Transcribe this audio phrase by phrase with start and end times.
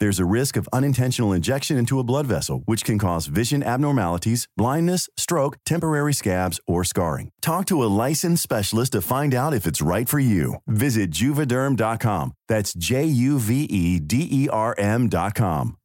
[0.00, 4.48] There's a risk of unintentional injection into a blood vessel, which can cause vision abnormalities,
[4.56, 7.30] blindness, stroke, temporary scabs, or scarring.
[7.42, 10.56] Talk to a licensed specialist to find out if it's right for you.
[10.66, 12.32] Visit juvederm.com.
[12.48, 15.76] That's J U V E D E R M.com.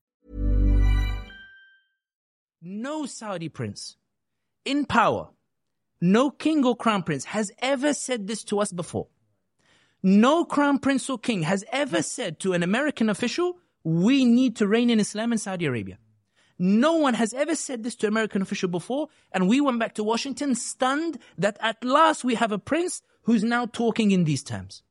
[2.61, 3.95] no Saudi prince
[4.65, 5.29] in power,
[6.01, 9.07] no king or crown prince has ever said this to us before.
[10.03, 14.67] No crown prince or king has ever said to an American official, we need to
[14.67, 15.97] reign in Islam in Saudi Arabia.
[16.57, 19.95] No one has ever said this to an American official before, and we went back
[19.95, 24.43] to Washington stunned that at last we have a prince who's now talking in these
[24.43, 24.83] terms.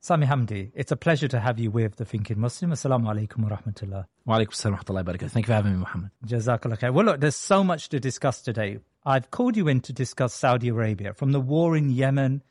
[0.00, 2.72] Sami Hamdi, it's a pleasure to have you with the Thinking Muslim.
[2.72, 4.04] Assalamu alaikum wa rahmatullah.
[4.26, 5.30] Wa alaikum assalam wa rahmatullahi wa barakatuh.
[5.30, 6.10] Thank you for having me, Muhammad.
[6.26, 6.92] Jazakallah khair.
[6.92, 8.80] Well, look, there's so much to discuss today.
[9.06, 12.42] I've called you in to discuss Saudi Arabia, from the war in Yemen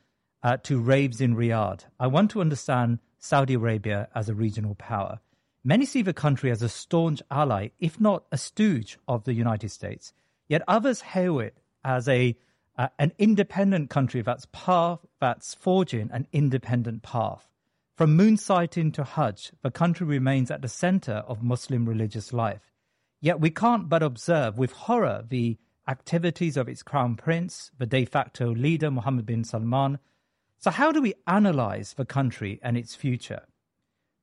[0.42, 1.84] uh, to raves in Riyadh.
[2.00, 5.18] I want to understand Saudi Arabia as a regional power.
[5.64, 9.70] Many see the country as a staunch ally, if not a stooge of the United
[9.70, 10.12] States.
[10.46, 12.36] Yet others hail it as a
[12.76, 17.48] uh, an independent country that's path that's forging an independent path.
[17.96, 22.72] From moon sighting to Hajj, the country remains at the center of Muslim religious life.
[23.22, 25.56] Yet we can't but observe with horror the
[25.88, 29.98] activities of its crown prince, the de facto leader Mohammed bin Salman.
[30.64, 33.42] So, how do we analyze the country and its future?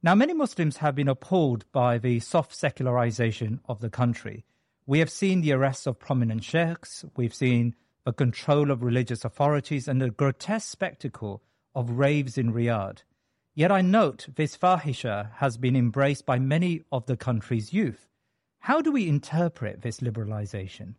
[0.02, 4.44] Now, many Muslims have been appalled by the soft secularization of the country.
[4.88, 7.76] We have seen the arrests of prominent sheikhs, we've seen
[8.06, 11.44] the control of religious authorities, and the grotesque spectacle
[11.76, 13.04] of raves in Riyadh.
[13.54, 18.10] Yet I note this fahisha has been embraced by many of the country's youth.
[18.62, 20.96] How do we interpret this liberalization?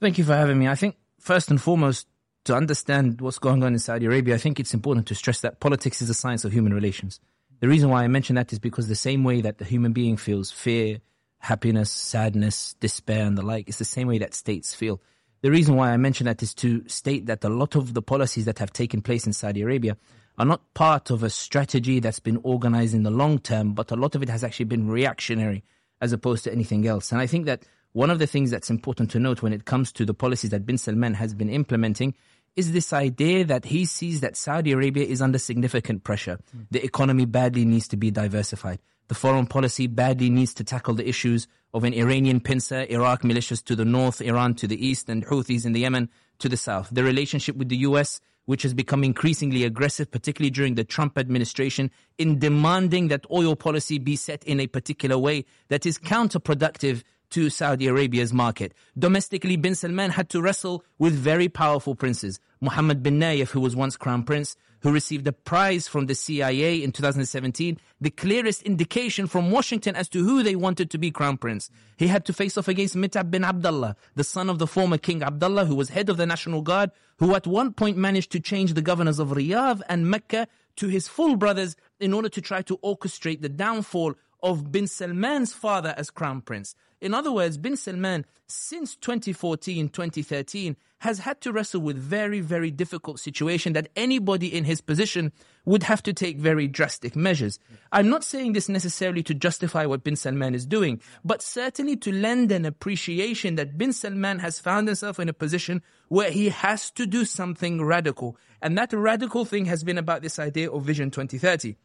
[0.00, 0.66] Thank you for having me.
[0.66, 2.08] I think first and foremost,
[2.46, 5.60] to understand what's going on in Saudi Arabia, I think it's important to stress that
[5.60, 7.20] politics is a science of human relations.
[7.60, 10.16] The reason why I mention that is because the same way that the human being
[10.16, 10.98] feels fear,
[11.38, 15.00] happiness, sadness, despair, and the like, it's the same way that states feel.
[15.42, 18.44] The reason why I mention that is to state that a lot of the policies
[18.44, 19.96] that have taken place in Saudi Arabia
[20.38, 23.96] are not part of a strategy that's been organized in the long term, but a
[23.96, 25.64] lot of it has actually been reactionary
[26.00, 27.10] as opposed to anything else.
[27.10, 27.62] And I think that
[27.92, 30.66] one of the things that's important to note when it comes to the policies that
[30.66, 32.14] bin Salman has been implementing
[32.56, 36.38] is this idea that he sees that Saudi Arabia is under significant pressure.
[36.70, 38.80] The economy badly needs to be diversified.
[39.08, 43.62] The foreign policy badly needs to tackle the issues of an Iranian pincer, Iraq militias
[43.64, 46.08] to the north, Iran to the east, and Houthis in the Yemen
[46.38, 46.88] to the south.
[46.90, 51.90] The relationship with the US, which has become increasingly aggressive, particularly during the Trump administration,
[52.18, 57.50] in demanding that oil policy be set in a particular way that is counterproductive to
[57.50, 58.74] Saudi Arabia's market.
[58.98, 62.40] Domestically, bin Salman had to wrestle with very powerful princes.
[62.60, 66.82] Mohammed bin Nayef, who was once crown prince, who received a prize from the CIA
[66.82, 71.36] in 2017, the clearest indication from Washington as to who they wanted to be crown
[71.36, 71.70] prince.
[71.96, 75.22] He had to face off against Mitab bin Abdullah, the son of the former King
[75.22, 78.74] Abdullah, who was head of the National Guard, who at one point managed to change
[78.74, 80.46] the governors of Riyadh and Mecca
[80.76, 85.52] to his full brothers, in order to try to orchestrate the downfall of bin Salman's
[85.52, 86.74] father as crown prince.
[87.00, 92.70] In other words, bin Salman, since 2014, 2013, has had to wrestle with very, very
[92.70, 95.30] difficult situation that anybody in his position
[95.66, 97.58] would have to take very drastic measures.
[97.92, 102.12] I'm not saying this necessarily to justify what bin Salman is doing, but certainly to
[102.12, 106.90] lend an appreciation that bin Salman has found himself in a position where he has
[106.92, 108.38] to do something radical.
[108.62, 111.76] And that radical thing has been about this idea of Vision 2030.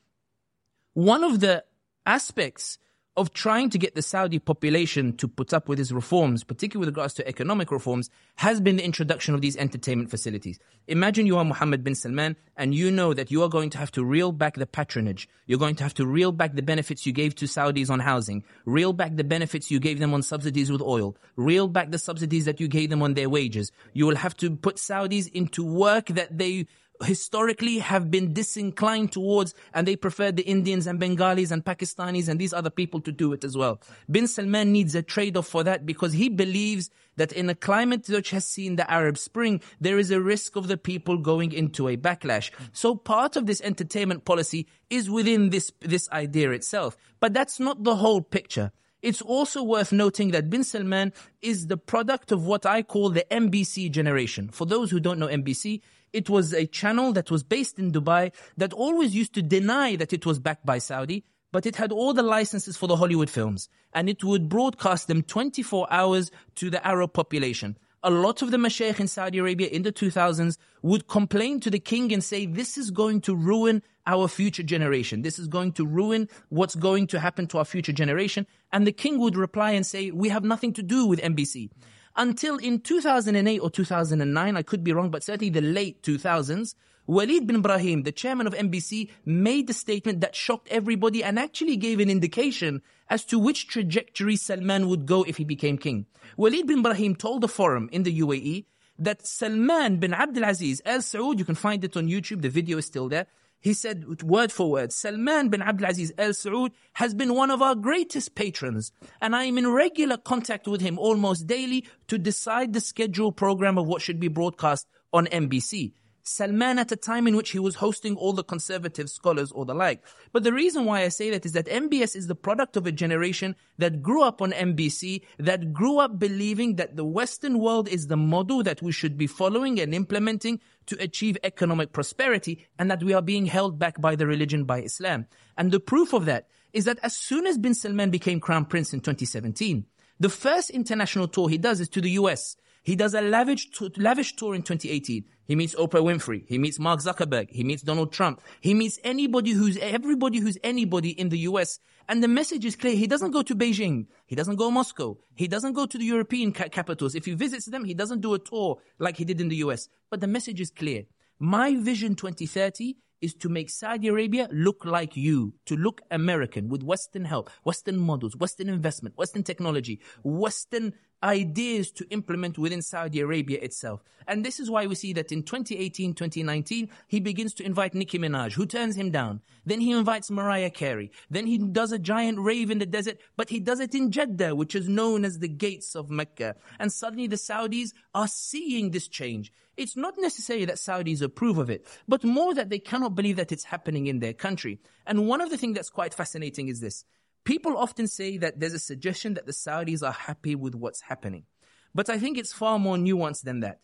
[0.93, 1.65] One of the
[2.05, 2.77] aspects
[3.17, 6.95] of trying to get the Saudi population to put up with his reforms, particularly with
[6.95, 10.59] regards to economic reforms, has been the introduction of these entertainment facilities.
[10.87, 13.91] Imagine you are Mohammed bin Salman and you know that you are going to have
[13.91, 15.27] to reel back the patronage.
[15.45, 18.45] You're going to have to reel back the benefits you gave to Saudis on housing,
[18.65, 22.45] reel back the benefits you gave them on subsidies with oil, reel back the subsidies
[22.45, 23.73] that you gave them on their wages.
[23.91, 26.65] You will have to put Saudis into work that they
[27.03, 32.39] historically have been disinclined towards and they prefer the Indians and Bengalis and Pakistanis and
[32.39, 33.79] these other people to do it as well.
[34.09, 38.31] Bin Salman needs a trade-off for that because he believes that in a climate which
[38.31, 41.97] has seen the Arab Spring, there is a risk of the people going into a
[41.97, 42.51] backlash.
[42.71, 46.97] So part of this entertainment policy is within this, this idea itself.
[47.19, 48.71] But that's not the whole picture.
[49.01, 51.11] It's also worth noting that bin Salman
[51.41, 54.49] is the product of what I call the MBC generation.
[54.49, 55.81] For those who don't know MBC,
[56.13, 60.13] it was a channel that was based in Dubai that always used to deny that
[60.13, 63.69] it was backed by Saudi, but it had all the licenses for the Hollywood films
[63.93, 67.77] and it would broadcast them 24 hours to the Arab population.
[68.03, 71.79] A lot of the mashaykh in Saudi Arabia in the 2000s would complain to the
[71.79, 75.21] king and say, this is going to ruin our future generation.
[75.21, 78.47] This is going to ruin what's going to happen to our future generation.
[78.71, 81.69] And the king would reply and say, we have nothing to do with MBC
[82.15, 86.75] until in 2008 or 2009, I could be wrong, but certainly the late 2000s,
[87.07, 91.75] Walid bin Ibrahim, the chairman of MBC, made a statement that shocked everybody and actually
[91.75, 96.05] gave an indication as to which trajectory Salman would go if he became king.
[96.37, 98.65] Walid bin Ibrahim told the forum in the UAE
[98.99, 102.85] that Salman bin Abdulaziz Al Saud, you can find it on YouTube, the video is
[102.85, 103.25] still there,
[103.61, 107.75] he said word for word, Salman bin Abdulaziz Al Saud has been one of our
[107.75, 108.91] greatest patrons,
[109.21, 113.77] and I am in regular contact with him almost daily to decide the schedule program
[113.77, 115.93] of what should be broadcast on MBC.
[116.23, 119.73] Salman at a time in which he was hosting all the conservative scholars or the
[119.73, 120.03] like.
[120.31, 122.91] But the reason why I say that is that MBS is the product of a
[122.91, 128.07] generation that grew up on MBC, that grew up believing that the Western world is
[128.07, 133.03] the model that we should be following and implementing to achieve economic prosperity and that
[133.03, 135.27] we are being held back by the religion, by Islam.
[135.57, 138.93] And the proof of that is that as soon as bin Salman became crown prince
[138.93, 139.85] in 2017,
[140.19, 142.55] the first international tour he does is to the US.
[142.83, 145.23] He does a lavish, lavish tour in 2018.
[145.45, 146.43] He meets Oprah Winfrey.
[146.47, 147.49] He meets Mark Zuckerberg.
[147.49, 148.41] He meets Donald Trump.
[148.59, 151.79] He meets anybody who's, everybody who's anybody in the US.
[152.07, 152.95] And the message is clear.
[152.95, 154.07] He doesn't go to Beijing.
[154.25, 155.17] He doesn't go to Moscow.
[155.35, 157.15] He doesn't go to the European ca- capitals.
[157.15, 159.87] If he visits them, he doesn't do a tour like he did in the US.
[160.09, 161.03] But the message is clear.
[161.37, 166.83] My vision 2030 is to make Saudi Arabia look like you, to look American with
[166.83, 173.59] Western help, Western models, Western investment, Western technology, Western ideas to implement within Saudi Arabia
[173.61, 174.03] itself.
[174.27, 178.19] And this is why we see that in 2018, 2019, he begins to invite Nicki
[178.19, 179.41] Minaj, who turns him down.
[179.65, 181.11] Then he invites Mariah Carey.
[181.29, 184.55] Then he does a giant rave in the desert, but he does it in Jeddah,
[184.55, 186.55] which is known as the gates of Mecca.
[186.79, 189.51] And suddenly the Saudis are seeing this change.
[189.77, 193.51] It's not necessarily that Saudis approve of it, but more that they cannot believe that
[193.51, 194.79] it's happening in their country.
[195.07, 197.05] And one of the things that's quite fascinating is this.
[197.43, 201.45] People often say that there's a suggestion that the Saudis are happy with what's happening.
[201.93, 203.79] But I think it's far more nuanced than that.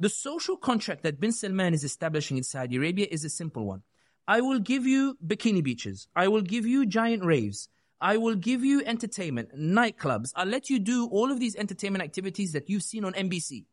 [0.00, 3.82] The social contract that bin Salman is establishing in Saudi Arabia is a simple one.
[4.26, 6.08] I will give you bikini beaches.
[6.16, 7.68] I will give you giant raves.
[8.00, 10.32] I will give you entertainment, nightclubs.
[10.34, 13.66] I'll let you do all of these entertainment activities that you've seen on MBC.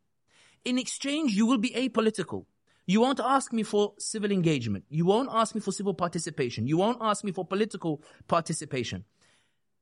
[0.64, 2.44] In exchange, you will be apolitical.
[2.88, 4.86] You won't ask me for civil engagement.
[4.88, 6.66] You won't ask me for civil participation.
[6.66, 9.04] You won't ask me for political participation.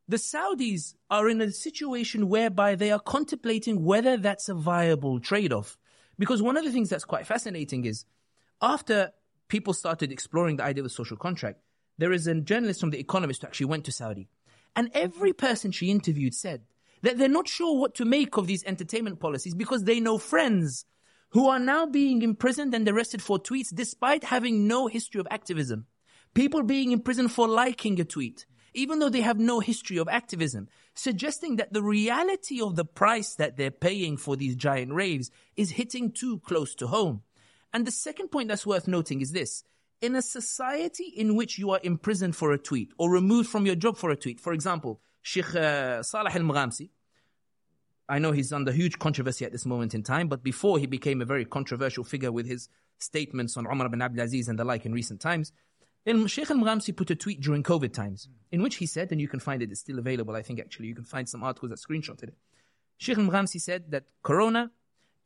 [0.08, 5.78] The Saudis are in a situation whereby they are contemplating whether that's a viable trade-off.
[6.18, 8.06] Because one of the things that's quite fascinating is
[8.60, 9.12] after
[9.46, 11.60] people started exploring the idea of the social contract,
[11.98, 14.26] there is a journalist from The Economist who actually went to Saudi.
[14.74, 16.62] And every person she interviewed said
[17.02, 20.86] that they're not sure what to make of these entertainment policies because they know friends
[21.36, 25.84] who are now being imprisoned and arrested for tweets despite having no history of activism.
[26.32, 30.66] People being imprisoned for liking a tweet, even though they have no history of activism,
[30.94, 35.72] suggesting that the reality of the price that they're paying for these giant raves is
[35.72, 37.20] hitting too close to home.
[37.70, 39.62] And the second point that's worth noting is this.
[40.00, 43.74] in a society in which you are imprisoned for a tweet or removed from your
[43.74, 44.40] job for a tweet.
[44.40, 46.90] For example, Sheikh uh, Saleh al-Maghamsi,
[48.08, 51.20] I know he's under huge controversy at this moment in time, but before he became
[51.20, 54.86] a very controversial figure with his statements on Umar bin Abdul Aziz and the like
[54.86, 55.52] in recent times,
[56.04, 59.26] then Sheikh al-Maghamsi put a tweet during COVID times in which he said, and you
[59.26, 61.80] can find it, it's still available, I think actually, you can find some articles that
[61.80, 62.36] screenshotted it.
[62.98, 64.70] Sheikh al-Maghamsi said that Corona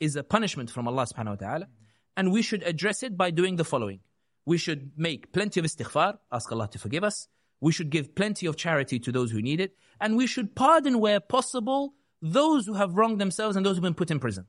[0.00, 1.68] is a punishment from Allah subhanahu wa ta'ala,
[2.16, 4.00] and we should address it by doing the following.
[4.46, 7.28] We should make plenty of istighfar, ask Allah to forgive us.
[7.60, 9.76] We should give plenty of charity to those who need it.
[10.00, 13.90] And we should pardon where possible those who have wronged themselves and those who have
[13.90, 14.46] been put in prison.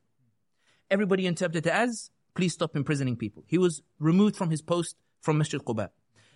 [0.89, 3.43] Everybody interpreted it as, please stop imprisoning people.
[3.47, 5.89] He was removed from his post from Masjid Quba.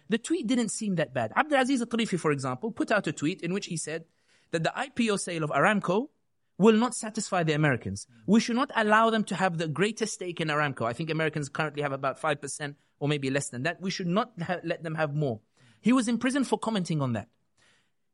[0.08, 1.32] The tweet didn't seem that bad.
[1.36, 4.06] Abdul Aziz al-Tarifi, for example, put out a tweet in which he said
[4.52, 6.10] that the IPO sale of Aramco
[6.58, 8.08] will not satisfy the Americans.
[8.26, 10.86] We should not allow them to have the greatest stake in Aramco.
[10.86, 13.82] I think Americans currently have about 5% or maybe less than that.
[13.82, 15.42] We should not ha- let them have more.
[15.82, 17.28] He was in prison for commenting on that.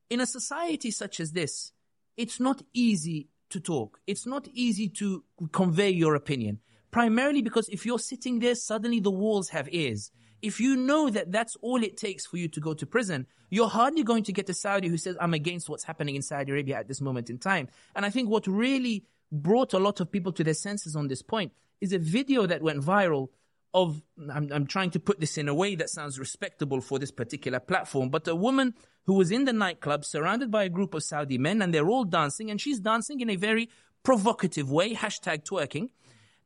[0.09, 1.71] In a society such as this,
[2.17, 3.99] it's not easy to talk.
[4.07, 6.59] It's not easy to convey your opinion.
[6.91, 10.11] Primarily because if you're sitting there, suddenly the walls have ears.
[10.41, 13.69] If you know that that's all it takes for you to go to prison, you're
[13.69, 16.77] hardly going to get a Saudi who says, I'm against what's happening in Saudi Arabia
[16.77, 17.67] at this moment in time.
[17.95, 21.21] And I think what really brought a lot of people to their senses on this
[21.21, 23.29] point is a video that went viral
[23.73, 24.01] of,
[24.31, 27.59] I'm, I'm trying to put this in a way that sounds respectable for this particular
[27.59, 28.73] platform, but a woman
[29.05, 32.03] who was in the nightclub surrounded by a group of Saudi men and they're all
[32.03, 33.69] dancing and she's dancing in a very
[34.03, 35.89] provocative way, hashtag twerking.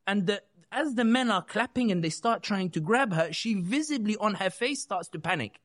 [0.07, 0.41] And the,
[0.71, 4.35] as the men are clapping and they start trying to grab her, she visibly on
[4.35, 5.59] her face starts to panic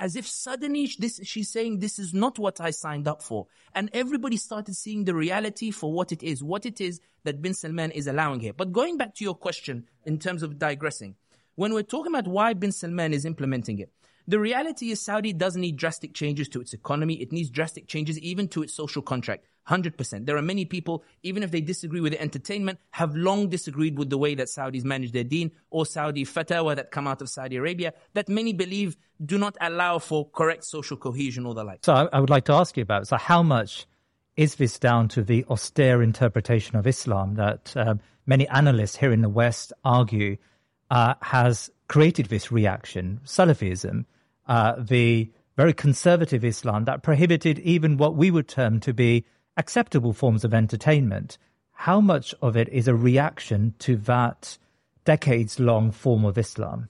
[0.00, 3.46] as if suddenly this, she's saying, this is not what I signed up for.
[3.74, 7.52] And everybody started seeing the reality for what it is, what it is that bin
[7.52, 8.54] Salman is allowing here.
[8.54, 11.16] But going back to your question in terms of digressing,
[11.54, 13.92] when we're talking about why bin Salman is implementing it,
[14.26, 17.20] the reality is Saudi does need drastic changes to its economy.
[17.20, 19.44] It needs drastic changes even to its social contract.
[19.68, 20.26] 100%.
[20.26, 24.10] There are many people, even if they disagree with the entertainment, have long disagreed with
[24.10, 27.56] the way that Saudis manage their deen or Saudi fatwa that come out of Saudi
[27.56, 31.84] Arabia that many believe do not allow for correct social cohesion or the like.
[31.84, 33.86] So I, would like to ask you about, so how much
[34.36, 39.20] is this down to the austere interpretation of Islam that um, many analysts here in
[39.20, 40.36] the West argue
[40.90, 44.06] uh, has created this reaction, Salafism,
[44.48, 49.24] uh, the very conservative Islam that prohibited even what we would term to be
[49.60, 51.36] acceptable forms of entertainment.
[51.72, 54.56] How much of it is a reaction to that
[55.04, 56.88] decades long form of Islam?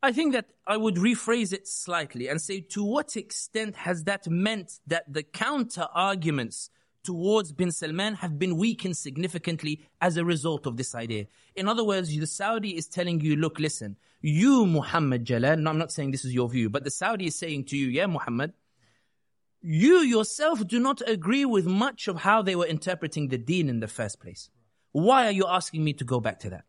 [0.00, 4.28] I think that I would rephrase it slightly and say, to what extent has that
[4.28, 6.70] meant that the counter arguments
[7.02, 11.26] towards bin Salman have been weakened significantly as a result of this idea?
[11.56, 15.78] In other words, the Saudi is telling you, look, listen, you, Muhammad Jalal, no, I'm
[15.78, 18.52] not saying this is your view, but the Saudi is saying to you, yeah, Muhammad,
[19.68, 23.80] you yourself do not agree with much of how they were interpreting the deen in
[23.80, 24.48] the first place.
[24.92, 26.66] Why are you asking me to go back to that?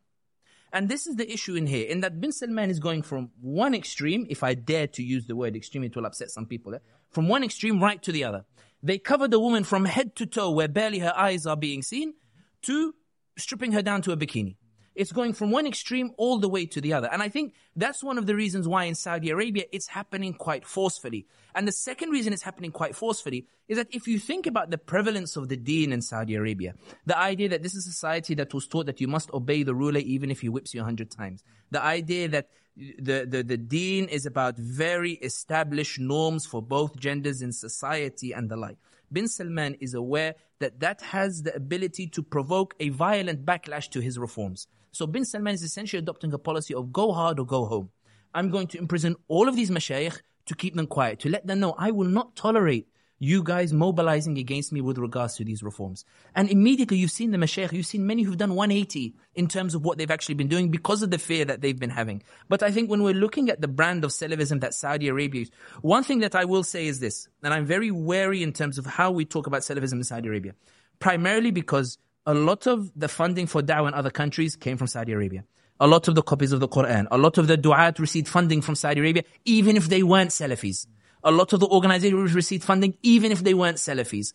[0.73, 3.75] And this is the issue in here, in that bin Salman is going from one
[3.75, 6.79] extreme, if I dare to use the word extreme, it will upset some people, eh?
[7.11, 8.45] from one extreme right to the other.
[8.81, 12.15] They cover the woman from head to toe, where barely her eyes are being seen,
[12.63, 12.95] to
[13.37, 14.55] stripping her down to a bikini.
[14.97, 17.07] It's going from one extreme all the way to the other.
[17.11, 20.65] And I think that's one of the reasons why in Saudi Arabia it's happening quite
[20.65, 21.27] forcefully.
[21.53, 24.77] And the second reason it's happening quite forcefully is that if you think about the
[24.79, 26.73] prevalence of the deen in Saudi Arabia,
[27.05, 29.75] the idea that this is a society that was taught that you must obey the
[29.75, 33.57] ruler even if he whips you a hundred times, the idea that the, the, the
[33.57, 38.77] deen is about very established norms for both genders in society and the like.
[39.11, 43.99] Bin Salman is aware that that has the ability to provoke a violent backlash to
[43.99, 44.67] his reforms.
[44.97, 47.91] So bin Salman is essentially adopting a policy of go hard or go home.
[48.33, 51.59] I'm going to imprison all of these mashayikh to keep them quiet, to let them
[51.59, 52.87] know I will not tolerate
[53.19, 56.03] you guys mobilizing against me with regards to these reforms.
[56.33, 59.85] And immediately you've seen the mashayikh, you've seen many who've done 180 in terms of
[59.85, 62.23] what they've actually been doing because of the fear that they've been having.
[62.49, 65.51] But I think when we're looking at the brand of Salafism that Saudi Arabia is,
[65.81, 68.87] one thing that I will say is this, and I'm very wary in terms of
[68.87, 70.55] how we talk about Salafism in Saudi Arabia.
[70.97, 75.13] Primarily because a lot of the funding for da'wah in other countries came from Saudi
[75.13, 75.45] Arabia.
[75.79, 78.61] A lot of the copies of the Quran, a lot of the du'at received funding
[78.61, 80.87] from Saudi Arabia, even if they weren't Salafis.
[81.23, 84.33] A lot of the organizations received funding, even if they weren't Salafis.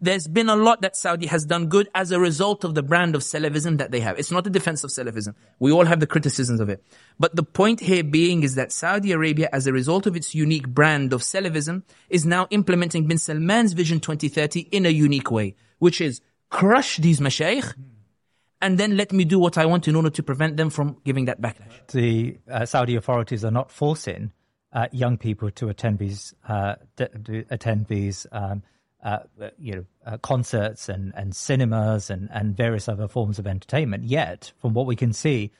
[0.00, 3.14] There's been a lot that Saudi has done good as a result of the brand
[3.14, 4.18] of Salafism that they have.
[4.18, 5.34] It's not a defense of Salafism.
[5.60, 6.82] We all have the criticisms of it.
[7.18, 10.68] But the point here being is that Saudi Arabia, as a result of its unique
[10.68, 16.00] brand of Salafism, is now implementing bin Salman's Vision 2030 in a unique way, which
[16.00, 17.74] is crush these mashayikh
[18.60, 21.24] and then let me do what I want in order to prevent them from giving
[21.26, 21.86] that backlash.
[21.88, 24.32] The uh, Saudi authorities are not forcing
[24.72, 26.76] uh, young people to attend these uh,
[27.50, 28.62] attend these um,
[29.02, 29.20] uh,
[29.58, 34.04] you know uh, concerts and, and cinemas and, and various other forms of entertainment.
[34.04, 35.50] Yet, from what we can see,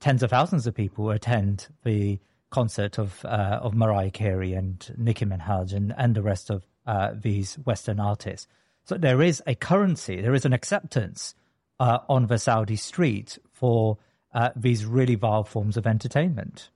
[0.00, 2.20] tens of thousands of people attend the
[2.50, 6.66] concert of uh, of Mariah Carey and Nicki Minaj and, and the rest of
[7.22, 8.46] these Western artists.
[8.92, 11.34] So there is a currency, there is an acceptance
[11.80, 13.96] uh, on the Saudi street for
[14.34, 16.68] uh, these really vile forms of entertainment.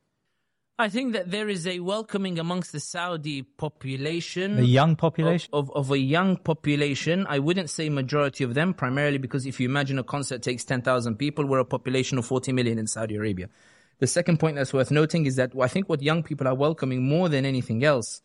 [0.79, 4.57] I think that there is a welcoming amongst the Saudi population.
[4.57, 5.51] The young population?
[5.53, 7.27] Of, of, of, a young population.
[7.29, 11.17] I wouldn't say majority of them, primarily because if you imagine a concert takes 10,000
[11.17, 13.51] people, we're a population of 40 million in Saudi Arabia.
[13.99, 17.07] The second point that's worth noting is that I think what young people are welcoming
[17.07, 18.23] more than anything else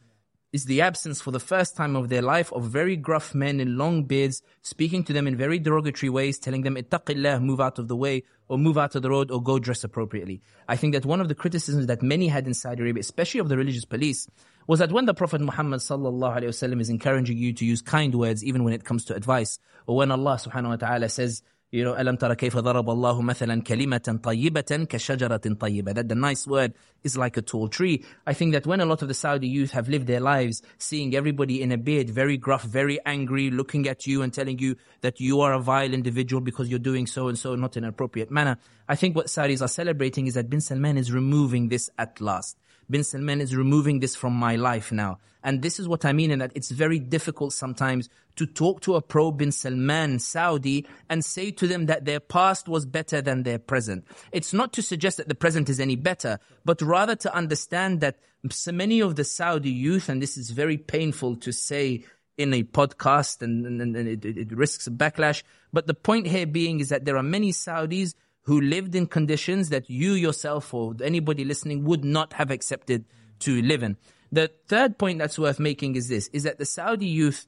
[0.54, 3.78] is the absence for the first time of their life of very gruff men in
[3.78, 7.88] long beards speaking to them in very derogatory ways, telling them, ittaqillah, move out of
[7.88, 10.42] the way, or move out of the road, or go dress appropriately.
[10.68, 13.48] I think that one of the criticisms that many had in Saudi Arabia, especially of
[13.48, 14.28] the religious police,
[14.68, 18.14] was that when the Prophet Muhammad sallallahu alaihi wasallam is encouraging you to use kind
[18.14, 21.85] words even when it comes to advice, or when Allah subhanahu wa ta'ala says, you
[21.85, 26.75] know, أَلَمْ تَرَ كَيْفَ ضَرَبَ اللَّهُ مَثَلًا كَلِمَةً طَيِّبَةً كَشَجَرَةٍ طَيِّبَةٍ That the nice word
[27.03, 28.05] is like a tall tree.
[28.27, 31.15] I think that when a lot of the Saudi youth have lived their lives seeing
[31.17, 35.21] everybody in a beard, very gruff, very angry, looking at you and telling you that
[35.21, 38.31] you are a vile individual because you're doing so and so not in an appropriate
[38.31, 42.21] manner, I think what Saudis are celebrating is that bin Salman is removing this at
[42.21, 42.57] last
[42.92, 45.18] bin Salman is removing this from my life now.
[45.44, 48.96] And this is what I mean in that it's very difficult sometimes to talk to
[48.96, 53.44] a pro bin Salman Saudi and say to them that their past was better than
[53.44, 54.06] their present.
[54.32, 58.20] It's not to suggest that the present is any better, but rather to understand that
[58.50, 62.04] so many of the Saudi youth, and this is very painful to say
[62.38, 65.44] in a podcast and, and, and it, it risks a backlash.
[65.72, 69.70] But the point here being is that there are many Saudis who lived in conditions
[69.70, 73.06] that you yourself or anybody listening would not have accepted
[73.40, 73.98] to live in.
[74.32, 77.46] The third point that's worth making is this, is that the Saudi youth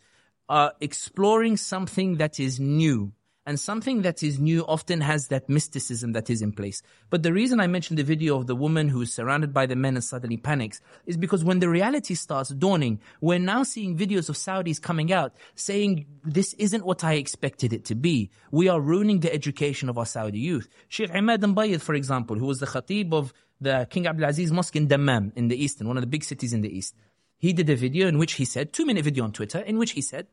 [0.49, 3.13] are exploring something that is new
[3.45, 6.81] and something that is new often has that mysticism that is in place.
[7.09, 9.75] But the reason I mentioned the video of the woman who is surrounded by the
[9.75, 14.29] men and suddenly panics is because when the reality starts dawning, we're now seeing videos
[14.29, 18.29] of Saudis coming out saying, this isn't what I expected it to be.
[18.51, 20.69] We are ruining the education of our Saudi youth.
[20.87, 24.87] Sheikh Imad Mbayid, for example, who was the khatib of the King Abdulaziz Mosque in
[24.87, 26.95] Dammam in the east, in one of the big cities in the east.
[27.37, 29.91] He did a video in which he said, two minute video on Twitter, in which
[29.91, 30.27] he said,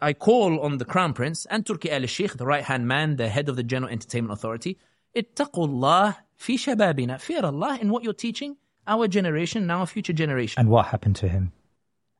[0.00, 3.28] I call on the Crown Prince and Turki Al Sheikh, the right hand man, the
[3.28, 4.78] head of the General Entertainment Authority.
[5.14, 7.20] Ittaqullah fi shababina.
[7.20, 8.56] Fear Allah in what you're teaching
[8.86, 10.60] our generation, now future generation.
[10.60, 11.52] And what happened to him?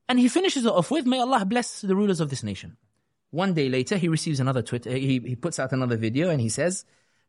[0.08, 2.76] And he finishes it off with, May Allah bless the rulers of this nation.
[3.30, 6.48] One day later, he receives another Twitter, he, he puts out another video and he
[6.48, 6.84] says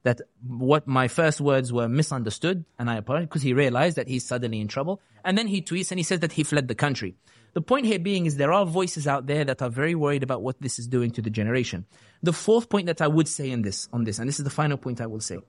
[0.07, 4.25] that what my first words were misunderstood and I apologize because he realized that he's
[4.25, 5.01] suddenly in trouble.
[5.25, 7.15] And then he tweets and he says that he fled the country.
[7.53, 10.41] The point here being is there are voices out there that are very worried about
[10.41, 11.85] what this is doing to the generation.
[12.23, 14.49] The fourth point that I would say in this, on this, and this is the
[14.49, 15.39] final point I will say.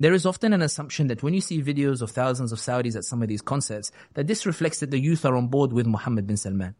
[0.00, 3.04] There is often an assumption that when you see videos of thousands of Saudis at
[3.04, 6.26] some of these concerts, that this reflects that the youth are on board with Mohammed
[6.26, 6.74] bin Salman.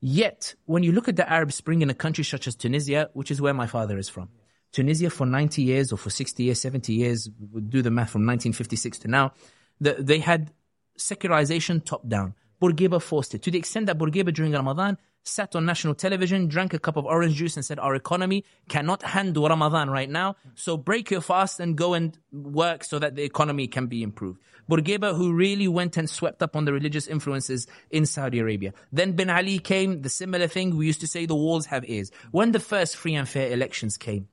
[0.00, 3.30] Yet, when you look at the Arab Spring in a country such as Tunisia, which
[3.30, 4.30] is where my father is from,
[4.74, 7.30] Tunisia for 90 years or for 60 years, 70 years,
[7.68, 9.32] do the math from 1956 to now,
[9.80, 10.52] the, they had
[10.96, 12.34] secularization top down.
[12.60, 16.74] Bourguiba forced it to the extent that Bourguiba during Ramadan sat on national television, drank
[16.74, 20.36] a cup of orange juice and said, our economy cannot handle Ramadan right now.
[20.56, 24.40] So break your fast and go and work so that the economy can be improved.
[24.68, 28.74] Bourguiba, who really went and swept up on the religious influences in Saudi Arabia.
[28.92, 30.76] Then Ben Ali came, the similar thing.
[30.76, 32.10] We used to say the walls have ears.
[32.32, 34.28] When the first free and fair elections came,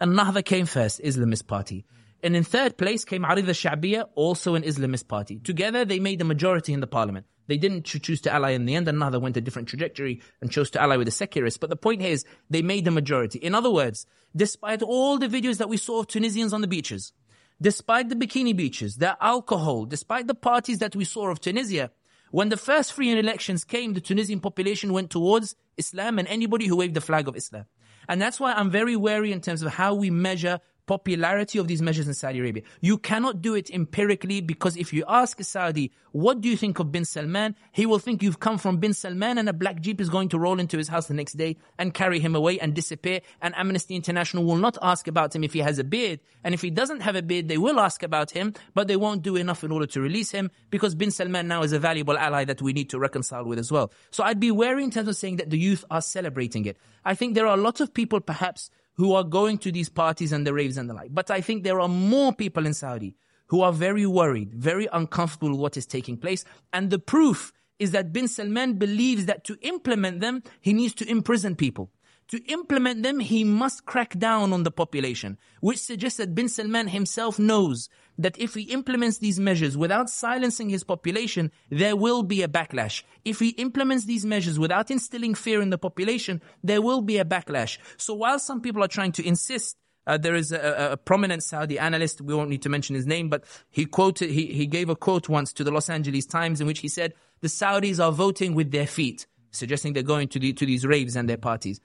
[0.00, 1.84] and Nahda came first, Islamist party.
[2.22, 5.38] And in third place came Arida Sha'biya, also an Islamist party.
[5.38, 7.26] Together, they made the majority in the parliament.
[7.46, 8.88] They didn't choose to ally in the end.
[8.88, 11.58] Another went a different trajectory and chose to ally with the secularists.
[11.58, 13.38] But the point is they made the majority.
[13.38, 17.12] In other words, despite all the videos that we saw of Tunisians on the beaches,
[17.60, 21.90] despite the bikini beaches, the alcohol, despite the parties that we saw of Tunisia,
[22.32, 26.76] when the first free elections came, the Tunisian population went towards Islam and anybody who
[26.76, 27.66] waved the flag of Islam.
[28.08, 31.82] And that's why I'm very wary in terms of how we measure popularity of these
[31.82, 32.62] measures in Saudi Arabia.
[32.80, 36.78] You cannot do it empirically because if you ask a Saudi, what do you think
[36.78, 37.54] of bin Salman?
[37.72, 40.38] He will think you've come from bin Salman and a black jeep is going to
[40.38, 43.20] roll into his house the next day and carry him away and disappear.
[43.42, 46.20] And Amnesty International will not ask about him if he has a beard.
[46.42, 49.22] And if he doesn't have a beard, they will ask about him, but they won't
[49.22, 52.44] do enough in order to release him because bin Salman now is a valuable ally
[52.44, 53.92] that we need to reconcile with as well.
[54.10, 56.78] So I'd be wary in terms of saying that the youth are celebrating it.
[57.04, 60.32] I think there are a lot of people perhaps who are going to these parties
[60.32, 61.14] and the raves and the like.
[61.14, 63.14] But I think there are more people in Saudi
[63.48, 66.44] who are very worried, very uncomfortable with what is taking place.
[66.72, 71.08] And the proof is that bin Salman believes that to implement them, he needs to
[71.08, 71.90] imprison people.
[72.28, 76.88] To implement them, he must crack down on the population, which suggests that bin Salman
[76.88, 82.42] himself knows that if he implements these measures without silencing his population, there will be
[82.42, 83.02] a backlash.
[83.24, 87.24] If he implements these measures without instilling fear in the population, there will be a
[87.24, 87.78] backlash.
[87.96, 89.76] So while some people are trying to insist
[90.06, 92.20] uh, there is a, a, prominent Saudi analyst.
[92.20, 95.28] We won't need to mention his name, but he quoted, he, he gave a quote
[95.28, 98.70] once to the Los Angeles Times in which he said, the Saudis are voting with
[98.70, 101.80] their feet, suggesting they're going to, the, to these raves and their parties.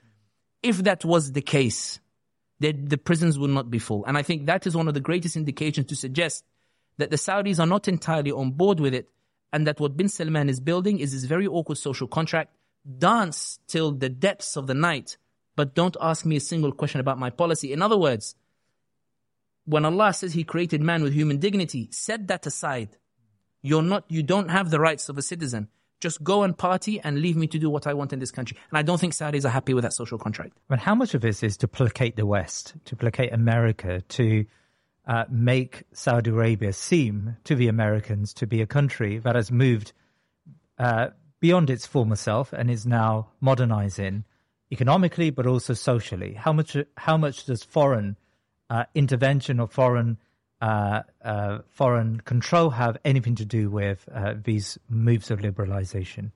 [0.62, 1.98] If that was the case,
[2.62, 4.04] the, the prisons would not be full.
[4.04, 6.44] And I think that is one of the greatest indications to suggest
[6.98, 9.08] that the Saudis are not entirely on board with it
[9.52, 12.54] and that what bin Salman is building is this very awkward social contract.
[12.98, 15.16] Dance till the depths of the night
[15.54, 17.72] but don't ask me a single question about my policy.
[17.72, 18.34] In other words,
[19.64, 22.96] when Allah says He created man with human dignity, set that aside.
[23.60, 25.68] You're not, you don't have the rights of a citizen.
[26.02, 28.58] Just go and party and leave me to do what I want in this country.
[28.70, 30.58] And I don't think Saudis are happy with that social contract.
[30.68, 34.44] But how much of this is to placate the West, to placate America, to
[35.06, 39.92] uh, make Saudi Arabia seem to the Americans to be a country that has moved
[40.76, 44.24] uh, beyond its former self and is now modernizing
[44.72, 46.34] economically, but also socially?
[46.34, 48.16] How much how much does foreign
[48.68, 50.18] uh, intervention or foreign
[50.62, 56.30] uh, uh, foreign control have anything to do with uh, these moves of liberalization?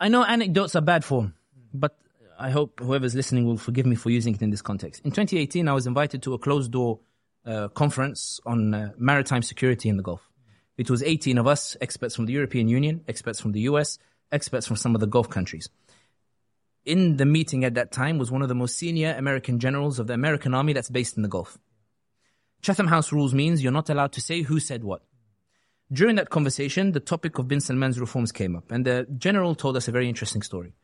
[0.00, 1.34] I know anecdotes are bad form,
[1.74, 1.98] but
[2.38, 5.02] I hope whoever's listening will forgive me for using it in this context.
[5.04, 7.00] In 2018, I was invited to a closed door
[7.44, 10.30] uh, conference on uh, maritime security in the Gulf.
[10.76, 13.98] It was 18 of us, experts from the European Union, experts from the US,
[14.30, 15.68] experts from some of the Gulf countries
[16.84, 20.06] in the meeting at that time was one of the most senior American generals of
[20.06, 21.58] the American army that's based in the Gulf.
[22.62, 25.02] Chatham House rules means you're not allowed to say who said what.
[25.92, 29.76] During that conversation, the topic of bin Salman's reforms came up, and the general told
[29.76, 30.74] us a very interesting story.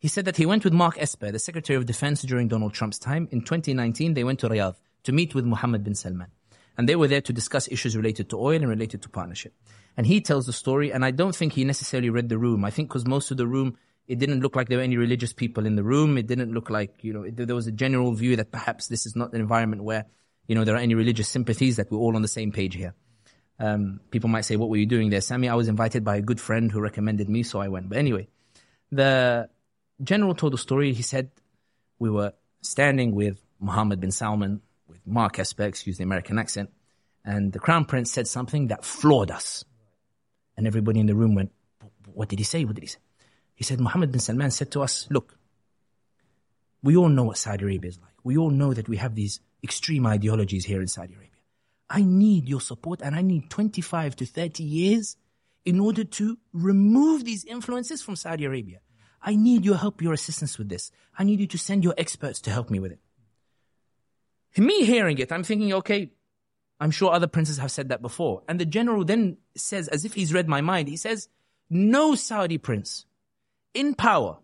[0.00, 2.98] He said that he went with Mark Esper, the Secretary of Defense during Donald Trump's
[2.98, 3.28] time.
[3.30, 6.32] In 2019, they went to Riyadh to meet with Mohammed bin Salman.
[6.76, 9.54] And they were there to discuss issues related to oil and related to partnership.
[9.96, 12.64] And he tells the story, and I don't think he necessarily read the room.
[12.64, 13.76] I think because most of the room
[14.08, 16.16] it didn't look like there were any religious people in the room.
[16.16, 19.04] It didn't look like, you know, it, there was a general view that perhaps this
[19.04, 20.06] is not an environment where,
[20.48, 22.94] you know, there are any religious sympathies, that we're all on the same page here.
[23.60, 26.22] Um, people might say, what were you doing there, Sami, I was invited by a
[26.22, 27.88] good friend who recommended me, so I went.
[27.88, 28.28] But anyway,
[28.90, 29.48] the
[30.02, 30.92] general told the story.
[30.92, 31.30] He said,
[31.98, 32.32] we were
[32.62, 36.70] standing with Mohammed bin Salman, with Mark Esper, excuse the American accent,
[37.24, 39.64] and the crown prince said something that floored us.
[40.56, 41.52] And everybody in the room went,
[42.12, 42.64] what did he say?
[42.64, 42.98] What did he say?
[43.54, 45.36] He said, Mohammed bin Salman said to us, look,
[46.82, 48.14] we all know what Saudi Arabia is like.
[48.22, 51.30] We all know that we have these extreme ideologies here in Saudi Arabia.
[51.90, 55.16] I need your support and I need 25 to 30 years
[55.64, 58.80] in order to remove these influences from Saudi Arabia.
[59.20, 60.92] I need your help, your assistance with this.
[61.18, 63.00] I need you to send your experts to help me with it.
[64.56, 66.10] Me hearing it, I'm thinking, okay,
[66.80, 68.42] I'm sure other princes have said that before.
[68.48, 71.28] And the general then says, as if he's read my mind, he says,
[71.70, 73.04] no Saudi prince
[73.74, 74.38] in power,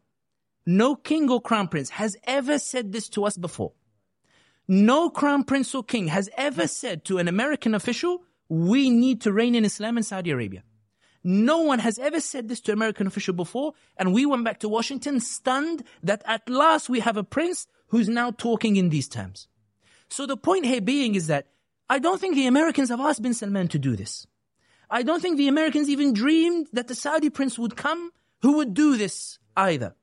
[0.67, 3.73] no king or crown prince has ever said this to us before.
[4.67, 9.33] No crown prince or king has ever said to an American official, we need to
[9.33, 10.63] reign in Islam in Saudi Arabia.
[11.23, 14.61] No one has ever said this to an American official before, and we went back
[14.61, 19.09] to Washington stunned that at last we have a prince who's now talking in these
[19.09, 19.49] terms.
[20.09, 21.47] So the point here being is that
[21.89, 24.27] I don't think the Americans have asked bin Salman to do this.
[24.91, 28.11] I don't think the Americans even dreamed that the Saudi prince would come
[28.43, 29.95] who would do this either.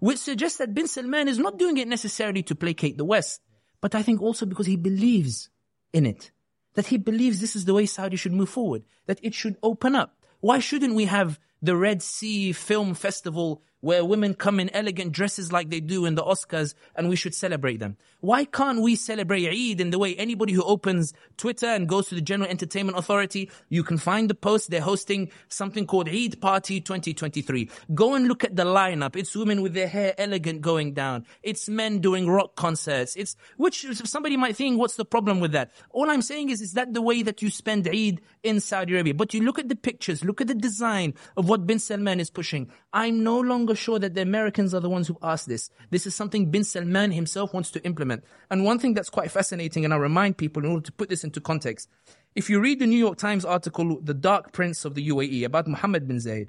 [0.00, 3.40] Which suggests that bin Salman is not doing it necessarily to placate the West,
[3.84, 5.50] but I think also because he believes
[5.92, 6.30] in it.
[6.72, 9.94] That he believes this is the way Saudi should move forward, that it should open
[9.94, 10.16] up.
[10.40, 15.52] Why shouldn't we have the Red Sea Film Festival where women come in elegant dresses
[15.52, 17.98] like they do in the Oscars and we should celebrate them.
[18.20, 22.14] Why can't we celebrate Eid in the way anybody who opens Twitter and goes to
[22.14, 26.80] the General Entertainment Authority, you can find the post, they're hosting something called Eid Party
[26.80, 27.68] 2023.
[27.92, 29.16] Go and look at the lineup.
[29.16, 31.26] It's women with their hair elegant going down.
[31.42, 33.16] It's men doing rock concerts.
[33.16, 35.72] It's, which somebody might think, what's the problem with that?
[35.90, 39.12] All I'm saying is, is that the way that you spend Eid in Saudi Arabia?
[39.12, 42.30] But you look at the pictures, look at the design of what bin Salman is
[42.30, 42.70] pushing.
[42.92, 45.70] I'm no longer sure that the Americans are the ones who asked this.
[45.90, 48.24] This is something bin Salman himself wants to implement.
[48.50, 51.24] And one thing that's quite fascinating, and I remind people in order to put this
[51.24, 51.88] into context,
[52.34, 55.68] if you read the New York Times article, The Dark Prince of the UAE, about
[55.68, 56.48] Mohammed bin Zayed,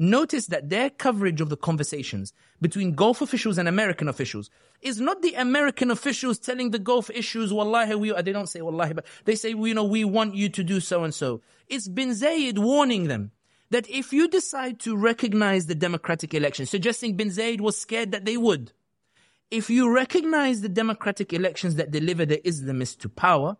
[0.00, 5.22] notice that their coverage of the conversations between Gulf officials and American officials is not
[5.22, 9.34] the American officials telling the Gulf issues, wallahi, we, they don't say wallahi, but they
[9.34, 11.42] say, you know, we want you to do so and so.
[11.68, 13.30] It's bin Zayed warning them
[13.70, 18.24] that if you decide to recognize the democratic election, suggesting bin Zayed was scared that
[18.24, 18.72] they would,
[19.50, 23.56] if you recognize the democratic elections that deliver the Islamists to power,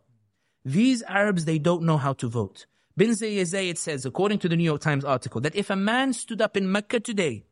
[0.65, 2.67] these Arabs, they don't know how to vote.
[2.97, 6.43] Bin Zayed says, according to the New York Times article, that if a man stood
[6.43, 7.45] up in Mecca today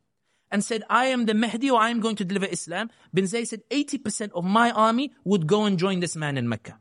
[0.50, 3.48] and said, I am the Mahdi or I am going to deliver Islam, Bin Zayed
[3.48, 6.78] said 80% of my army would go and join this man in Mecca.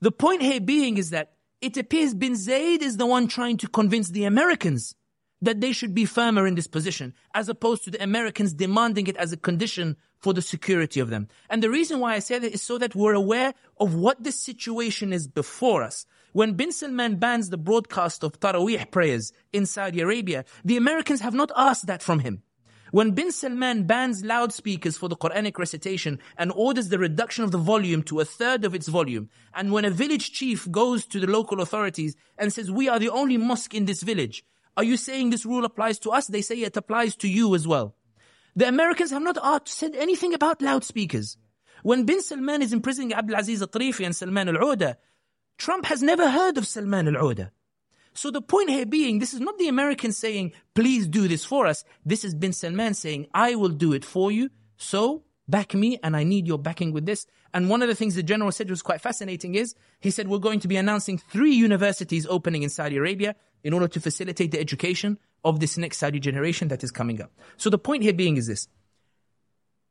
[0.00, 3.68] The point here being is that it appears Bin Zayed is the one trying to
[3.68, 4.96] convince the Americans
[5.40, 9.16] that they should be firmer in this position, as opposed to the Americans demanding it
[9.16, 11.28] as a condition for the security of them.
[11.48, 14.32] And the reason why I say that is so that we're aware of what the
[14.32, 16.06] situation is before us.
[16.32, 21.34] When bin Salman bans the broadcast of Taraweeh prayers in Saudi Arabia, the Americans have
[21.34, 22.42] not asked that from him.
[22.92, 27.56] When bin Salman bans loudspeakers for the Quranic recitation and orders the reduction of the
[27.56, 31.26] volume to a third of its volume, and when a village chief goes to the
[31.26, 34.44] local authorities and says, we are the only mosque in this village,
[34.76, 36.26] are you saying this rule applies to us?
[36.26, 37.94] They say it applies to you as well.
[38.56, 41.38] The Americans have not said anything about loudspeakers.
[41.82, 44.96] When bin Salman is imprisoning Abdul Aziz al-Tarifi and Salman al-Uda,
[45.56, 47.52] Trump has never heard of Salman al-Uda.
[48.14, 51.66] So the point here being, this is not the Americans saying, please do this for
[51.66, 51.84] us.
[52.04, 54.50] This is bin Salman saying, I will do it for you.
[54.76, 57.26] So back me and I need your backing with this.
[57.54, 60.38] And one of the things the general said was quite fascinating is, he said, we're
[60.38, 64.60] going to be announcing three universities opening in Saudi Arabia in order to facilitate the
[64.60, 67.30] education of this next Saudi generation that is coming up.
[67.56, 68.68] So the point here being is this.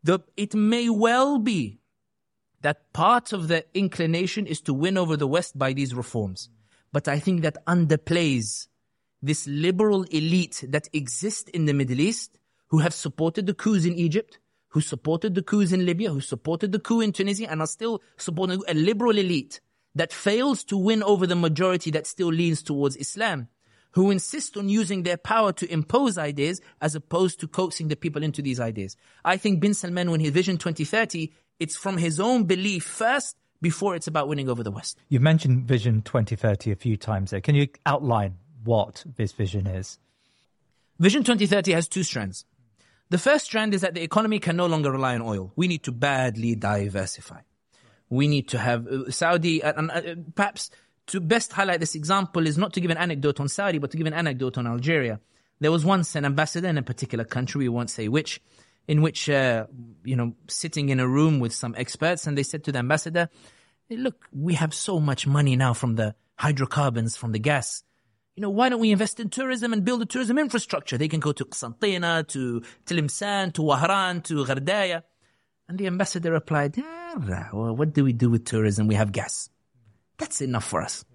[0.04, 1.80] The, it may well be
[2.62, 6.50] that part of the inclination is to win over the West by these reforms.
[6.92, 8.68] But I think that underplays
[9.22, 13.94] this liberal elite that exists in the Middle East who have supported the coups in
[13.94, 17.68] Egypt, who supported the coups in Libya, who supported the coup in Tunisia, and are
[17.68, 19.60] still supporting a liberal elite
[19.94, 23.50] that fails to win over the majority that still leans towards Islam,
[23.92, 28.24] who insist on using their power to impose ideas as opposed to coaxing the people
[28.24, 28.96] into these ideas.
[29.26, 33.96] I think bin Salman, when he Vision 2030, it's from his own belief first before
[33.96, 34.98] it's about winning over the West.
[35.10, 37.42] You've mentioned Vision 2030 a few times there.
[37.42, 40.00] Can you outline what this vision is?
[41.00, 42.46] Vision 2030 has two strands.
[43.10, 45.52] The first strand is that the economy can no longer rely on oil.
[45.56, 47.42] We need to badly diversify.
[48.10, 50.70] We need to have uh, Saudi, uh, uh, perhaps
[51.08, 53.98] to best highlight this example is not to give an anecdote on Saudi, but to
[53.98, 55.20] give an anecdote on Algeria.
[55.60, 58.42] There was once an ambassador in a particular country, we won't say which,
[58.88, 59.68] in which, uh,
[60.04, 63.30] you know, sitting in a room with some experts and they said to the ambassador,
[63.90, 67.84] look, we have so much money now from the hydrocarbons, from the gas.
[68.36, 70.98] You know, why don't we invest in tourism and build a tourism infrastructure?
[70.98, 75.04] They can go to Qsantina, to Tlemcen, to Wahran, to Gardaya.
[75.68, 78.88] And the ambassador replied, ah, well, what do we do with tourism?
[78.88, 79.50] We have gas.
[80.18, 81.06] That's enough for us.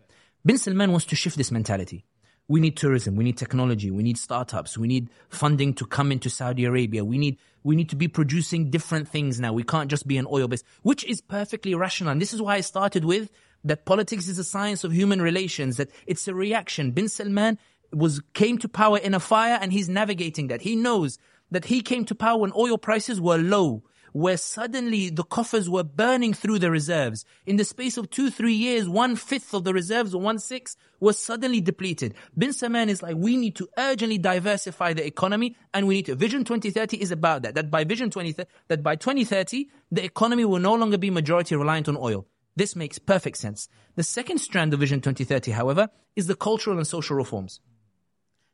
[0.44, 2.05] Bin Salman wants to shift this mentality.
[2.49, 3.17] We need tourism.
[3.17, 3.91] We need technology.
[3.91, 4.79] We need startups.
[4.79, 7.05] We need funding to come into Saudi Arabia.
[7.05, 9.53] We need, we need to be producing different things now.
[9.53, 12.13] We can't just be an oil base, which is perfectly rational.
[12.13, 13.31] And this is why I started with
[13.65, 16.93] that politics is a science of human relations, that it's a reaction.
[16.93, 17.59] Bin Salman
[17.93, 20.63] was, came to power in a fire and he's navigating that.
[20.63, 21.19] He knows
[21.51, 23.83] that he came to power when oil prices were low
[24.16, 27.26] where suddenly the coffers were burning through the reserves.
[27.44, 30.79] In the space of two, three years, one fifth of the reserves or one sixth
[31.00, 32.14] was suddenly depleted.
[32.37, 36.14] Bin Salman is like, we need to urgently diversify the economy and we need to.
[36.14, 37.57] Vision 2030 is about that.
[37.57, 41.87] That by Vision 2030, that by 2030, the economy will no longer be majority reliant
[41.87, 42.26] on oil.
[42.57, 43.68] This makes perfect sense.
[43.96, 47.61] The second strand of Vision 2030, however, is the cultural and social reforms.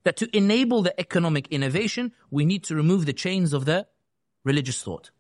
[0.03, 3.87] That to enable the economic innovation, we need to remove the chains of the
[4.45, 5.13] religious thought.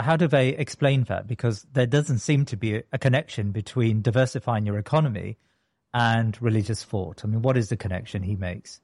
[0.00, 1.26] But how do they explain that?
[1.26, 5.36] Because there doesn't seem to be a connection between diversifying your economy
[5.92, 7.22] and religious thought.
[7.22, 8.80] I mean, what is the connection he makes?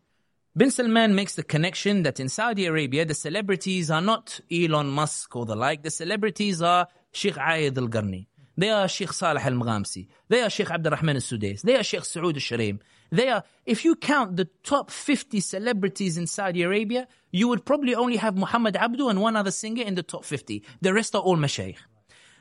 [0.54, 5.34] Bin Salman makes the connection that in Saudi Arabia, the celebrities are not Elon Musk
[5.34, 5.82] or the like.
[5.82, 8.26] The celebrities are Sheikh Ayed Al Qarni.
[8.58, 10.08] They are Sheikh Saleh Al Maghamsi.
[10.28, 11.62] They are Sheikh Abdurrahman Al Sudais.
[11.62, 12.80] They are Sheikh Saud Al Shuraim.
[13.10, 17.94] They are, if you count the top 50 celebrities in Saudi Arabia, you would probably
[17.94, 20.62] only have Muhammad Abdu and one other singer in the top 50.
[20.80, 21.76] The rest are all mashayikh.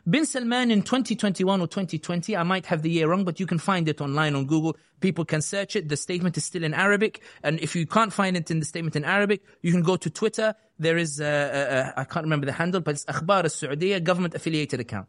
[0.10, 3.58] Bin Salman in 2021 or 2020, I might have the year wrong, but you can
[3.58, 4.78] find it online on Google.
[5.02, 5.90] People can search it.
[5.90, 7.22] The statement is still in Arabic.
[7.44, 10.10] And if you can't find it in the statement in Arabic, you can go to
[10.10, 10.56] Twitter.
[10.80, 14.34] There is, uh, uh, uh I can't remember the handle, but it's Akhbar al-Saudiya, government
[14.34, 15.08] affiliated account.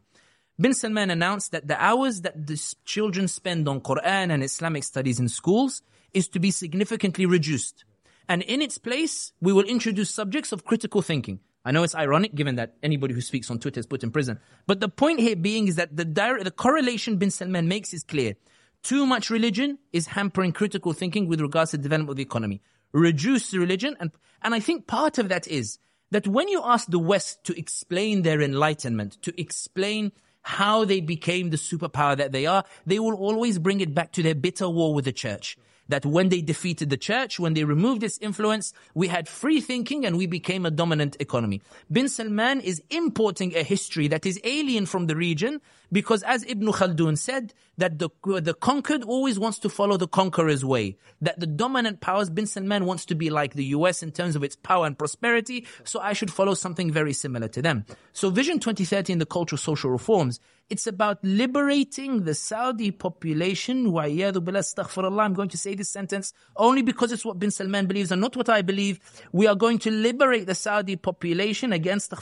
[0.59, 5.17] Bin Salman announced that the hours that the children spend on Quran and Islamic studies
[5.17, 5.81] in schools
[6.13, 7.85] is to be significantly reduced.
[8.29, 11.39] And in its place, we will introduce subjects of critical thinking.
[11.63, 14.39] I know it's ironic given that anybody who speaks on Twitter is put in prison.
[14.67, 18.03] But the point here being is that the direct, the correlation bin Salman makes is
[18.03, 18.35] clear.
[18.83, 22.61] Too much religion is hampering critical thinking with regards to the development of the economy.
[22.93, 24.11] Reduce the religion and,
[24.41, 25.77] and I think part of that is
[26.11, 31.49] that when you ask the West to explain their enlightenment, to explain how they became
[31.49, 34.93] the superpower that they are, they will always bring it back to their bitter war
[34.93, 35.57] with the church
[35.89, 40.05] that when they defeated the church, when they removed its influence, we had free thinking
[40.05, 41.61] and we became a dominant economy.
[41.91, 46.67] Bin Salman is importing a history that is alien from the region because as Ibn
[46.67, 48.09] Khaldun said, that the,
[48.41, 50.97] the conquered always wants to follow the conqueror's way.
[51.21, 54.43] That the dominant powers, Bin Salman wants to be like the US in terms of
[54.43, 57.85] its power and prosperity, so I should follow something very similar to them.
[58.13, 63.85] So Vision 2030 and the cultural social reforms it's about liberating the Saudi population.
[63.97, 68.35] I'm going to say this sentence only because it's what bin Salman believes and not
[68.35, 68.99] what I believe.
[69.31, 72.13] We are going to liberate the Saudi population, against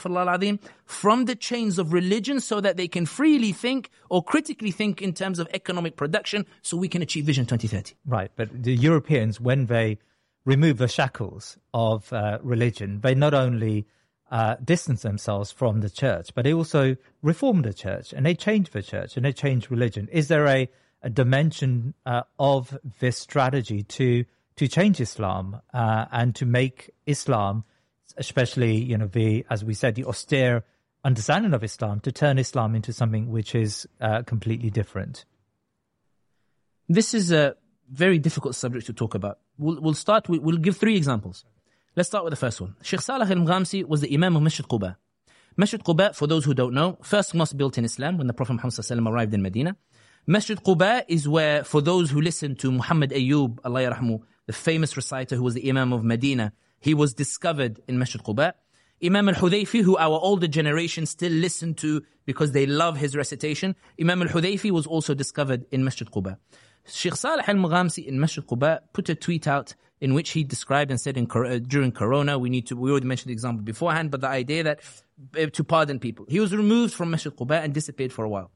[0.84, 5.12] from the chains of religion so that they can freely think or critically think in
[5.12, 7.94] terms of economic production so we can achieve Vision 2030.
[8.06, 8.30] Right.
[8.36, 9.98] But the Europeans, when they
[10.44, 13.86] remove the shackles of uh, religion, they not only
[14.30, 18.70] uh, distance themselves from the church, but they also reform the church and they change
[18.70, 20.08] the church and they change religion.
[20.10, 20.68] Is there a,
[21.02, 24.24] a dimension uh, of this strategy to
[24.56, 27.64] to change Islam uh, and to make Islam,
[28.16, 30.64] especially you know the as we said the austere
[31.04, 35.24] understanding of Islam, to turn Islam into something which is uh, completely different?
[36.88, 37.56] This is a
[37.90, 39.38] very difficult subject to talk about.
[39.58, 40.28] We'll, we'll start.
[40.28, 41.44] We'll give three examples.
[41.94, 42.76] Let's start with the first one.
[42.82, 44.96] Sheikh Saleh al-Maghamsi was the Imam of Masjid Quba.
[45.56, 48.52] Masjid Quba, for those who don't know, first mosque built in Islam when the Prophet
[48.54, 49.76] Muhammad arrived in Medina.
[50.26, 54.96] Masjid Quba is where, for those who listen to Muhammad Ayyub, Allah yarahmu, the famous
[54.96, 58.52] reciter who was the Imam of Medina, he was discovered in Masjid Quba.
[59.02, 64.22] Imam al-Hudayfi, who our older generation still listen to because they love his recitation, Imam
[64.22, 66.38] al-Hudayfi was also discovered in Masjid Quba.
[66.86, 71.00] Sheikh Saleh al-Maghamsi in Masjid Quba put a tweet out in which he described and
[71.00, 74.20] said in, uh, during Corona, we need to, we already mentioned the example beforehand, but
[74.20, 74.80] the idea that
[75.38, 76.26] uh, to pardon people.
[76.28, 78.50] He was removed from Masjid Quba and disappeared for a while.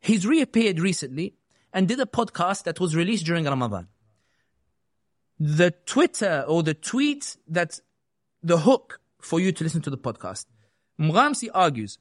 [0.00, 1.34] He's reappeared recently
[1.72, 3.88] and did a podcast that was released during Ramadan.
[5.38, 7.80] The Twitter or the tweet that
[8.42, 10.46] the hook for you to listen to the podcast.
[10.98, 11.98] Maghamsi argues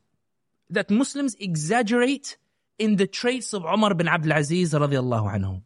[0.69, 2.37] that Muslims exaggerate
[2.77, 5.61] in the traits of Umar bin Abdul Aziz radiallahu anhu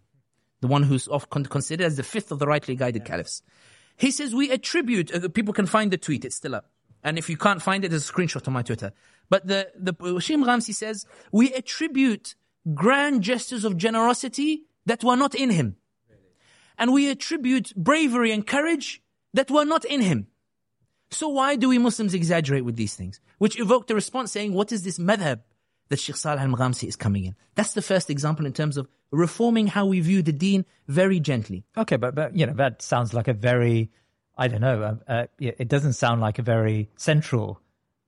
[0.63, 3.43] the one who's often considered as the fifth of the rightly guided caliphs.
[3.97, 6.69] He says we attribute, uh, people can find the tweet, it's still up.
[7.03, 8.93] And if you can't find it, there's a screenshot on my Twitter.
[9.29, 12.35] But the, the Sheikh Maghamsi says, we attribute
[12.73, 15.75] grand gestures of generosity that were not in him.
[16.77, 19.01] And we attribute bravery and courage
[19.33, 20.27] that were not in him.
[21.13, 23.19] So why do we Muslims exaggerate with these things?
[23.37, 25.41] Which evoked a response saying, what is this madhab
[25.89, 27.35] that Sheikh Salih al-Maghamsi is coming in?
[27.55, 31.65] That's the first example in terms of reforming how we view the deen very gently.
[31.77, 33.91] Okay, but, but you know, that sounds like a very,
[34.37, 37.61] I don't know, uh, uh, it doesn't sound like a very central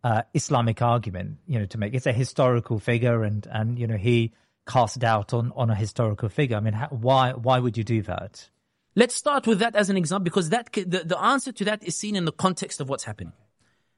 [0.04, 1.94] uh, Islamic argument, you know, to make.
[1.94, 4.34] It's a historical figure and, and you know, he
[4.68, 6.58] cast doubt on, on a historical figure.
[6.58, 8.50] I mean, how, why, why would you do that?
[8.96, 11.98] Let's start with that as an example because that, the, the answer to that is
[11.98, 13.34] seen in the context of what's happening.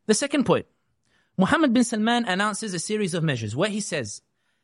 [0.07, 0.65] The second point,
[1.37, 4.21] Muhammad bin Salman announces a series of measures where he says,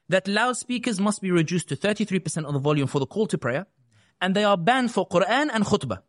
[0.10, 3.66] that loudspeakers must be reduced to 33% of the volume for the call to prayer,
[4.22, 6.02] and they are banned for Quran and khutbah.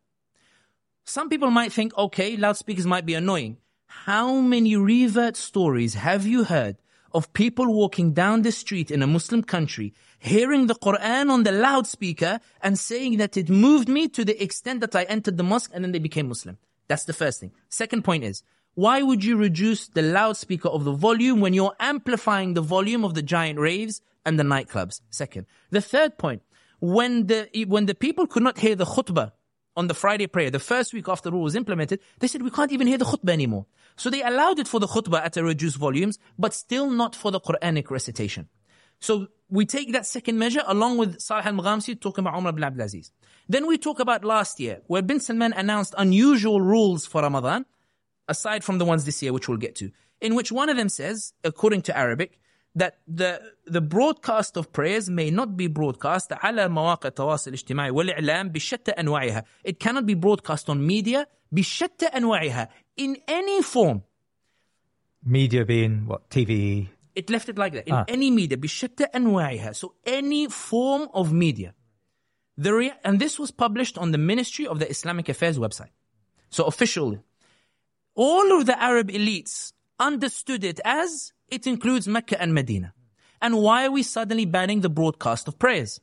[1.04, 3.58] Some people might think, okay, loudspeakers might be annoying.
[3.86, 6.76] How many revert stories have you heard
[7.12, 11.52] of people walking down the street in a Muslim country, hearing the Quran on the
[11.52, 15.70] loudspeaker and saying that it moved me to the extent that I entered the mosque
[15.74, 16.56] and then they became Muslim?
[16.88, 17.52] That's the first thing.
[17.68, 18.42] Second point is,
[18.74, 23.14] why would you reduce the loudspeaker of the volume when you're amplifying the volume of
[23.14, 25.02] the giant raves and the nightclubs?
[25.10, 25.46] Second.
[25.70, 26.42] The third point,
[26.80, 29.32] when the, when the people could not hear the khutbah
[29.76, 32.50] on the Friday prayer, the first week after the rule was implemented, they said we
[32.50, 33.66] can't even hear the khutbah anymore.
[33.96, 37.30] So they allowed it for the khutbah at a reduced volumes, but still not for
[37.30, 38.48] the Quranic recitation.
[39.04, 43.10] So we take that second measure along with Salih al-Maghamsi talking about Umar ibn Abdulaziz.
[43.46, 47.66] Then we talk about last year where Bin Salman announced unusual rules for Ramadan
[48.28, 49.90] aside from the ones this year which we'll get to
[50.22, 52.40] in which one of them says according to Arabic
[52.74, 53.32] that the
[53.66, 58.52] the broadcast of prayers may not be broadcast على مواقع التواصل الاجتماعي والإعلام
[58.98, 59.44] أنواعها.
[59.64, 64.02] It cannot be broadcast on media بشتى أنواعها in any form.
[65.26, 68.05] Media being what TV, It left it like that in ah.
[68.07, 69.75] any media بشتى أنواعها.
[69.75, 71.73] So any form of media.
[72.57, 75.91] The rea- and this was published on the Ministry of the Islamic Affairs website.
[76.49, 77.19] So officially.
[78.15, 82.93] All of the Arab elites understood it as it includes Mecca and Medina.
[83.41, 86.01] And why are we suddenly banning the broadcast of prayers?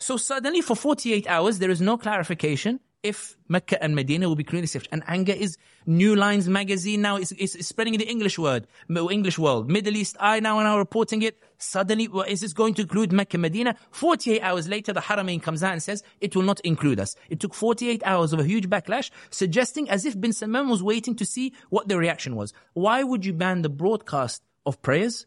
[0.00, 4.65] So suddenly for 48 hours, there is no clarification if Mecca and Medina will be
[4.65, 4.87] safe.
[4.91, 9.69] And anger is New Lines magazine now is, spreading the English word, English world.
[9.69, 11.37] Middle East Eye now are now reporting it.
[11.57, 13.75] Suddenly, well, is this going to include Mecca, Medina?
[13.91, 17.15] 48 hours later, the Haramain comes out and says it will not include us.
[17.29, 21.15] It took 48 hours of a huge backlash, suggesting as if bin Salman was waiting
[21.17, 22.53] to see what the reaction was.
[22.73, 25.25] Why would you ban the broadcast of prayers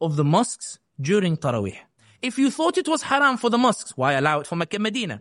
[0.00, 1.78] of the mosques during Taraweeh?
[2.22, 5.20] If you thought it was haram for the mosques, why allow it for Mecca, Medina?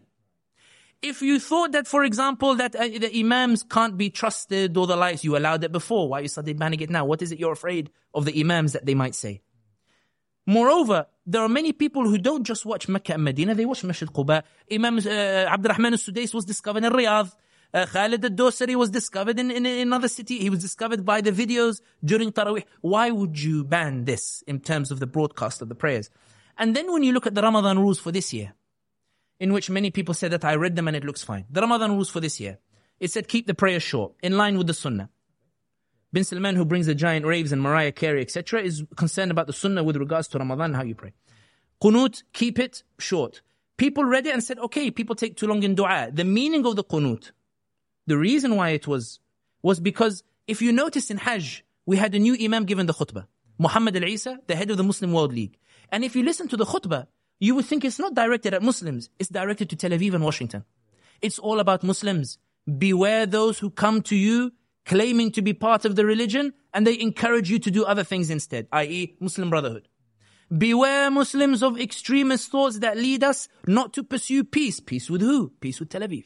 [1.02, 4.96] If you thought that, for example, that uh, the imams can't be trusted or the
[4.96, 6.08] likes, you allowed it before.
[6.10, 7.06] Why are you started banning it now?
[7.06, 9.42] What is it you're afraid of the imams that they might say?
[10.46, 14.10] Moreover, there are many people who don't just watch Mecca and Medina, they watch Masjid
[14.10, 14.44] Quba.
[14.72, 17.32] Imam uh, Abdurrahman al-Sudais was discovered in Riyadh.
[17.74, 20.40] Uh, Khalid al-Dosari was discovered in, in, in another city.
[20.40, 22.66] He was discovered by the videos during Taraweeh.
[22.82, 26.10] Why would you ban this in terms of the broadcast of the prayers?
[26.58, 28.54] And then when you look at the Ramadan rules for this year,
[29.42, 31.46] in which many people said that I read them and it looks fine.
[31.50, 32.60] The Ramadan rules for this year.
[33.00, 35.10] It said keep the prayer short, in line with the Sunnah.
[36.14, 39.54] Bin Salman, who brings the giant raves and Mariah Carey, etc., is concerned about the
[39.54, 41.14] Sunnah with regards to Ramadan, how you pray.
[41.84, 43.42] Qunut, keep it short.
[43.78, 46.12] People read it and said, okay, people take too long in dua.
[46.14, 47.32] The meaning of the qunut,
[48.06, 49.20] the reason why it was,
[49.64, 53.26] was because if you notice in Hajj, we had a new Imam given the khutbah.
[53.58, 55.58] Muhammad al-Isa, the head of the Muslim World League.
[55.92, 57.08] And if you listen to the khutbah,
[57.42, 59.10] you would think it's not directed at Muslims.
[59.20, 60.64] It's directed to Tel Aviv and Washington.
[61.22, 62.38] It's all about Muslims.
[62.78, 64.52] Beware those who come to you
[64.86, 68.30] claiming to be part of the religion and they encourage you to do other things
[68.30, 69.18] instead, i.e.
[69.20, 69.88] Muslim Brotherhood.
[70.56, 74.80] Beware Muslims of extremist thoughts that lead us not to pursue peace.
[74.80, 75.52] Peace with who?
[75.62, 76.26] Peace with Tel Aviv.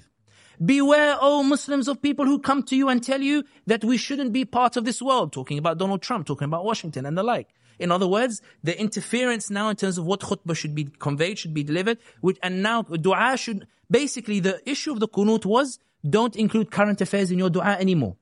[0.64, 4.34] Beware, oh Muslims, of people who come to you and tell you that we shouldn't
[4.34, 7.54] be part of this world, talking about Donald Trump, talking about Washington and the like.
[7.80, 11.54] In other words, the interference now in terms of what khutbah should be conveyed, should
[11.54, 16.36] be delivered, which, and now dua should, basically the issue of the qunut was, don't
[16.36, 18.16] include current affairs in your dua anymore.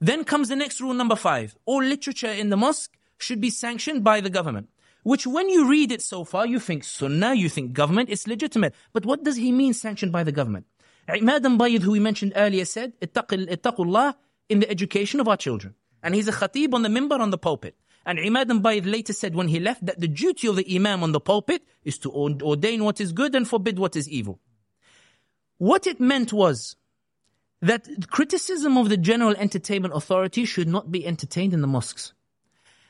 [0.00, 1.56] Then comes the next rule number five.
[1.64, 4.68] All literature in the mosque should be sanctioned by the government.
[5.02, 8.74] Which when you read it so far, you think sunnah, you think government, it's legitimate.
[8.92, 10.66] But what does he mean sanctioned by the government?
[11.08, 14.14] Imad Bayid, who we mentioned earlier, said, ittaqullah
[14.48, 15.74] in the education of our children.
[16.02, 17.76] And he's a khatib on the mimbar on the pulpit.
[18.06, 21.10] And Imad Bayid later said when he left that the duty of the Imam on
[21.10, 24.38] the pulpit is to ordain what is good and forbid what is evil.
[25.58, 26.76] What it meant was
[27.60, 32.12] that criticism of the General Entertainment Authority should not be entertained in the mosques.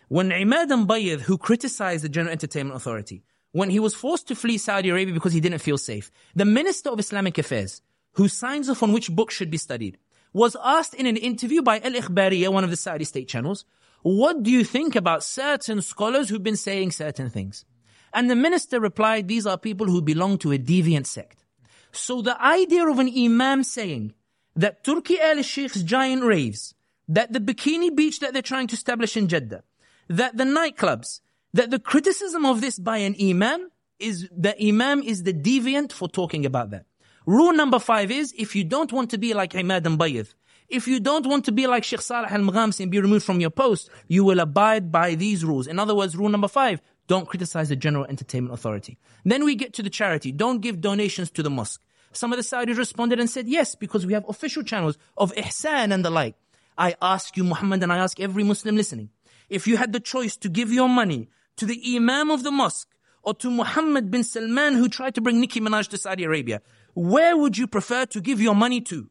[0.08, 4.58] When Imad Bayid, who criticized the General Entertainment Authority, when he was forced to flee
[4.58, 7.80] Saudi Arabia because he didn't feel safe, the Minister of Islamic Affairs,
[8.12, 9.96] who signs off on which books should be studied,
[10.34, 13.64] was asked in an interview by Al Ikhbariya, one of the Saudi state channels,
[14.03, 17.64] what do you think about certain scholars who've been saying certain things?
[18.12, 21.44] And the minister replied, these are people who belong to a deviant sect.
[21.92, 24.14] So the idea of an imam saying
[24.55, 26.74] that Turki Al Sheikh's giant raves,
[27.09, 29.62] that the bikini beach that they're trying to establish in Jeddah,
[30.09, 31.20] that the nightclubs,
[31.53, 36.09] that the criticism of this by an imam is the imam is the deviant for
[36.09, 36.84] talking about that.
[37.26, 40.34] Rule number five is if you don't want to be like Imad and Bayith,
[40.68, 43.50] if you don't want to be like Sheikh Saleh al-Maghamsi and be removed from your
[43.50, 45.66] post, you will abide by these rules.
[45.66, 48.98] In other words, rule number five, don't criticize the General Entertainment Authority.
[49.24, 50.32] Then we get to the charity.
[50.32, 51.80] Don't give donations to the mosque.
[52.12, 55.92] Some of the Saudis responded and said, yes, because we have official channels of ihsan
[55.92, 56.34] and the like.
[56.78, 59.10] I ask you, Muhammad, and I ask every Muslim listening,
[59.48, 62.88] if you had the choice to give your money to the Imam of the mosque
[63.22, 66.60] or to Muhammad bin Salman who tried to bring Nicki Minaj to Saudi Arabia,
[66.94, 69.08] where would you prefer to give your money to?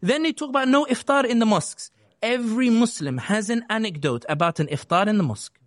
[0.00, 1.90] Then they talk about no iftar in the mosques.
[2.22, 5.58] Every Muslim has an anecdote about an iftar in the mosque,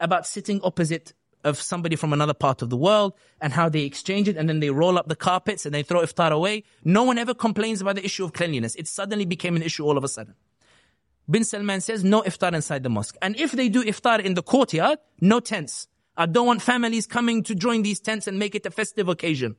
[0.00, 1.12] about sitting opposite
[1.44, 4.60] of somebody from another part of the world and how they exchange it and then
[4.60, 6.64] they roll up the carpets and they throw iftar away.
[6.84, 8.74] No one ever complains about the issue of cleanliness.
[8.74, 10.34] It suddenly became an issue all of a sudden.
[11.28, 13.16] Bin Salman says no iftar inside the mosque.
[13.22, 15.86] And if they do iftar in the courtyard, no tents.
[16.16, 19.56] I don't want families coming to join these tents and make it a festive occasion.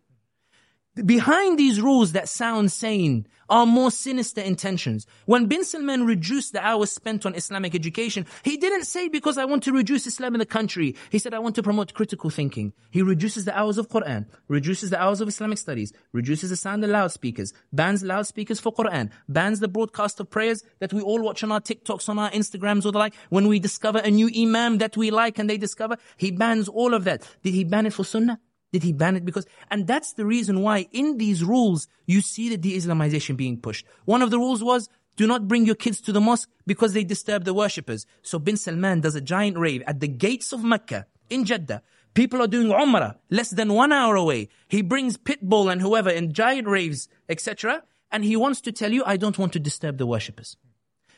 [1.06, 5.06] Behind these rules that sound sane are more sinister intentions.
[5.26, 9.46] When Bin Salman reduced the hours spent on Islamic education, he didn't say because I
[9.46, 10.96] want to reduce Islam in the country.
[11.12, 12.72] He said I want to promote critical thinking.
[12.90, 16.84] He reduces the hours of Quran, reduces the hours of Islamic studies, reduces the sound
[16.86, 21.44] of loudspeakers, bans loudspeakers for Quran, bans the broadcast of prayers that we all watch
[21.44, 23.14] on our TikToks, on our Instagrams or the like.
[23.30, 26.94] When we discover a new imam that we like and they discover, he bans all
[26.94, 27.28] of that.
[27.44, 28.40] Did he ban it for sunnah?
[28.72, 29.26] Did he ban it?
[29.26, 33.86] Because, and that's the reason why in these rules, you see the de-Islamization being pushed.
[34.06, 37.04] One of the rules was, do not bring your kids to the mosque because they
[37.04, 38.06] disturb the worshippers.
[38.22, 41.82] So bin Salman does a giant rave at the gates of Mecca in Jeddah.
[42.14, 44.50] People are doing Umrah less than one hour away.
[44.68, 47.84] He brings Pitbull and whoever in giant raves, etc.
[48.10, 50.58] And he wants to tell you, I don't want to disturb the worshippers.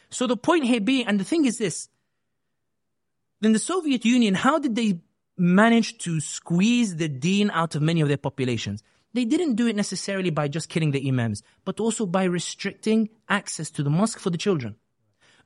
[0.09, 1.89] So the point here being, and the thing is this,
[3.41, 4.99] in the Soviet Union, how did they
[5.37, 8.83] manage to squeeze the deen out of many of their populations?
[9.13, 13.69] They didn't do it necessarily by just killing the imams, but also by restricting access
[13.71, 14.75] to the mosque for the children.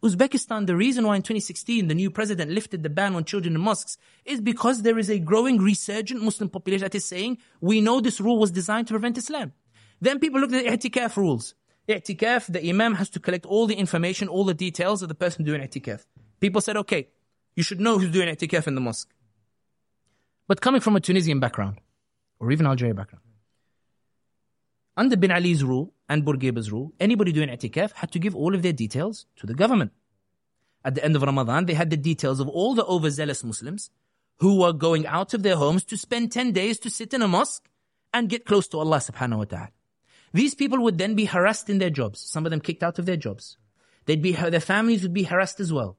[0.03, 3.61] Uzbekistan, the reason why in 2016 the new president lifted the ban on children in
[3.61, 7.99] mosques is because there is a growing resurgent Muslim population that is saying, we know
[7.99, 9.53] this rule was designed to prevent Islam.
[9.99, 11.55] Then people looked at the i'tikaf rules.
[11.89, 15.43] I'tikaf, the imam has to collect all the information, all the details of the person
[15.43, 16.05] doing i'tikaf.
[16.39, 17.07] People said, okay,
[17.55, 19.11] you should know who's doing i'tikaf in the mosque.
[20.47, 21.79] But coming from a Tunisian background,
[22.39, 23.23] or even Algeria background,
[24.95, 28.63] under Bin Ali's rule and Bourguiba's rule, anybody doing i'tikaf had to give all of
[28.63, 29.91] their details to the government.
[30.83, 33.91] At the end of Ramadan, they had the details of all the overzealous Muslims
[34.39, 37.27] who were going out of their homes to spend 10 days to sit in a
[37.27, 37.67] mosque
[38.13, 39.69] and get close to Allah subhanahu wa ta'ala.
[40.33, 42.19] These people would then be harassed in their jobs.
[42.19, 43.57] Some of them kicked out of their jobs.
[44.05, 45.97] They'd be, their families would be harassed as well.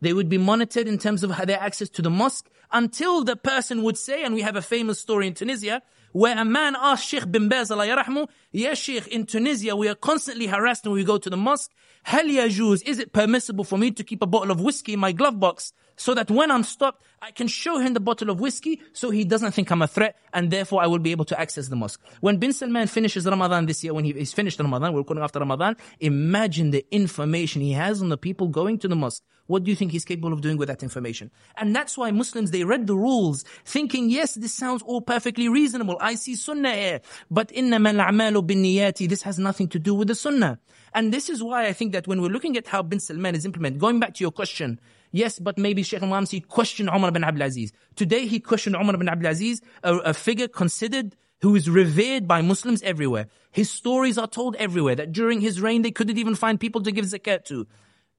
[0.00, 3.82] They would be monitored in terms of their access to the mosque until the person
[3.82, 5.82] would say, and we have a famous story in Tunisia,
[6.12, 10.46] where a man asked Sheikh bin Baz, yarahmu, yes Sheikh, in Tunisia we are constantly
[10.46, 11.70] harassed when we go to the mosque.
[12.04, 15.12] Hal yajuz, is it permissible for me to keep a bottle of whiskey in my
[15.12, 18.80] glove box so that when I'm stopped, I can show him the bottle of whiskey
[18.92, 21.68] so he doesn't think I'm a threat and therefore I will be able to access
[21.68, 22.00] the mosque.
[22.20, 25.38] When Bin Salman finishes Ramadan this year, when he, he's finished Ramadan, we're going after
[25.38, 29.22] Ramadan, imagine the information he has on the people going to the mosque.
[29.46, 31.30] What do you think he's capable of doing with that information?
[31.56, 35.96] And that's why Muslims, they read the rules thinking, yes, this sounds all perfectly reasonable.
[36.00, 40.14] I see sunnah here, but إِنَّمَا الْأَعْمَالُ بِالنِّيَّاتِ This has nothing to do with the
[40.14, 40.58] sunnah.
[40.94, 43.44] And this is why I think that when we're looking at how Bin Salman is
[43.44, 44.80] implemented, going back to your question,
[45.12, 47.72] Yes, but maybe Sheikh Maghamsi questioned Umar bin Abdul Aziz.
[47.94, 52.42] Today he questioned Umar bin Abdul Aziz, a, a figure considered who is revered by
[52.42, 53.26] Muslims everywhere.
[53.50, 56.92] His stories are told everywhere that during his reign they couldn't even find people to
[56.92, 57.66] give zakat to.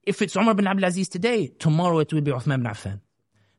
[0.08, 3.00] If it's Umar bin Abdul Aziz today, tomorrow it will be Uthman bin Affan.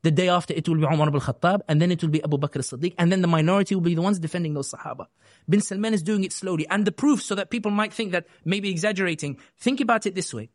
[0.01, 2.39] The day after it will be Umar bin Khattab, and then it will be Abu
[2.39, 5.05] Bakr as-Siddiq, and then the minority will be the ones defending those Sahaba.
[5.47, 6.67] Bin Salman is doing it slowly.
[6.67, 10.33] And the proof, so that people might think that maybe exaggerating, think about it this
[10.33, 10.49] way.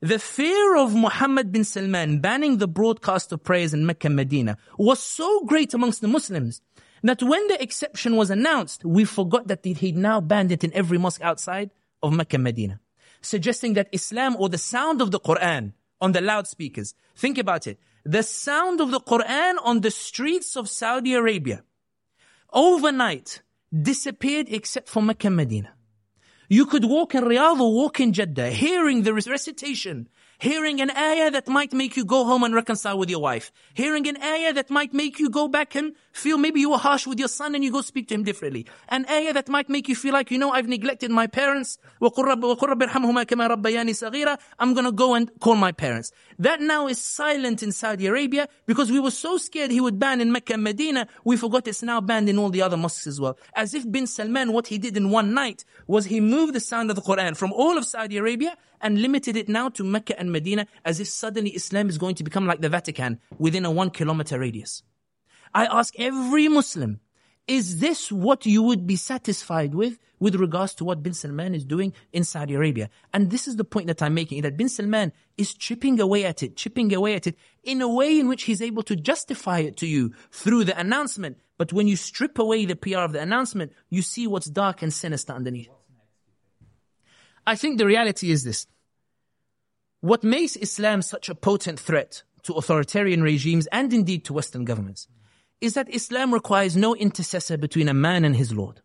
[0.00, 4.56] The fear of Muhammad bin Salman banning the broadcast of prayers in Mecca and Medina
[4.78, 6.62] was so great amongst the Muslims
[7.02, 10.96] that when the exception was announced, we forgot that he'd now banned it in every
[10.96, 11.72] mosque outside
[12.02, 12.80] of Mecca and Medina.
[13.20, 17.78] Suggesting that Islam or the sound of the Quran on the loudspeakers, think about it.
[18.04, 21.62] The sound of the Quran on the streets of Saudi Arabia
[22.52, 23.42] overnight
[23.72, 25.72] disappeared except for Mecca and Medina.
[26.48, 30.08] You could walk in Riyadh or walk in Jeddah, hearing the recitation,
[30.38, 34.06] hearing an ayah that might make you go home and reconcile with your wife, hearing
[34.08, 37.18] an ayah that might make you go back and feel maybe you were harsh with
[37.18, 39.94] your son and you go speak to him differently, an ayah that might make you
[39.94, 42.10] feel like, you know, I've neglected my parents, I'm
[44.74, 46.12] gonna go and call my parents.
[46.38, 50.20] That now is silent in Saudi Arabia because we were so scared he would ban
[50.20, 53.20] in Mecca and Medina, we forgot it's now banned in all the other mosques as
[53.20, 53.38] well.
[53.54, 56.90] As if bin Salman, what he did in one night was he moved the sound
[56.90, 60.32] of the Quran from all of Saudi Arabia and limited it now to Mecca and
[60.32, 63.90] Medina as if suddenly Islam is going to become like the Vatican within a one
[63.90, 64.82] kilometer radius.
[65.54, 67.00] I ask every Muslim,
[67.46, 71.64] is this what you would be satisfied with with regards to what bin Salman is
[71.64, 72.90] doing in Saudi Arabia?
[73.14, 76.42] And this is the point that I'm making, that bin Salman is chipping away at
[76.42, 79.76] it, chipping away at it in a way in which he's able to justify it
[79.78, 81.38] to you through the announcement.
[81.56, 84.92] But when you strip away the PR of the announcement, you see what's dark and
[84.92, 85.75] sinister underneath.
[87.46, 88.66] I think the reality is this.
[90.00, 95.08] What makes Islam such a potent threat to authoritarian regimes and indeed to Western governments
[95.60, 98.82] is that Islam requires no intercessor between a man and his Lord.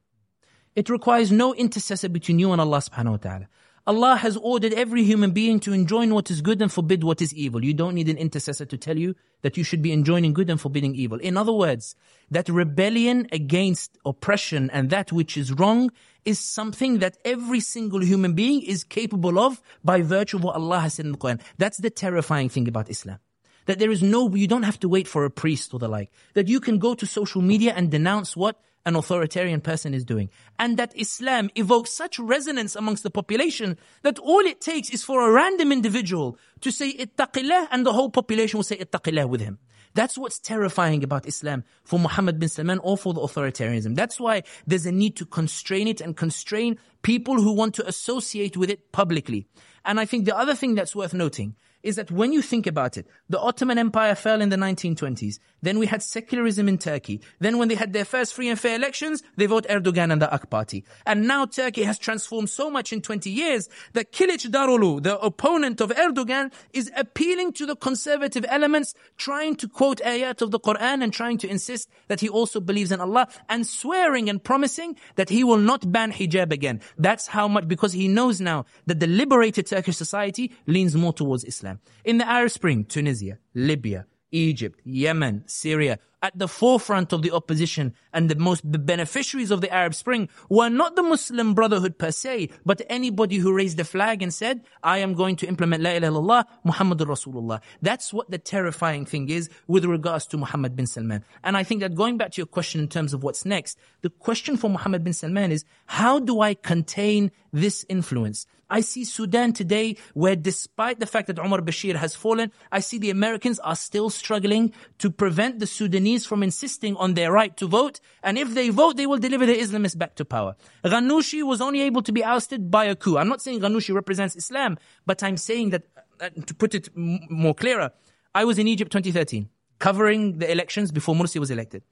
[0.75, 3.47] It requires no intercessor between you and Allah subhanahu wa ta'ala.
[3.87, 7.33] Allah has ordered every human being to enjoin what is good and forbid what is
[7.33, 7.65] evil.
[7.65, 10.61] You don't need an intercessor to tell you that you should be enjoining good and
[10.61, 11.17] forbidding evil.
[11.17, 11.95] In other words,
[12.29, 15.91] that rebellion against oppression and that which is wrong
[16.25, 20.79] is something that every single human being is capable of by virtue of what Allah
[20.79, 21.41] has said in the Quran.
[21.57, 23.19] That's the terrifying thing about Islam.
[23.65, 26.11] That there is no, you don't have to wait for a priest or the like.
[26.33, 30.29] That you can go to social media and denounce what an authoritarian person is doing.
[30.57, 35.27] And that Islam evokes such resonance amongst the population that all it takes is for
[35.27, 39.59] a random individual to say ittaqillah and the whole population will say ittaqillah with him.
[39.93, 43.95] That's what's terrifying about Islam for Muhammad bin Salman or for the authoritarianism.
[43.95, 48.55] That's why there's a need to constrain it and constrain people who want to associate
[48.57, 49.47] with it publicly.
[49.83, 52.97] And I think the other thing that's worth noting is that when you think about
[52.97, 55.39] it, the Ottoman Empire fell in the 1920s.
[55.61, 57.21] Then we had secularism in Turkey.
[57.39, 60.33] Then when they had their first free and fair elections, they vote Erdogan and the
[60.33, 60.83] AK party.
[61.05, 65.91] And now Turkey has transformed so much in 20 years that Kilicdaroglu, the opponent of
[65.91, 71.13] Erdogan, is appealing to the conservative elements, trying to quote ayat of the Quran and
[71.13, 75.43] trying to insist that he also believes in Allah and swearing and promising that he
[75.43, 76.81] will not ban hijab again.
[76.97, 81.43] That's how much, because he knows now that the liberated Turkish society leans more towards
[81.43, 81.70] Islam.
[82.03, 87.93] In the Arab Spring, Tunisia, Libya, Egypt, Yemen, Syria, at the forefront of the opposition
[88.13, 92.11] and the most the beneficiaries of the Arab Spring were not the Muslim Brotherhood per
[92.11, 95.91] se, but anybody who raised the flag and said, I am going to implement La
[95.91, 97.61] ilaha illallah, Muhammadur Rasulullah.
[97.81, 101.25] That's what the terrifying thing is with regards to Muhammad bin Salman.
[101.43, 104.09] And I think that going back to your question in terms of what's next, the
[104.09, 108.45] question for Muhammad bin Salman is, how do I contain this influence?
[108.71, 112.97] I see Sudan today where despite the fact that Omar Bashir has fallen, I see
[112.97, 117.67] the Americans are still struggling to prevent the Sudanese from insisting on their right to
[117.67, 117.99] vote.
[118.23, 120.55] And if they vote, they will deliver the Islamists back to power.
[120.85, 123.17] Ghannouchi was only able to be ousted by a coup.
[123.17, 125.83] I'm not saying Ghannouchi represents Islam, but I'm saying that,
[126.21, 127.91] uh, to put it m- more clearer,
[128.33, 129.49] I was in Egypt 2013,
[129.79, 131.83] covering the elections before Morsi was elected.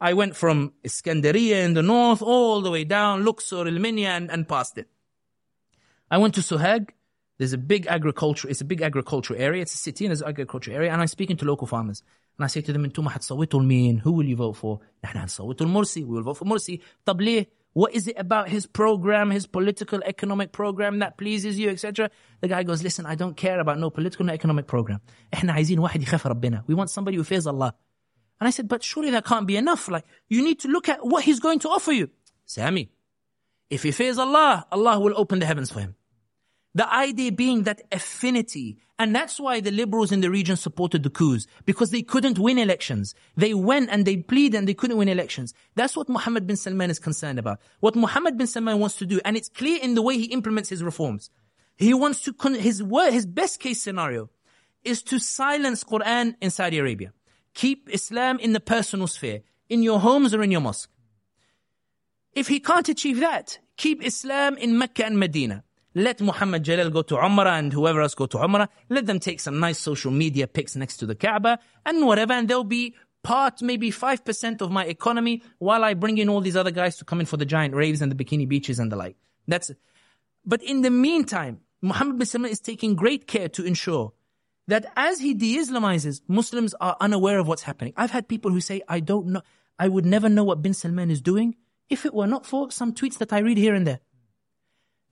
[0.00, 4.30] I went from Iskandariya in the north all the way down, Luxor, El Minya, and,
[4.30, 4.88] and past it.
[6.11, 6.89] I went to Sohag.
[7.37, 9.61] There's a big agriculture, it's a big agricultural area.
[9.61, 10.91] It's a city and there's an agricultural area.
[10.91, 12.03] And I'm speaking to local farmers.
[12.37, 14.01] And I say to them, انتم حتصوتوا لمين?
[14.01, 14.79] Who will you vote for?
[15.03, 16.05] نحن هنصوتوا المرسي.
[16.05, 16.81] We will vote for Morsi.
[17.05, 17.47] طب ليه?
[17.73, 22.09] What is it about his program, his political economic program that pleases you, etc.?
[22.41, 24.99] The guy goes, listen, I don't care about no political, no economic program.
[25.33, 26.63] احنا عايزين واحد يخاف ربنا.
[26.67, 27.73] We want somebody who fears Allah.
[28.41, 29.89] And I said, but surely that can't be enough.
[29.89, 32.09] Like, you need to look at what he's going to offer you.
[32.45, 32.89] Sammy,
[33.74, 35.96] if he fears Allah, Allah will open the heavens for him.
[36.76, 38.78] The idea being that affinity.
[38.98, 41.48] And that's why the liberals in the region supported the coups.
[41.64, 43.14] Because they couldn't win elections.
[43.36, 45.54] They went and they pleaded and they couldn't win elections.
[45.74, 47.60] That's what Mohammed bin Salman is concerned about.
[47.80, 50.68] What Mohammed bin Salman wants to do, and it's clear in the way he implements
[50.68, 51.30] his reforms.
[51.76, 54.30] He wants to, con- his his best case scenario
[54.84, 57.12] is to silence Quran in Saudi Arabia.
[57.54, 60.90] Keep Islam in the personal sphere, in your homes or in your mosque.
[62.32, 65.64] If he can't achieve that, keep Islam in Mecca and Medina.
[65.94, 68.68] Let Muhammad Jalal go to Umrah and whoever else go to Umrah.
[68.88, 72.48] Let them take some nice social media pics next to the Kaaba and whatever, and
[72.48, 76.72] they'll be part, maybe 5% of my economy while I bring in all these other
[76.72, 79.16] guys to come in for the giant raves and the bikini beaches and the like.
[79.46, 79.78] That's it.
[80.44, 84.12] But in the meantime, Muhammad bin Salman is taking great care to ensure
[84.66, 87.92] that as he de-Islamizes, Muslims are unaware of what's happening.
[87.96, 89.42] I've had people who say, I don't know,
[89.78, 91.56] I would never know what bin Salman is doing
[91.88, 94.00] if it were not for some tweets that I read here and there.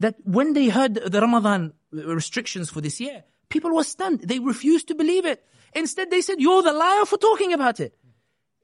[0.01, 4.21] That when they heard the Ramadan restrictions for this year, people were stunned.
[4.21, 5.45] They refused to believe it.
[5.75, 7.97] Instead, they said, you're the liar for talking about it.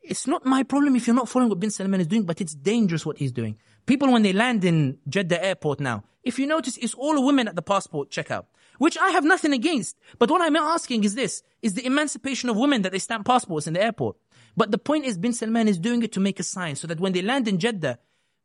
[0.03, 2.55] It's not my problem if you're not following what bin Salman is doing, but it's
[2.55, 3.59] dangerous what he's doing.
[3.87, 7.57] People, when they land in Jeddah airport now, if you notice, it's all women at
[7.57, 8.47] the passport checkout,
[8.79, 9.97] which I have nothing against.
[10.19, 13.67] But what I'm asking is this, is the emancipation of women that they stamp passports
[13.67, 14.17] in the airport.
[14.59, 16.99] But the point is, bin Salman is doing it to make a sign so that
[16.99, 17.97] when they land in Jeddah,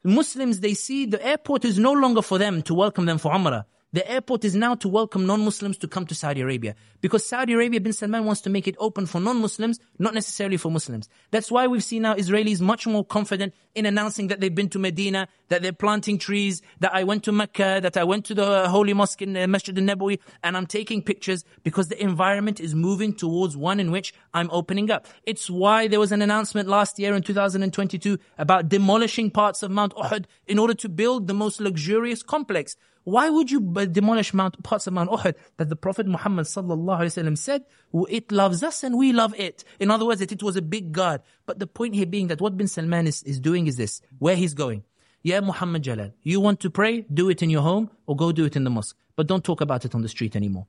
[0.03, 3.65] Muslims, they see the airport is no longer for them to welcome them for Umrah.
[3.93, 6.73] The airport is now to welcome non-Muslims to come to Saudi Arabia.
[6.99, 10.71] Because Saudi Arabia, bin Salman wants to make it open for non-Muslims, not necessarily for
[10.71, 11.07] Muslims.
[11.29, 14.79] That's why we've seen now Israelis much more confident in announcing that they've been to
[14.79, 18.67] Medina, that they're planting trees, that I went to Mecca, that I went to the
[18.67, 23.13] Holy Mosque in uh, Masjid al-Nabawi, and I'm taking pictures because the environment is moving
[23.13, 25.05] towards one in which I'm opening up.
[25.23, 29.93] It's why there was an announcement last year in 2022 about demolishing parts of Mount
[29.93, 32.75] Uhud in order to build the most luxurious complex.
[33.03, 33.59] Why would you
[33.91, 37.65] demolish Mount, parts of Mount Uhud that the Prophet Muhammad sallallahu said,
[38.09, 39.63] it loves us and we love it.
[39.79, 41.21] In other words, that it was a big God.
[41.45, 44.35] But the point here being that what bin Salman is, is doing is this, where
[44.35, 44.83] he's going.
[45.21, 47.01] Yeah, Muhammad Jalal, you want to pray?
[47.13, 48.97] Do it in your home or go do it in the mosque.
[49.15, 50.67] But don't talk about it on the street anymore.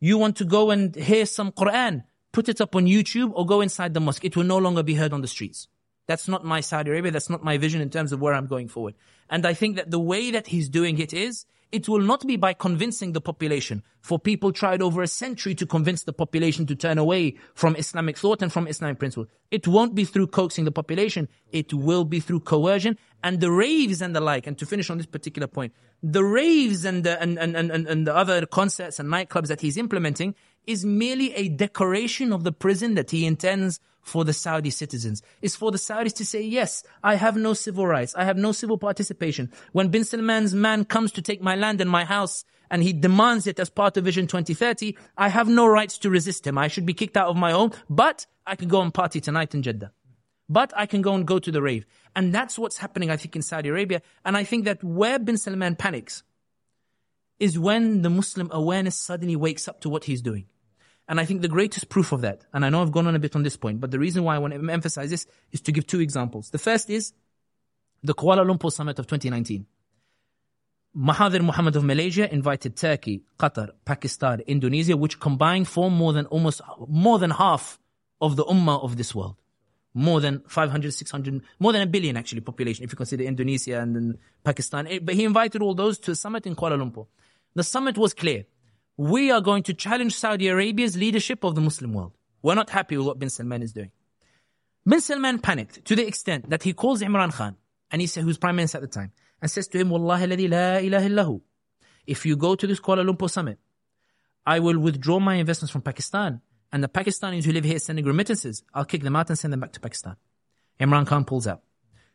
[0.00, 2.04] You want to go and hear some Quran?
[2.32, 4.24] Put it up on YouTube or go inside the mosque.
[4.24, 5.68] It will no longer be heard on the streets.
[6.08, 7.12] That's not my Saudi Arabia.
[7.12, 8.94] That's not my vision in terms of where I'm going forward.
[9.32, 12.36] And I think that the way that he's doing it is, It will not be
[12.36, 13.82] by convincing the population.
[14.02, 18.18] For people tried over a century to convince the population to turn away from Islamic
[18.18, 19.28] thought and from Islamic principles.
[19.50, 21.28] It won't be through coaxing the population.
[21.50, 24.46] It will be through coercion and the raves and the like.
[24.46, 25.72] And to finish on this particular point,
[26.02, 29.78] the raves and the, and, and, and, and the other concerts and nightclubs that he's
[29.78, 30.34] implementing
[30.66, 35.22] is merely a decoration of the prison that he intends for the Saudi citizens.
[35.40, 38.14] It's for the Saudis to say, yes, I have no civil rights.
[38.14, 39.50] I have no civil participation.
[39.72, 43.46] When bin Salman's man comes to take my land and my house and he demands
[43.46, 46.58] it as part of Vision 2030, I have no rights to resist him.
[46.58, 49.54] I should be kicked out of my home, but I can go and party tonight
[49.54, 49.92] in Jeddah.
[50.48, 51.86] But I can go and go to the rave.
[52.14, 54.02] And that's what's happening, I think, in Saudi Arabia.
[54.24, 56.24] And I think that where bin Salman panics
[57.42, 60.46] is when the Muslim awareness suddenly wakes up to what he's doing.
[61.08, 63.18] And I think the greatest proof of that, and I know I've gone on a
[63.18, 65.72] bit on this point, but the reason why I want to emphasize this is to
[65.72, 66.50] give two examples.
[66.50, 67.12] The first is
[68.04, 69.66] the Kuala Lumpur summit of 2019.
[70.96, 76.60] Mahathir Mohamad of Malaysia invited Turkey, Qatar, Pakistan, Indonesia, which combined form more than almost,
[76.86, 77.80] more than half
[78.20, 79.34] of the ummah of this world.
[79.94, 84.16] More than 500, 600, more than a billion actually population if you consider Indonesia and
[84.44, 84.86] Pakistan.
[85.02, 87.08] But he invited all those to a summit in Kuala Lumpur.
[87.54, 88.46] The summit was clear
[88.96, 92.12] we are going to challenge Saudi Arabia's leadership of the Muslim world.
[92.42, 93.90] We're not happy with what bin Salman is doing.
[94.86, 97.56] Bin Salman panicked to the extent that he calls Imran Khan,
[97.90, 100.78] and he said, who's prime minister at the time, and says to him, Wallahi la
[100.78, 101.40] ilaha illahu.
[102.06, 103.58] If you go to this Kuala Lumpur summit,
[104.44, 106.40] I will withdraw my investments from Pakistan,
[106.72, 109.60] and the Pakistanis who live here sending remittances, I'll kick them out and send them
[109.60, 110.16] back to Pakistan.
[110.80, 111.62] Imran Khan pulls out.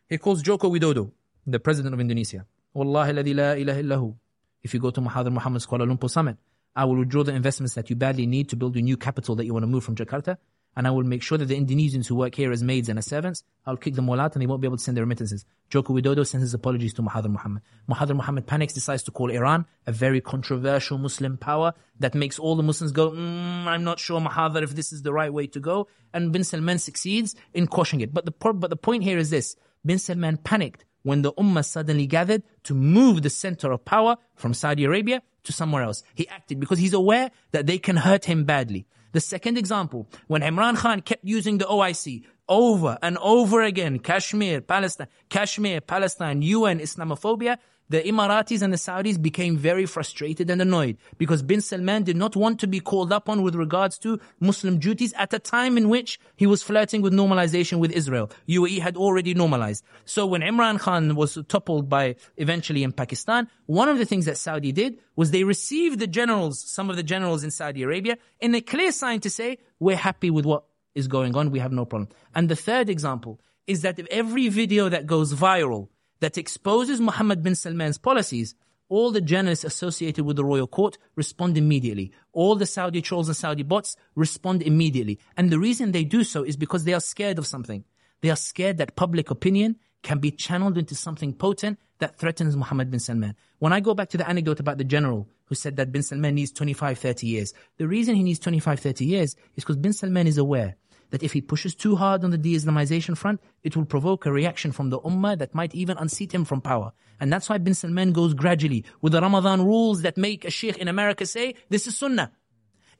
[0.08, 1.12] He calls Joko Widodo,
[1.46, 2.44] the president of Indonesia.
[2.74, 4.14] Wallahi la ilaha illahu.
[4.62, 6.36] If you go to Mahathir Mohamad's Kuala Lumpur summit,
[6.74, 9.44] I will withdraw the investments that you badly need to build your new capital that
[9.44, 10.36] you want to move from Jakarta.
[10.76, 13.06] And I will make sure that the Indonesians who work here as maids and as
[13.06, 15.44] servants, I'll kick them all out and they won't be able to send their remittances.
[15.70, 17.62] Joko Widodo sends his apologies to Mahathir Mohamad.
[17.90, 22.54] Mahathir Mohamad panics, decides to call Iran a very controversial Muslim power that makes all
[22.54, 25.58] the Muslims go, mm, I'm not sure Mahathir if this is the right way to
[25.58, 25.88] go.
[26.14, 28.14] And Bin Salman succeeds in quashing it.
[28.14, 29.56] But the, but the point here is this.
[29.84, 34.52] Bin Salman panicked when the Ummah suddenly gathered to move the center of power from
[34.52, 36.02] Saudi Arabia to somewhere else.
[36.14, 38.86] He acted because he's aware that they can hurt him badly.
[39.12, 44.60] The second example, when Imran Khan kept using the OIC over and over again, Kashmir,
[44.60, 47.56] Palestine, Kashmir, Palestine, UN, Islamophobia,
[47.88, 52.36] the Emiratis and the Saudis became very frustrated and annoyed because bin Salman did not
[52.36, 55.88] want to be called up on with regards to Muslim duties at a time in
[55.88, 58.30] which he was flirting with normalization with Israel.
[58.48, 59.84] UAE had already normalized.
[60.04, 64.36] So when Imran Khan was toppled by eventually in Pakistan, one of the things that
[64.36, 68.54] Saudi did was they received the generals, some of the generals in Saudi Arabia, in
[68.54, 70.64] a clear sign to say, we're happy with what
[70.94, 71.50] is going on.
[71.50, 72.10] We have no problem.
[72.34, 75.88] And the third example is that if every video that goes viral
[76.20, 78.54] that exposes Mohammed bin Salman's policies,
[78.88, 82.12] all the journalists associated with the royal court respond immediately.
[82.32, 85.18] All the Saudi trolls and Saudi bots respond immediately.
[85.36, 87.84] And the reason they do so is because they are scared of something.
[88.22, 92.90] They are scared that public opinion can be channeled into something potent that threatens Mohammed
[92.90, 93.34] bin Salman.
[93.58, 96.36] When I go back to the anecdote about the general who said that bin Salman
[96.36, 100.26] needs 25, 30 years, the reason he needs 25, 30 years is because bin Salman
[100.26, 100.76] is aware
[101.10, 104.72] that if he pushes too hard on the de-Islamization front, it will provoke a reaction
[104.72, 106.92] from the ummah that might even unseat him from power.
[107.20, 110.78] And that's why bin Salman goes gradually with the Ramadan rules that make a sheikh
[110.78, 112.32] in America say, this is sunnah.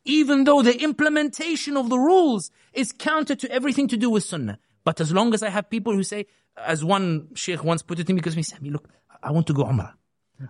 [0.05, 4.59] Even though the implementation of the rules is counter to everything to do with sunnah.
[4.85, 8.07] But as long as I have people who say, as one sheikh once put it
[8.07, 8.89] to me, because he said, look,
[9.23, 9.93] I want to go Umrah.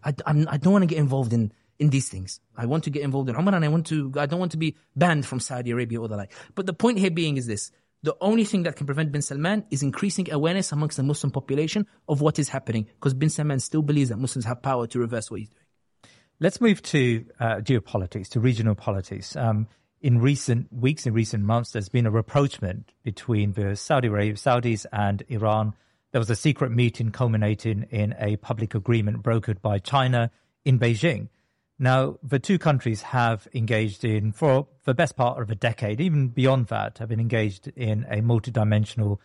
[0.04, 2.40] I, I'm, I do not want to get involved in in these things.
[2.56, 4.58] I want to get involved in Umrah and I want to, I don't want to
[4.58, 6.32] be banned from Saudi Arabia or the like.
[6.54, 7.70] But the point here being is this.
[8.02, 11.86] The only thing that can prevent bin Salman is increasing awareness amongst the Muslim population
[12.08, 12.86] of what is happening.
[12.94, 15.62] Because bin Salman still believes that Muslims have power to reverse what he's doing.
[16.40, 19.34] Let's move to uh, geopolitics, to regional politics.
[19.34, 19.66] Um,
[20.00, 24.86] in recent weeks, in recent months, there's been a rapprochement between the Saudi Arabia, Saudis
[24.92, 25.74] and Iran.
[26.12, 30.30] There was a secret meeting culminating in a public agreement brokered by China
[30.64, 31.28] in Beijing.
[31.78, 36.28] Now, the two countries have engaged in, for the best part of a decade, even
[36.28, 39.18] beyond that, have been engaged in a multidimensional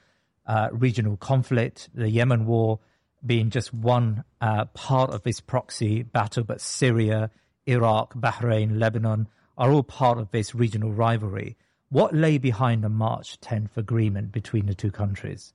[0.46, 2.80] uh, regional conflict, the Yemen war
[3.26, 7.32] being just one uh, part of this proxy battle, but Syria,
[7.66, 11.58] Iraq, Bahrain, Lebanon are all part of this regional rivalry.
[11.90, 15.54] What lay behind the March 10th agreement between the two countries?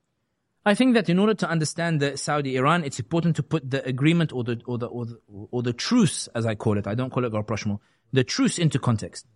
[0.69, 3.83] I think that in order to understand the Saudi Iran, it's important to put the
[3.87, 5.19] agreement or the, or the, or the,
[5.51, 6.87] or the truce, as I call it.
[6.87, 7.81] I don't call it rapprochement.
[8.13, 9.27] The truce into context.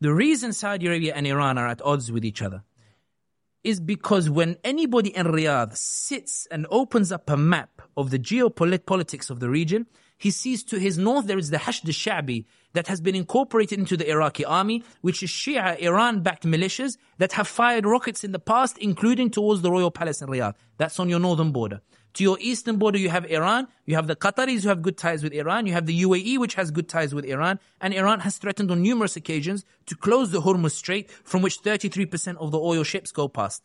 [0.00, 2.62] The reason Saudi Arabia and Iran are at odds with each other
[3.64, 9.30] is because when anybody in Riyadh sits and opens up a map of the geopolitics
[9.30, 13.00] of the region, he sees to his north there is the Hashd al-Sha'bi that has
[13.00, 18.24] been incorporated into the Iraqi army, which is Shia Iran-backed militias that have fired rockets
[18.24, 20.54] in the past, including towards the royal palace in Riyadh.
[20.76, 21.80] That's on your northern border.
[22.14, 25.22] To your eastern border, you have Iran, you have the Qataris who have good ties
[25.22, 28.38] with Iran, you have the UAE which has good ties with Iran, and Iran has
[28.38, 32.82] threatened on numerous occasions to close the Hormuz Strait from which 33% of the oil
[32.82, 33.62] ships go past.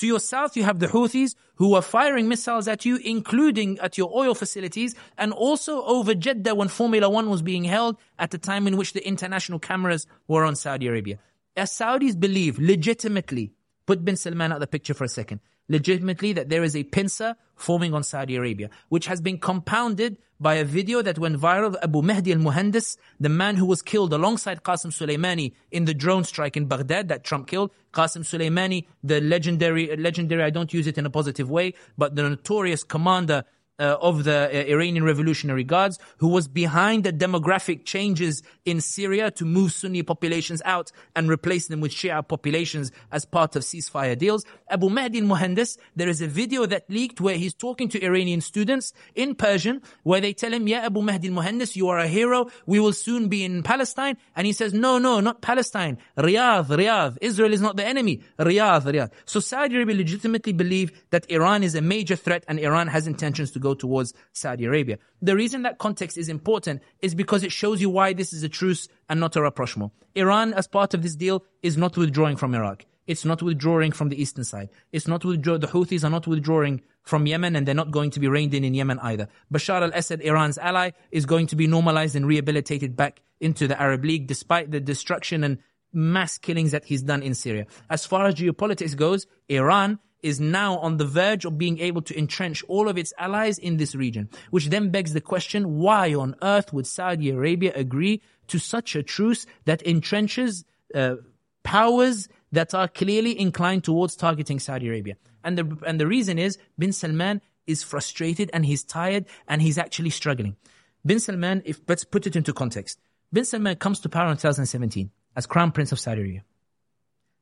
[0.00, 3.98] To your south, you have the Houthis who are firing missiles at you, including at
[3.98, 8.38] your oil facilities and also over Jeddah when Formula One was being held at the
[8.38, 11.18] time in which the international cameras were on Saudi Arabia.
[11.54, 13.52] As Saudis believe legitimately,
[13.84, 15.40] put bin Salman out of the picture for a second,
[15.70, 20.54] legitimately that there is a pincer forming on Saudi Arabia, which has been compounded by
[20.54, 24.62] a video that went viral of Abu Mahdi al-Muhandis, the man who was killed alongside
[24.62, 27.70] Qasim Soleimani in the drone strike in Baghdad that Trump killed.
[27.92, 32.22] Qasim Soleimani, the legendary, legendary, I don't use it in a positive way, but the
[32.28, 33.44] notorious commander
[33.80, 39.30] uh, of the uh, Iranian Revolutionary Guards, who was behind the demographic changes in Syria
[39.32, 44.16] to move Sunni populations out and replace them with Shia populations as part of ceasefire
[44.16, 44.44] deals.
[44.68, 48.92] Abu Mahdi al-Muhandis, there is a video that leaked where he's talking to Iranian students
[49.14, 52.50] in Persian, where they tell him, yeah, Abu Mahdi al-Muhandis, you are a hero.
[52.66, 54.16] We will soon be in Palestine.
[54.36, 55.98] And he says, no, no, not Palestine.
[56.16, 57.18] Riyadh, Riyadh.
[57.22, 58.22] Israel is not the enemy.
[58.38, 59.10] Riyadh, Riyadh.
[59.24, 63.50] So Saudi Arabia legitimately believe that Iran is a major threat and Iran has intentions
[63.52, 64.98] to go towards Saudi Arabia.
[65.22, 68.48] The reason that context is important is because it shows you why this is a
[68.48, 69.92] truce and not a rapprochement.
[70.14, 72.84] Iran, as part of this deal, is not withdrawing from Iraq.
[73.06, 74.70] It's not withdrawing from the eastern side.
[74.92, 75.58] It's not withdraw.
[75.58, 78.62] The Houthis are not withdrawing from Yemen, and they're not going to be reined in
[78.62, 79.28] in Yemen either.
[79.52, 84.04] Bashar al-Assad, Iran's ally, is going to be normalized and rehabilitated back into the Arab
[84.04, 85.58] League, despite the destruction and
[85.92, 87.66] mass killings that he's done in Syria.
[87.88, 92.18] As far as geopolitics goes, Iran is now on the verge of being able to
[92.18, 96.36] entrench all of its allies in this region, which then begs the question, why on
[96.42, 100.64] earth would Saudi Arabia agree to such a truce that entrenches
[100.94, 101.16] uh,
[101.62, 105.16] powers that are clearly inclined towards targeting Saudi Arabia?
[105.42, 109.78] And the, and the reason is bin Salman is frustrated and he's tired and he's
[109.78, 110.56] actually struggling.
[111.04, 113.00] Bin Salman, if let's put it into context,
[113.32, 116.44] bin Salman comes to power in 2017 as Crown Prince of Saudi Arabia.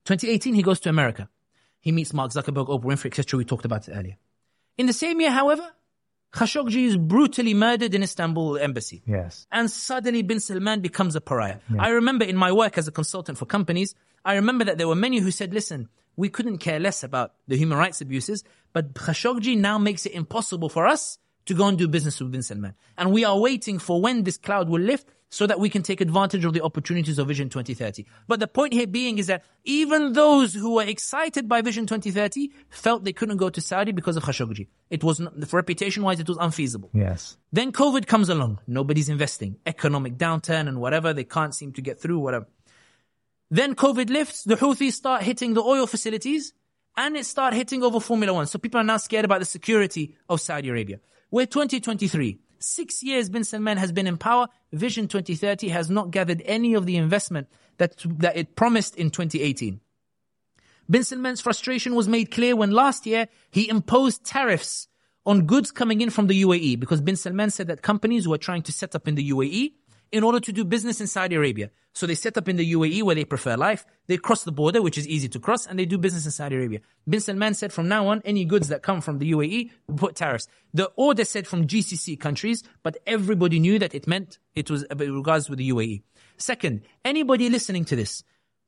[0.05, 1.29] 2018, he goes to America.
[1.81, 3.39] He meets Mark Zuckerberg, Oprah Winfrey, etc.
[3.39, 4.17] We talked about it earlier.
[4.77, 5.69] In the same year, however,
[6.33, 9.03] Khashoggi is brutally murdered in Istanbul embassy.
[9.07, 9.47] Yes.
[9.51, 11.59] And suddenly bin Salman becomes a pariah.
[11.79, 14.95] I remember in my work as a consultant for companies, I remember that there were
[14.95, 19.57] many who said, listen, we couldn't care less about the human rights abuses, but Khashoggi
[19.57, 22.75] now makes it impossible for us to go and do business with bin Salman.
[22.99, 26.01] And we are waiting for when this cloud will lift so that we can take
[26.01, 28.07] advantage of the opportunities of Vision 2030.
[28.27, 32.51] But the point here being is that even those who were excited by Vision 2030
[32.71, 34.69] felt they couldn't go to Saudi because of Khashoggi.
[34.91, 35.21] It was,
[35.53, 36.91] reputation wise, it was unfeasible.
[36.95, 37.37] Yes.
[37.53, 38.61] Then COVID comes along.
[38.67, 39.57] Nobody's investing.
[39.67, 41.13] Economic downturn and whatever.
[41.13, 42.47] They can't seem to get through, whatever.
[43.51, 44.45] Then COVID lifts.
[44.45, 46.53] The Houthis start hitting the oil facilities
[46.97, 48.47] and it start hitting over Formula One.
[48.47, 51.01] So people are now scared about the security of Saudi Arabia.
[51.31, 52.39] We're 2023.
[52.59, 54.49] Six years bin Salman has been in power.
[54.73, 57.49] Vision 2030 has not gathered any of the investment
[57.79, 59.81] that, that it promised in 2018.
[60.91, 64.89] Bin Salman's frustration was made clear when last year he imposed tariffs
[65.27, 68.63] on goods coming in from the UAE because bin Salman said that companies were trying
[68.63, 69.73] to set up in the UAE
[70.11, 71.71] in order to do business in Saudi Arabia.
[71.93, 73.85] So they set up in the UAE where they prefer life.
[74.07, 76.57] They cross the border, which is easy to cross, and they do business in Saudi
[76.57, 76.81] Arabia.
[77.09, 80.47] Bin Salman said from now on, any goods that come from the UAE, put tariffs.
[80.73, 85.15] The order said from GCC countries, but everybody knew that it meant it was in
[85.15, 86.03] regards with the UAE.
[86.37, 88.23] Second, anybody listening to this,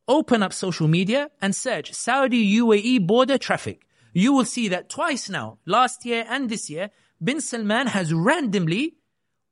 [0.09, 3.87] open up social media and search Saudi UAE border traffic.
[4.13, 6.91] You will see that twice now, last year and this year,
[7.23, 8.97] Bin Salman has randomly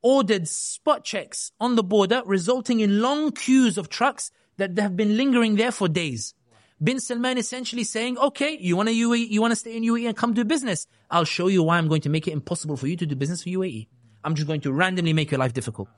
[0.02, 5.16] ordered spot checks on the border, resulting in long queues of trucks that have been
[5.16, 6.34] lingering there for days.
[6.82, 10.06] Bin Salman essentially saying, okay, you want to UAE, you want to stay in UAE
[10.06, 10.86] and come do business.
[11.10, 13.42] I'll show you why I'm going to make it impossible for you to do business
[13.42, 13.88] for UAE.
[14.22, 15.88] I'm just going to randomly make your life difficult.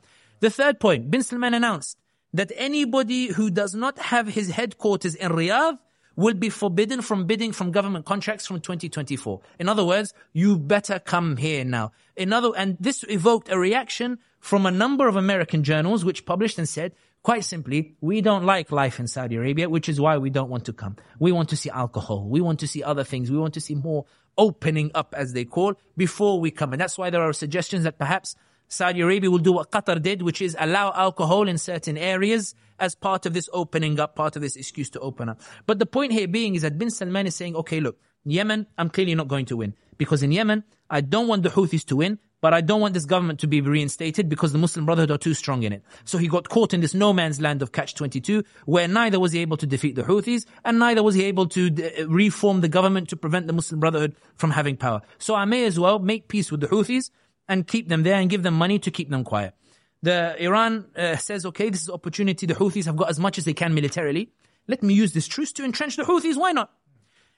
[0.40, 1.98] The third point, Bin Salman announced
[2.32, 5.78] that anybody who does not have his headquarters in Riyadh
[6.16, 9.40] will be forbidden from bidding from government contracts from 2024.
[9.58, 11.92] In other words, you better come here now.
[12.16, 16.58] In other, and this evoked a reaction from a number of American journals which published
[16.58, 16.92] and said,
[17.22, 20.64] quite simply, we don't like life in Saudi Arabia, which is why we don't want
[20.66, 20.96] to come.
[21.18, 22.26] We want to see alcohol.
[22.28, 23.30] We want to see other things.
[23.30, 24.06] We want to see more
[24.38, 26.72] opening up, as they call, before we come.
[26.72, 28.36] And that's why there are suggestions that perhaps
[28.68, 32.94] Saudi Arabia will do what Qatar did, which is allow alcohol in certain areas as
[32.94, 35.40] part of this opening up, part of this excuse to open up.
[35.66, 38.90] But the point here being is that bin Salman is saying, okay, look, Yemen, I'm
[38.90, 39.74] clearly not going to win.
[39.96, 42.18] Because in Yemen, I don't want the Houthis to win.
[42.40, 45.34] but I don't want this government to be reinstated because the Muslim Brotherhood are too
[45.34, 45.82] strong in it.
[46.04, 49.32] So he got caught in this no man's land of catch 22 where neither was
[49.32, 52.68] he able to defeat the Houthis and neither was he able to d- reform the
[52.68, 55.02] government to prevent the Muslim Brotherhood from having power.
[55.18, 57.10] So I may as well make peace with the Houthis
[57.48, 59.54] and keep them there and give them money to keep them quiet.
[60.02, 62.46] The Iran uh, says, okay, this is opportunity.
[62.46, 64.30] The Houthis have got as much as they can militarily.
[64.66, 66.36] Let me use this truce to entrench the Houthis.
[66.36, 66.70] Why not?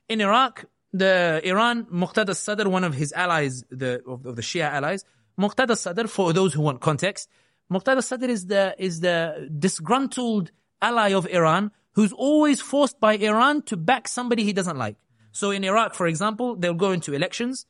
[0.09, 4.71] In Iraq, the Iran, Muqtada Sadr, one of his allies, the, of, of the Shia
[4.71, 5.05] allies,
[5.39, 7.29] Muqtada Sadr, for those who want context,
[7.73, 13.63] Muqtada Sadr is the, is the disgruntled ally of Iran who's always forced by Iran
[13.63, 14.97] to back somebody he doesn't like.
[15.33, 17.67] So in Iraq, for example, they'll go into elections.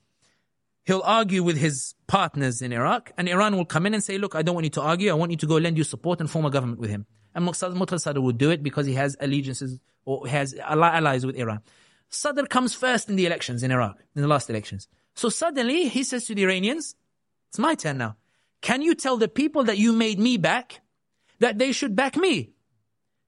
[0.84, 4.34] He'll argue with his partners in Iraq and Iran will come in and say, look,
[4.34, 5.10] I don't want you to argue.
[5.10, 7.06] I want you to go lend you support and form a government with him.
[7.34, 11.60] And Muqtada Sadr will do it because he has allegiances or has allies with Iran.
[12.10, 14.88] Sadr comes first in the elections in Iraq, in the last elections.
[15.14, 16.96] So suddenly he says to the Iranians,
[17.48, 18.16] it's my turn now.
[18.60, 20.80] Can you tell the people that you made me back
[21.38, 22.50] that they should back me?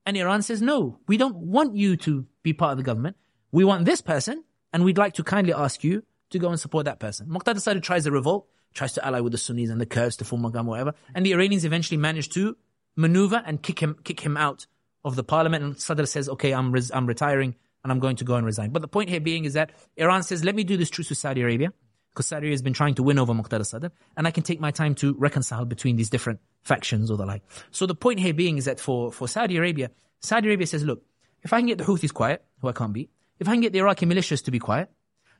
[0.04, 3.16] And Iran says, no, we don't want you to be part of the government.
[3.52, 6.02] We want this person and we'd like to kindly ask you
[6.34, 7.26] to go and support that person.
[7.28, 10.24] Muqtada Sadr tries a revolt, tries to ally with the Sunnis and the Kurds to
[10.24, 10.94] form a government, whatever.
[11.14, 12.56] And the Iranians eventually manage to
[12.96, 14.66] maneuver and kick him, kick him out
[15.04, 15.64] of the parliament.
[15.64, 18.70] And Sadr says, okay, I'm, res- I'm retiring and I'm going to go and resign.
[18.70, 21.18] But the point here being is that Iran says, let me do this truce with
[21.18, 21.72] Saudi Arabia,
[22.10, 24.60] because Saudi Arabia has been trying to win over Muqtada Sadr, and I can take
[24.60, 27.42] my time to reconcile between these different factions or the like.
[27.70, 31.02] So the point here being is that for, for Saudi Arabia, Saudi Arabia says, look,
[31.42, 33.72] if I can get the Houthis quiet, who I can't beat, if I can get
[33.72, 34.90] the Iraqi militias to be quiet,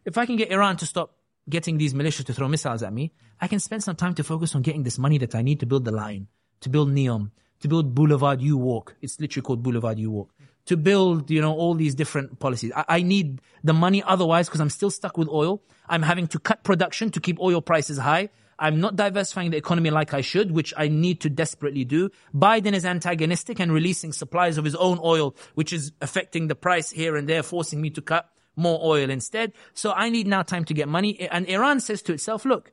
[0.04, 1.16] if I can get Iran to stop
[1.48, 4.54] getting these militias to throw missiles at me, I can spend some time to focus
[4.54, 6.28] on getting this money that I need to build the line,
[6.60, 7.30] to build NEOM,
[7.60, 8.96] to build Boulevard U Walk.
[9.02, 10.30] It's literally called Boulevard U Walk
[10.66, 12.72] to build, you know, all these different policies.
[12.74, 15.62] I, I need the money otherwise because I'm still stuck with oil.
[15.88, 18.30] I'm having to cut production to keep oil prices high.
[18.58, 22.10] I'm not diversifying the economy like I should, which I need to desperately do.
[22.34, 26.90] Biden is antagonistic and releasing supplies of his own oil, which is affecting the price
[26.90, 29.52] here and there, forcing me to cut more oil instead.
[29.72, 31.28] So I need now time to get money.
[31.30, 32.72] And Iran says to itself, look,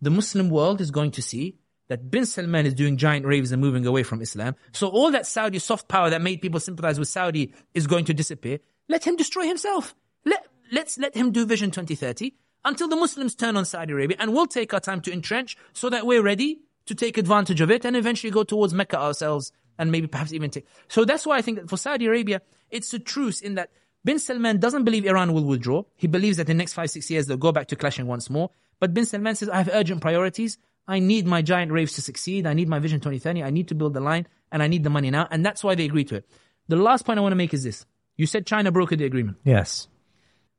[0.00, 1.56] the Muslim world is going to see
[1.88, 4.54] that bin Salman is doing giant raves and moving away from Islam.
[4.72, 8.14] So all that Saudi soft power that made people sympathize with Saudi is going to
[8.14, 8.60] disappear.
[8.88, 9.94] Let him destroy himself.
[10.24, 12.32] Let, let's let him do Vision 2030
[12.64, 15.90] until the Muslims turn on Saudi Arabia and we'll take our time to entrench so
[15.90, 19.90] that we're ready to take advantage of it and eventually go towards Mecca ourselves and
[19.92, 20.66] maybe perhaps even take.
[20.88, 23.70] So that's why I think that for Saudi Arabia, it's a truce in that
[24.04, 25.84] bin Salman doesn't believe Iran will withdraw.
[25.96, 28.28] He believes that in the next five, six years they'll go back to clashing once
[28.30, 28.50] more.
[28.80, 30.58] But bin Salman says, I have urgent priorities.
[30.88, 32.46] I need my giant raves to succeed.
[32.46, 33.42] I need my Vision 2030.
[33.42, 35.28] I need to build the line and I need the money now.
[35.30, 36.28] And that's why they agreed to it.
[36.68, 37.86] The last point I want to make is this.
[38.16, 39.38] You said China brokered the agreement.
[39.44, 39.88] Yes.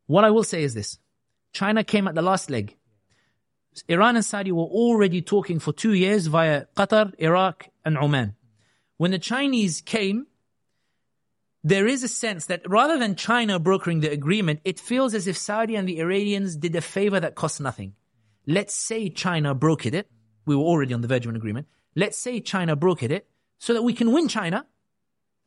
[0.08, 0.98] What I will say is this.
[1.54, 2.76] China came at the last leg.
[3.88, 8.36] Iran and Saudi were already talking for two years via Qatar, Iraq, and Oman.
[8.98, 10.28] When the Chinese came,
[11.64, 15.38] there is a sense that rather than China brokering the agreement, it feels as if
[15.38, 17.94] Saudi and the Iranians did a favor that cost nothing.
[18.46, 20.10] Let's say China brokered it.
[20.46, 21.68] We were already on the verge of an agreement.
[21.96, 23.28] Let's say China brokered it
[23.60, 24.66] so that we can win China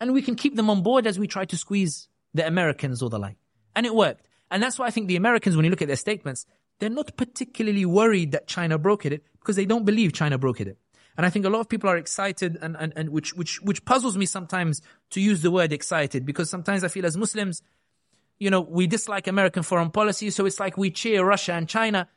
[0.01, 3.11] and we can keep them on board as we try to squeeze the Americans or
[3.11, 3.37] the like.
[3.75, 4.27] And it worked.
[4.51, 6.47] And that's why I think the Americans, when you look at their statements,
[6.79, 10.79] they're not particularly worried that China brokered it because they don't believe China brokered it.
[11.17, 13.85] And I think a lot of people are excited and, and, and which, which, which
[13.85, 17.63] puzzles me sometimes to use the word excited because sometimes I feel as Muslims,
[18.39, 20.31] you know, we dislike American foreign policy.
[20.31, 22.09] So it's like we cheer Russia and China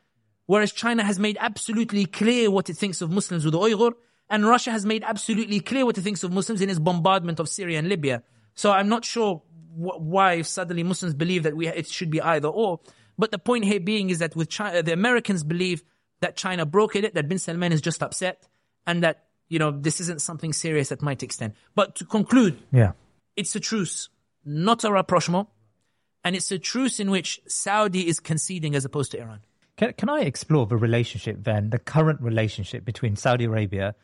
[0.50, 3.92] Whereas China has made absolutely clear what it thinks of Muslims with the Uyghur,
[4.28, 7.48] and Russia has made absolutely clear what it thinks of Muslims in its bombardment of
[7.48, 8.24] Syria and Libya.
[8.56, 9.42] So I'm not sure
[9.76, 12.80] wh- why suddenly Muslims believe that we it should be either or.
[13.16, 15.84] But the point here being is that with China, the Americans believe
[16.20, 18.48] that China brokered it, that bin Salman is just upset,
[18.86, 21.54] and that you know this isn't something serious that might extend.
[21.74, 22.92] But to conclude, yeah,
[23.36, 24.08] it's a truce,
[24.44, 25.48] not a rapprochement,
[26.24, 29.40] and it's a truce in which Saudi is conceding as opposed to Iran.
[29.76, 33.94] Can, can I explore the relationship then, the current relationship between Saudi Arabia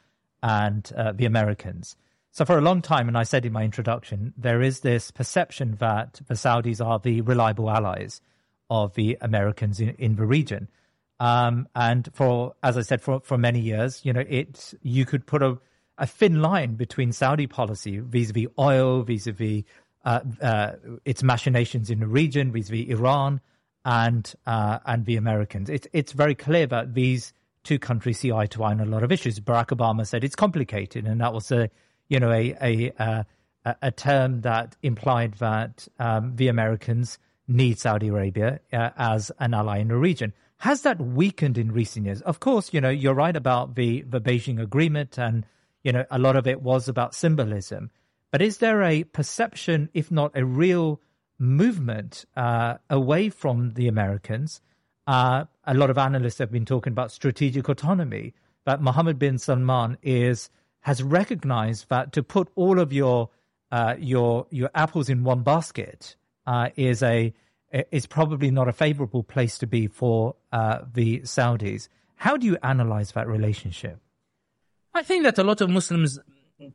[0.42, 1.96] and uh, the Americans?
[2.30, 5.76] So, for a long time, and I said in my introduction, there is this perception
[5.80, 8.20] that the Saudis are the reliable allies
[8.68, 10.68] of the Americans in, in the region.
[11.18, 15.26] Um, and for, as I said, for, for many years, you know, it, you could
[15.26, 15.58] put a,
[15.98, 19.64] a thin line between Saudi policy vis-a-vis oil, vis-a-vis
[20.04, 20.72] uh, uh,
[21.04, 23.40] its machinations in the region, vis-a-vis Iran,
[23.84, 25.68] and uh, and the Americans.
[25.68, 27.32] It's it's very clear that these
[27.64, 29.40] two countries see eye to eye on a lot of issues.
[29.40, 31.70] Barack Obama said it's complicated, and that was a
[32.08, 33.26] you know a a
[33.82, 39.78] a term that implied that um, the Americans need Saudi Arabia uh, as an ally
[39.78, 40.32] in the region.
[40.58, 42.22] Has that weakened in recent years?
[42.22, 45.44] Of course, you know, you're right about the, the Beijing Agreement and,
[45.82, 47.90] you know, a lot of it was about symbolism.
[48.30, 51.00] But is there a perception, if not a real
[51.38, 54.60] movement uh, away from the Americans?
[55.06, 58.34] Uh, a lot of analysts have been talking about strategic autonomy.
[58.64, 60.50] That Mohammed bin Salman is
[60.80, 63.30] has recognized that to put all of your
[63.70, 67.32] uh, your your apples in one basket uh, is a
[67.72, 71.88] is probably not a favorable place to be for uh, the Saudis.
[72.16, 74.00] How do you analyze that relationship?
[74.94, 76.18] I think that a lot of Muslims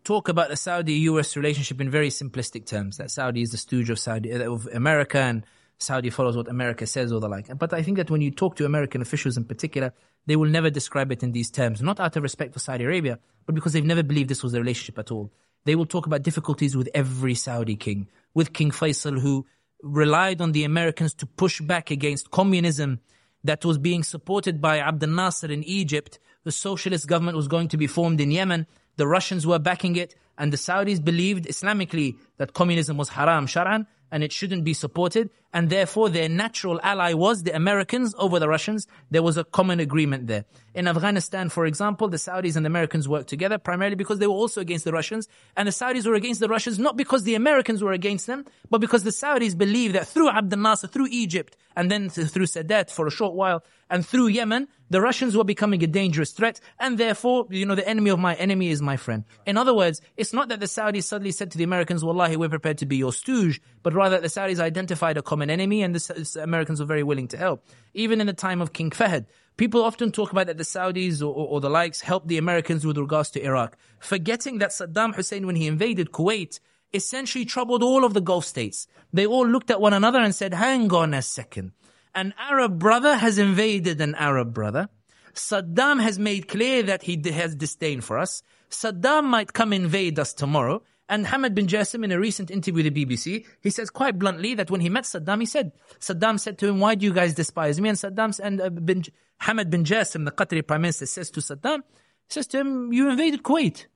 [0.03, 2.97] talk about the Saudi-US relationship in very simplistic terms.
[2.97, 5.45] That Saudi is the stooge of Saudi of America, and
[5.79, 7.57] Saudi follows what America says or the like.
[7.57, 9.93] But I think that when you talk to American officials in particular,
[10.27, 13.17] they will never describe it in these terms, not out of respect for Saudi Arabia,
[13.45, 15.31] but because they've never believed this was a relationship at all.
[15.65, 19.45] They will talk about difficulties with every Saudi king, with King Faisal, who
[19.83, 22.99] relied on the Americans to push back against communism
[23.43, 26.19] that was being supported by Abdel Nasser in Egypt.
[26.43, 28.67] The socialist government was going to be formed in Yemen.
[28.97, 33.85] The Russians were backing it, and the Saudis believed Islamically that communism was haram shar'an
[34.11, 35.29] and it shouldn't be supported.
[35.53, 38.87] And therefore, their natural ally was the Americans over the Russians.
[39.09, 40.45] There was a common agreement there.
[40.73, 44.33] In Afghanistan, for example, the Saudis and the Americans worked together primarily because they were
[44.33, 45.27] also against the Russians.
[45.55, 48.81] And the Saudis were against the Russians not because the Americans were against them, but
[48.81, 53.07] because the Saudis believed that through Abdel Nasser, through Egypt, and then through Sadat for
[53.07, 57.45] a short while, and through Yemen, the Russians were becoming a dangerous threat, and therefore,
[57.49, 59.25] you know, the enemy of my enemy is my friend.
[59.45, 62.49] In other words, it's not that the Saudis suddenly said to the Americans, Wallahi, we're
[62.49, 66.39] prepared to be your stooge, but rather the Saudis identified a common enemy and the
[66.41, 67.65] Americans were very willing to help.
[67.93, 69.25] Even in the time of King Fahd,
[69.57, 72.97] people often talk about that the Saudis or, or the likes helped the Americans with
[72.97, 76.59] regards to Iraq, forgetting that Saddam Hussein, when he invaded Kuwait,
[76.93, 78.87] essentially troubled all of the Gulf states.
[79.13, 81.71] They all looked at one another and said, hang on a second
[82.13, 84.89] an Arab brother has invaded an Arab brother.
[85.33, 88.43] Saddam has made clear that he has disdain for us.
[88.69, 90.83] Saddam might come invade us tomorrow.
[91.09, 94.55] And Hamad bin Jassim, in a recent interview with the BBC, he says quite bluntly
[94.55, 97.33] that when he met Saddam, he said, Saddam said to him, why do you guys
[97.33, 97.89] despise me?
[97.89, 99.03] And Saddam and uh, bin,
[99.41, 101.81] Hamad bin Jassim, the Qatari prime minister, says to Saddam,
[102.29, 103.87] says to him, you invaded Kuwait.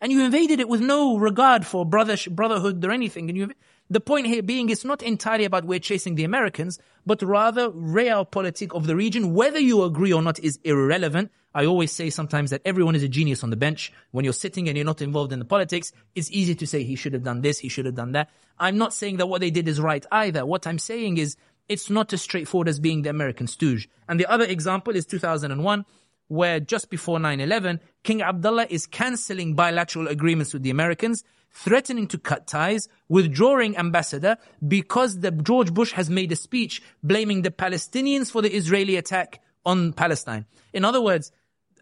[0.00, 3.30] And you invaded it with no regard for brother, brotherhood or anything.
[3.30, 3.50] And you,
[3.94, 8.24] the point here being it's not entirely about we're chasing the Americans, but rather real
[8.26, 9.34] realpolitik of the region.
[9.34, 11.30] Whether you agree or not is irrelevant.
[11.56, 13.92] I always say sometimes that everyone is a genius on the bench.
[14.10, 16.96] When you're sitting and you're not involved in the politics, it's easy to say he
[16.96, 18.30] should have done this, he should have done that.
[18.58, 20.44] I'm not saying that what they did is right either.
[20.44, 21.36] What I'm saying is
[21.68, 23.88] it's not as straightforward as being the American stooge.
[24.08, 25.84] And the other example is 2001
[26.26, 31.22] where just before 9-11, King Abdullah is cancelling bilateral agreements with the Americans
[31.54, 34.36] threatening to cut ties, withdrawing ambassador
[34.66, 39.40] because the George Bush has made a speech blaming the Palestinians for the Israeli attack
[39.64, 40.44] on Palestine.
[40.72, 41.32] In other words,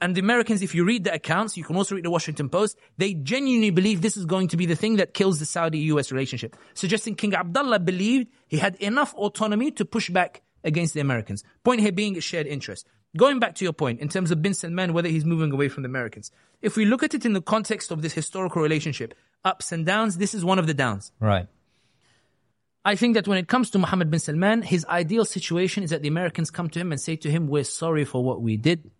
[0.00, 2.76] and the Americans, if you read the accounts, you can also read the Washington Post,
[2.98, 6.56] they genuinely believe this is going to be the thing that kills the Saudi-US relationship.
[6.74, 11.44] Suggesting King Abdullah believed he had enough autonomy to push back against the Americans.
[11.62, 12.88] Point here being a shared interest.
[13.16, 15.84] Going back to your point, in terms of bin Salman, whether he's moving away from
[15.84, 16.30] the Americans,
[16.62, 19.14] if we look at it in the context of this historical relationship,
[19.44, 21.12] ups and downs, this is one of the downs.
[21.20, 21.46] Right.
[22.84, 26.02] I think that when it comes to Mohammed bin Salman, his ideal situation is that
[26.02, 28.90] the Americans come to him and say to him, we're sorry for what we did.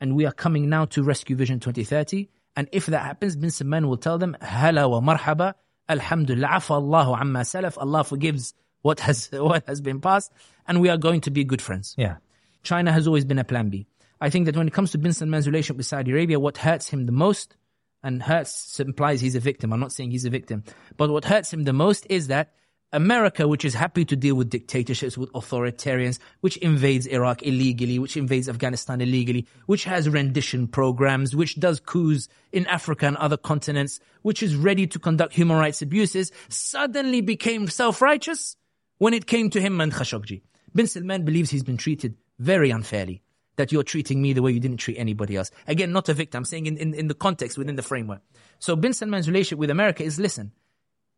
[0.00, 2.28] And we are coming now to rescue Vision 2030.
[2.54, 5.54] And if that happens, bin Salman will tell them, Hala wa marhaba,
[5.88, 7.76] alhamdulillah, afa Allahu amma salaf.
[7.76, 10.32] Allah forgives what has, what has been passed.
[10.68, 11.94] And we are going to be good friends.
[11.98, 12.16] Yeah.
[12.62, 13.86] China has always been a plan B.
[14.20, 16.88] I think that when it comes to bin Salman's relationship with Saudi Arabia, what hurts
[16.88, 17.56] him the most,
[18.02, 19.72] and hurts implies he's a victim.
[19.72, 20.64] I'm not saying he's a victim.
[20.96, 22.52] But what hurts him the most is that
[22.92, 28.16] America, which is happy to deal with dictatorships, with authoritarians, which invades Iraq illegally, which
[28.16, 33.98] invades Afghanistan illegally, which has rendition programs, which does coups in Africa and other continents,
[34.22, 38.56] which is ready to conduct human rights abuses, suddenly became self-righteous
[38.98, 40.42] when it came to him and Khashoggi.
[40.74, 43.20] Bin Salman believes he's been treated very unfairly.
[43.56, 45.50] That you're treating me the way you didn't treat anybody else.
[45.66, 46.40] Again, not a victim.
[46.40, 48.20] I'm saying in, in, in the context, within the framework.
[48.58, 50.52] So Bin Salman's relationship with America is listen,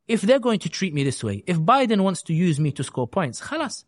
[0.07, 2.85] if they're going to treat me this way, if Biden wants to use me to
[2.85, 3.85] score points, khalas.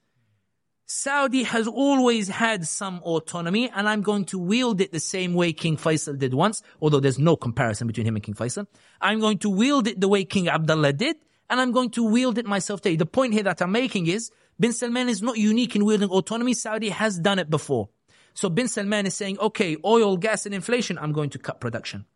[0.92, 5.52] Saudi has always had some autonomy and I'm going to wield it the same way
[5.52, 8.66] King Faisal did once, although there's no comparison between him and King Faisal.
[9.00, 11.14] I'm going to wield it the way King Abdullah did
[11.48, 12.96] and I'm going to wield it myself today.
[12.96, 16.54] The point here that I'm making is Bin Salman is not unique in wielding autonomy.
[16.54, 17.88] Saudi has done it before.
[18.34, 22.06] So Bin Salman is saying, okay, oil, gas and inflation, I'm going to cut production.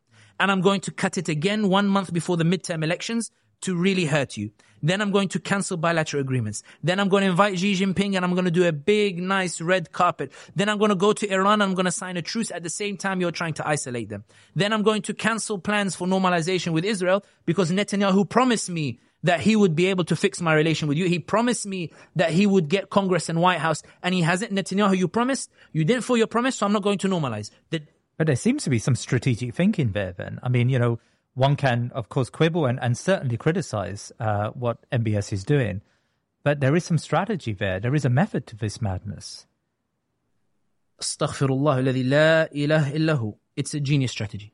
[0.41, 3.31] And I'm going to cut it again one month before the midterm elections
[3.62, 4.51] to really hurt you.
[4.82, 6.62] Then I'm going to cancel bilateral agreements.
[6.82, 9.62] Then I'm going to invite Xi Jinping and I'm going to do a big, nice
[9.62, 10.31] red carpet.
[10.55, 12.62] Then I'm going to go to Iran and I'm going to sign a truce at
[12.62, 14.24] the same time you're trying to isolate them.
[14.55, 19.41] Then I'm going to cancel plans for normalization with Israel because Netanyahu promised me that
[19.41, 21.09] he would be able to fix my relation with you.
[21.09, 24.53] He promised me that he would get Congress and White House and he hasn't.
[24.53, 27.51] Netanyahu, you promised, you didn't fulfill your promise, so I'm not going to normalize.
[27.71, 27.83] The,
[28.19, 30.39] But there seems to be some strategic thinking there then.
[30.43, 31.01] I mean, you know,
[31.33, 35.81] one can, of course, quibble and, and certainly criticize uh, what MBS is doing,
[36.45, 37.81] but there is some strategy there.
[37.81, 39.47] There is a method to this madness.
[41.01, 43.37] Astaghfirullah alladhi la ilaha illahu.
[43.57, 44.53] It's a genius strategy.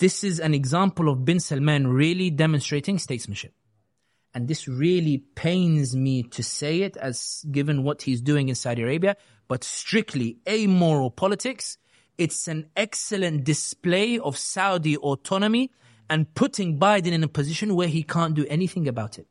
[0.00, 3.52] This is an example of bin Salman really demonstrating statesmanship.
[4.34, 8.82] And this really pains me to say it as given what he's doing in Saudi
[8.82, 9.16] Arabia,
[9.48, 11.78] but strictly amoral politics.
[12.16, 15.70] It's an excellent display of Saudi autonomy
[16.08, 19.26] and putting Biden in a position where he can't do anything about it.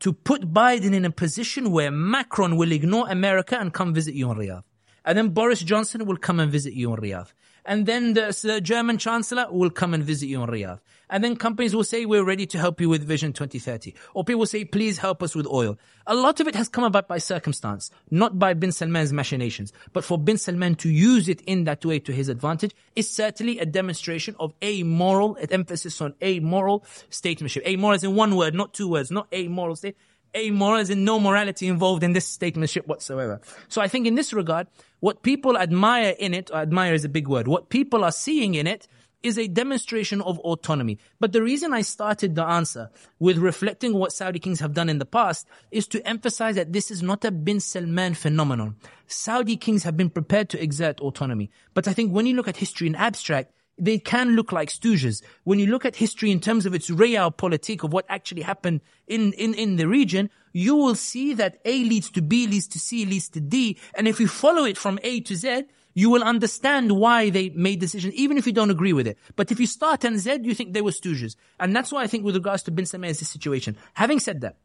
[0.00, 4.30] To put Biden in a position where Macron will ignore America and come visit you
[4.30, 4.62] in Riyadh.
[5.04, 7.32] And then Boris Johnson will come and visit you in Riyadh.
[7.64, 10.80] And then the, the German Chancellor will come and visit you in Riyadh.
[11.10, 13.94] And then companies will say, we're ready to help you with Vision 2030.
[14.14, 15.78] Or people will say, please help us with oil.
[16.06, 19.72] A lot of it has come about by circumstance, not by bin Salman's machinations.
[19.92, 23.58] But for bin Salman to use it in that way to his advantage is certainly
[23.58, 27.62] a demonstration of a moral, an emphasis on a moral statesmanship.
[27.66, 29.96] A moral is in one word, not two words, not a moral state
[30.36, 33.40] amoral in no morality involved in this statesmanship whatsoever.
[33.68, 34.66] So I think in this regard,
[35.00, 38.66] what people admire in it, admire is a big word, what people are seeing in
[38.66, 38.86] it
[39.22, 40.98] is a demonstration of autonomy.
[41.18, 44.98] But the reason I started the answer with reflecting what Saudi kings have done in
[44.98, 48.76] the past is to emphasize that this is not a bin Salman phenomenon.
[49.06, 51.50] Saudi kings have been prepared to exert autonomy.
[51.74, 55.22] But I think when you look at history in abstract, they can look like stooges.
[55.44, 59.32] When you look at history in terms of its realpolitik of what actually happened in,
[59.34, 63.04] in, in the region, you will see that A leads to B, leads to C,
[63.04, 63.78] leads to D.
[63.94, 65.64] And if you follow it from A to Z,
[65.98, 69.18] you will understand why they made decisions, even if you don't agree with it.
[69.34, 71.34] But if you start on Z, you think they were stooges.
[71.58, 73.76] And that's why I think with regards to Bin Salman's situation.
[73.94, 74.58] Having said that,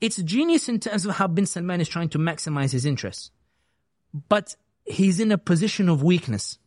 [0.00, 3.30] it's genius in terms of how Bin Salman is trying to maximize his interests.
[4.28, 6.58] But he's in a position of weakness.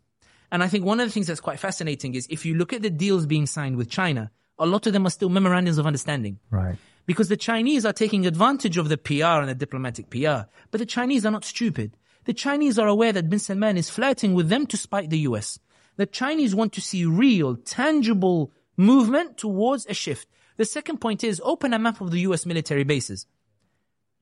[0.50, 2.84] And I think one of the things that's quite fascinating is if you look at
[2.84, 6.40] the deals being signed with China, a lot of them are still memorandums of understanding.
[6.50, 6.78] Right.
[7.06, 10.48] Because the Chinese are taking advantage of the PR and the diplomatic PR.
[10.72, 11.98] But the Chinese are not stupid.
[12.26, 15.60] The Chinese are aware that Bin Salman is flirting with them to spite the US.
[15.98, 20.28] The Chinese want to see real, tangible movement towards a shift.
[20.58, 23.26] The second point is open a map of the US military bases.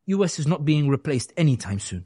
[0.06, 2.06] US is not being replaced anytime soon.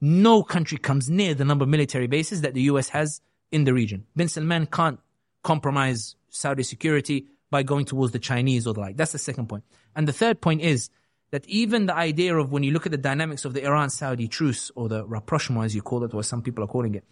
[0.00, 3.20] No country comes near the number of military bases that the US has
[3.50, 4.06] in the region.
[4.16, 4.98] Bin Salman can't
[5.44, 8.96] compromise Saudi security by going towards the Chinese or the like.
[8.96, 9.64] That's the second point.
[9.94, 10.88] And the third point is
[11.32, 14.70] that even the idea of when you look at the dynamics of the Iran-Saudi truce
[14.76, 17.04] or the rapprochement as you call it, or some people are calling it,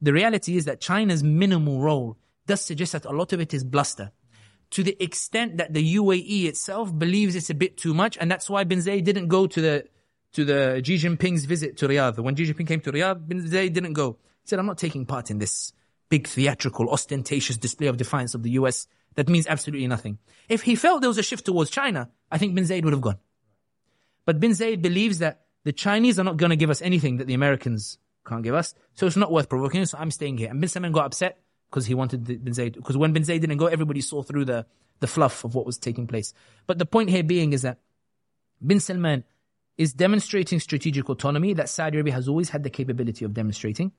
[0.00, 2.16] the reality is that China's minimal role
[2.46, 4.12] does suggest that a lot of it is bluster.
[4.70, 8.48] To the extent that the UAE itself believes it's a bit too much, and that's
[8.48, 9.84] why Bin Zayed didn't go to the
[10.34, 12.18] to the Xi Jinping's visit to Riyadh.
[12.18, 14.18] When Xi Jinping came to Riyadh, Bin Zayed didn't go.
[14.42, 15.72] He said, I'm not taking part in this
[16.10, 18.86] big theatrical, ostentatious display of defiance of the US
[19.18, 20.18] that means absolutely nothing.
[20.48, 23.02] If he felt there was a shift towards China, I think Bin Zayed would have
[23.02, 23.18] gone.
[24.28, 27.26] But Bin Zayed believes that the Chinese are not going to give us anything that
[27.26, 27.96] the Americans
[28.26, 30.50] can't give us, so it's not worth provoking, so I'm staying here.
[30.50, 31.38] And Bin Salman got upset
[31.70, 34.66] because he wanted Bin Zayed, because when Bin Zayed didn't go, everybody saw through the,
[35.00, 36.34] the fluff of what was taking place.
[36.66, 37.78] But the point here being is that
[38.60, 39.24] Bin Salman
[39.78, 43.92] is demonstrating strategic autonomy that Saudi Arabia has always had the capability of demonstrating.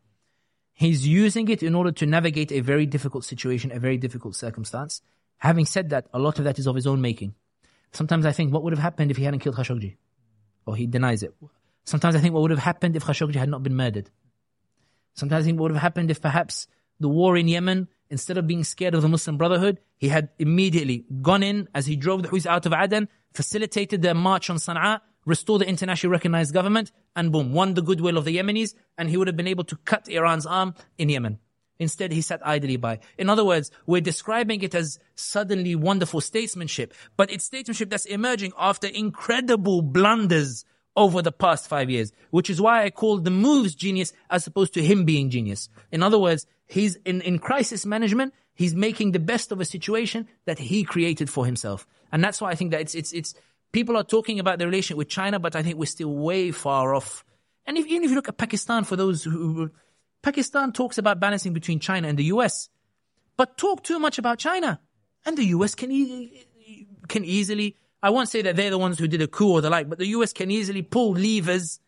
[0.74, 5.02] He's using it in order to navigate a very difficult situation, a very difficult circumstance.
[5.40, 7.34] Having said that, a lot of that is of his own making.
[7.94, 9.96] Sometimes I think, what would have happened if he hadn't killed Khashoggi?
[10.70, 11.34] Or he denies it.
[11.84, 14.12] Sometimes I think, what would have happened if Khashoggi had not been murdered?
[15.16, 16.68] Sometimes I think, what would have happened if perhaps
[17.00, 21.06] the war in Yemen, instead of being scared of the Muslim Brotherhood, he had immediately
[21.24, 25.02] gone in as he drove the Houthis out of Aden, facilitated their march on Sana'a,
[25.26, 29.18] restored the internationally recognized government, and boom, won the goodwill of the Yemenis, and he
[29.18, 31.40] would have been able to cut Iran's arm in Yemen.
[31.80, 33.00] Instead, he sat idly by.
[33.18, 38.52] In other words, we're describing it as suddenly wonderful statesmanship, but it's statesmanship that's emerging
[38.58, 40.66] after incredible blunders
[40.98, 44.74] over the past five years, which is why I call the moves genius as opposed
[44.74, 45.70] to him being genius.
[45.92, 50.28] In other words, he's in, in crisis management, he's making the best of a situation
[50.46, 51.88] that he created for himself.
[52.12, 53.34] And that's why I think that it's, it's, it's,
[53.72, 56.94] people are talking about the relationship with China, but I think we're still way far
[56.94, 57.24] off.
[57.66, 59.72] And if, even if you look at Pakistan, for those who,
[60.22, 62.70] Pakistan talks about balancing between China and the US,
[63.38, 64.80] but talk too much about China.
[65.26, 66.46] And the US can e-
[67.08, 69.70] can easily, I won't say that they're the ones who did a coup or the
[69.70, 71.80] like, but the US can easily pull levers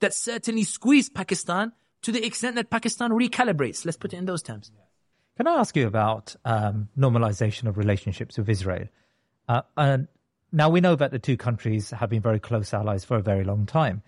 [0.00, 1.72] that certainly squeeze Pakistan
[2.02, 3.84] to the extent that Pakistan recalibrates.
[3.84, 4.70] Let's put it in those terms.
[5.36, 8.88] Can I ask you about um, normalization of relationships with Israel?
[9.48, 10.08] Uh, and
[10.52, 13.44] now we know that the two countries have been very close allies for a very
[13.44, 14.02] long time.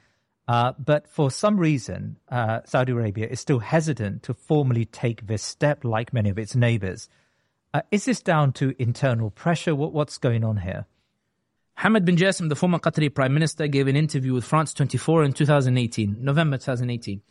[0.48, 5.42] Uh, but for some reason, uh, Saudi Arabia is still hesitant to formally take this
[5.42, 7.08] step like many of its neighbors.
[7.72, 9.74] Uh, is this down to internal pressure?
[9.74, 10.86] What, what's going on here?
[11.78, 15.32] Hamad bin Jassim, the former Qatari Prime Minister, gave an interview with France 24 in
[15.32, 17.22] 2018, November 2018.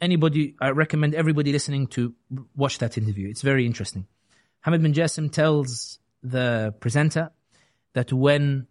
[0.00, 2.14] Anybody, I recommend everybody listening to
[2.54, 3.28] watch that interview.
[3.28, 4.06] It's very interesting.
[4.66, 7.30] Hamad bin Jassim tells the presenter
[7.94, 8.66] that when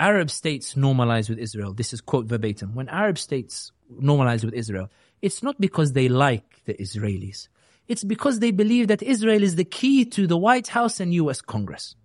[0.00, 4.88] Arab states normalize with Israel, this is quote verbatim, when Arab states normalize with Israel,
[5.20, 7.48] it's not because they like the Israelis.
[7.86, 11.42] It's because they believe that Israel is the key to the White House and US
[11.42, 11.96] Congress.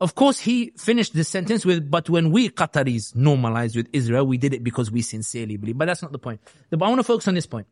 [0.00, 4.36] Of course, he finished the sentence with, but when we Qataris normalized with Israel, we
[4.36, 5.78] did it because we sincerely believe.
[5.78, 6.40] But that's not the point.
[6.68, 7.66] But I want to focus on this point.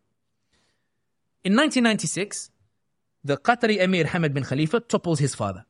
[1.43, 2.51] In 1996,
[3.25, 5.67] the Qatari Emir Hamad bin Khalifa topples his father.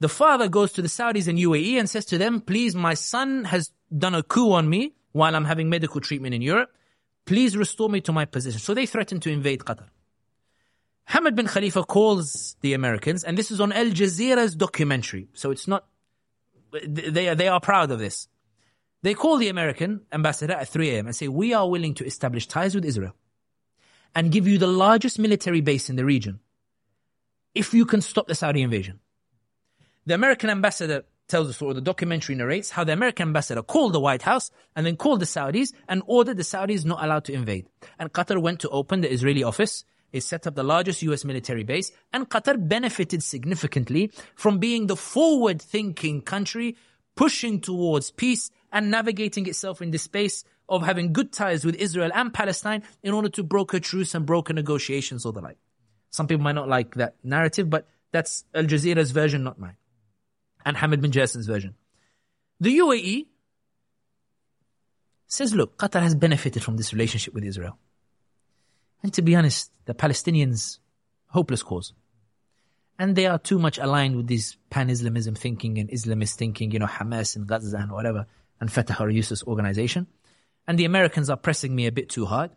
[0.00, 3.44] The father goes to the Saudis and UAE and says to them, please, my son
[3.44, 6.74] has done a coup on me while I'm having medical treatment in Europe.
[7.26, 8.60] Please restore me to my position.
[8.60, 9.88] So they threaten to invade Qatar.
[11.10, 15.28] Hamad bin Khalifa calls the Americans, and this is on Al Jazeera's documentary.
[15.34, 15.84] So it's not,
[16.72, 18.28] they they are proud of this.
[19.02, 21.06] They call the American ambassador at 3 a.m.
[21.06, 23.14] and say, we are willing to establish ties with Israel
[24.14, 26.40] and give you the largest military base in the region
[27.54, 29.00] if you can stop the Saudi invasion.
[30.06, 34.00] The American ambassador tells us, or the documentary narrates, how the American ambassador called the
[34.00, 37.66] White House and then called the Saudis and ordered the Saudis not allowed to invade.
[37.98, 41.62] And Qatar went to open the Israeli office it set up the largest US military
[41.64, 46.76] base, and Qatar benefited significantly from being the forward thinking country
[47.16, 52.10] pushing towards peace and navigating itself in the space of having good ties with Israel
[52.14, 55.58] and Palestine in order to broker truce and broker negotiations or the like.
[56.10, 59.76] Some people might not like that narrative, but that's Al Jazeera's version, not mine.
[60.64, 61.74] And Hamad bin Jassim's version.
[62.60, 63.26] The UAE
[65.26, 67.78] says, look, Qatar has benefited from this relationship with Israel.
[69.02, 70.78] And to be honest, the Palestinians,
[71.28, 71.94] hopeless cause.
[72.98, 76.86] And they are too much aligned with this pan-Islamism thinking and Islamist thinking, you know,
[76.86, 78.26] Hamas and Gaza and whatever,
[78.60, 80.06] and Fatah or useless organization.
[80.66, 82.50] And the Americans are pressing me a bit too hard.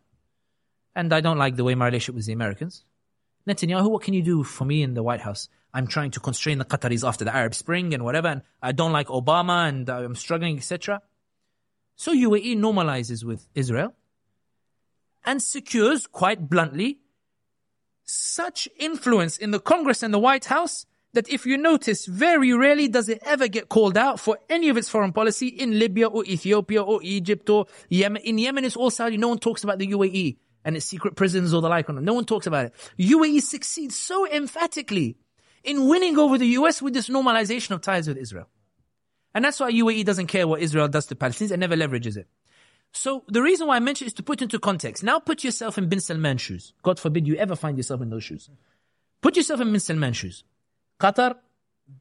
[0.96, 2.84] And I don't like the way my relationship with the Americans.
[3.48, 5.48] Netanyahu, what can you do for me in the White House?
[5.74, 8.92] I'm trying to constrain the Qataris after the Arab Spring and whatever, and I don't
[8.92, 11.02] like Obama and I'm struggling, etc.
[11.96, 13.94] So UAE normalizes with Israel
[15.26, 17.00] and secures, quite bluntly,
[18.04, 22.88] such influence in the Congress and the White House that if you notice, very rarely
[22.88, 26.26] does it ever get called out for any of its foreign policy in Libya or
[26.26, 28.22] Ethiopia or Egypt or Yemen.
[28.24, 29.18] In Yemen, it's all Saudi.
[29.18, 31.88] No one talks about the UAE and its secret prisons or the like.
[31.88, 32.74] No one talks about it.
[33.00, 35.18] UAE succeeds so emphatically
[35.64, 38.48] in winning over the US with this normalization of ties with Israel.
[39.34, 42.28] And that's why UAE doesn't care what Israel does to Palestinians and never leverages it.
[42.92, 45.04] So the reason why I mention is to put into context.
[45.04, 46.74] Now put yourself in bin Salman's shoes.
[46.84, 48.50] God forbid you ever find yourself in those shoes.
[49.22, 50.44] Put yourself in bin Salman's shoes.
[51.00, 51.36] Qatar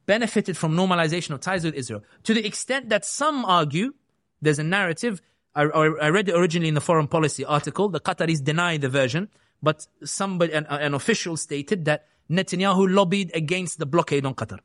[0.05, 3.93] benefited from normalization of ties with Israel to the extent that some argue
[4.41, 5.21] there's a narrative.
[5.55, 7.89] I, I read it originally in the foreign policy article.
[7.89, 9.29] The Qataris deny the version,
[9.61, 14.59] but somebody, an, an official stated that Netanyahu lobbied against the blockade on Qatar.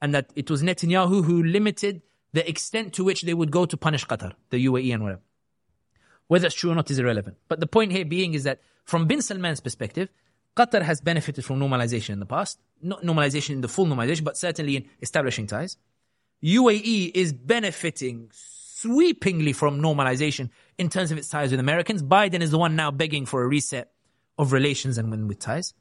[0.00, 2.02] And that it was Netanyahu who limited
[2.32, 5.22] the extent to which they would go to punish Qatar, the UAE and whatever.
[6.26, 7.36] Whether it's true or not is irrelevant.
[7.48, 10.08] But the point here being is that from bin Salman's perspective,
[10.56, 12.58] Qatar has benefited from normalization in the past.
[12.82, 15.76] Not normalization in the full normalization, but certainly in establishing ties.
[16.42, 22.02] UAE is benefiting sweepingly from normalization in terms of its ties with Americans.
[22.02, 23.90] Biden is the one now begging for a reset
[24.38, 25.72] of relations and with ties.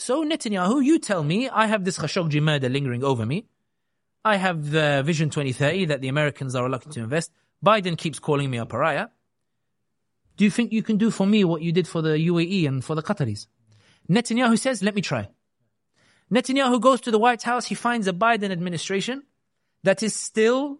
[0.00, 3.44] So Netanyahu, you tell me, I have this Khashoggi murder lingering over me.
[4.24, 7.30] I have the Vision 2030 that the Americans are reluctant to invest.
[7.62, 9.08] Biden keeps calling me a pariah.
[10.38, 12.82] Do you think you can do for me what you did for the UAE and
[12.82, 13.46] for the Qataris?
[14.08, 15.28] Netanyahu says, let me try.
[16.32, 17.66] Netanyahu goes to the White House.
[17.66, 19.22] He finds a Biden administration
[19.82, 20.78] that is still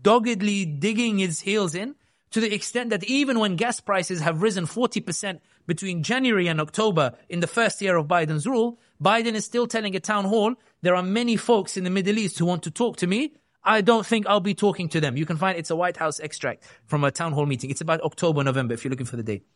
[0.00, 1.96] doggedly digging its heels in
[2.30, 7.12] to the extent that even when gas prices have risen 40% between January and October
[7.28, 10.94] in the first year of Biden's rule, Biden is still telling a town hall, there
[10.94, 13.32] are many folks in the Middle East who want to talk to me.
[13.62, 15.16] I don't think I'll be talking to them.
[15.16, 17.70] You can find it's a White House extract from a town hall meeting.
[17.70, 19.46] It's about October, November, if you're looking for the date.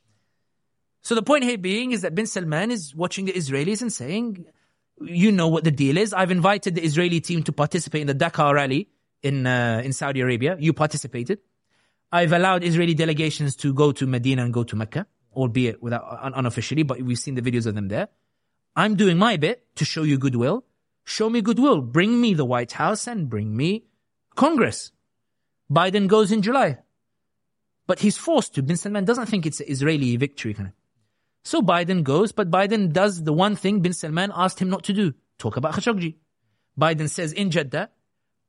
[1.02, 4.46] So the point here being is that bin Salman is watching the Israelis and saying,
[5.00, 6.12] You know what the deal is.
[6.12, 8.88] I've invited the Israeli team to participate in the Dakar rally
[9.22, 10.56] in uh, in Saudi Arabia.
[10.58, 11.40] You participated.
[12.10, 15.06] I've allowed Israeli delegations to go to Medina and go to Mecca,
[15.38, 18.08] albeit without un- unofficially, but we've seen the videos of them there.
[18.74, 20.64] I'm doing my bit to show you goodwill.
[21.04, 21.80] Show me goodwill.
[21.80, 23.84] Bring me the White House and bring me
[24.34, 24.92] Congress.
[25.70, 26.78] Biden goes in July.
[27.86, 28.62] But he's forced to.
[28.62, 30.74] Bin Salman doesn't think it's an Israeli victory kind of.
[31.44, 34.92] So Biden goes, but Biden does the one thing Bin Salman asked him not to
[34.92, 35.14] do.
[35.38, 36.16] Talk about Khashoggi.
[36.78, 37.88] Biden says in Jeddah,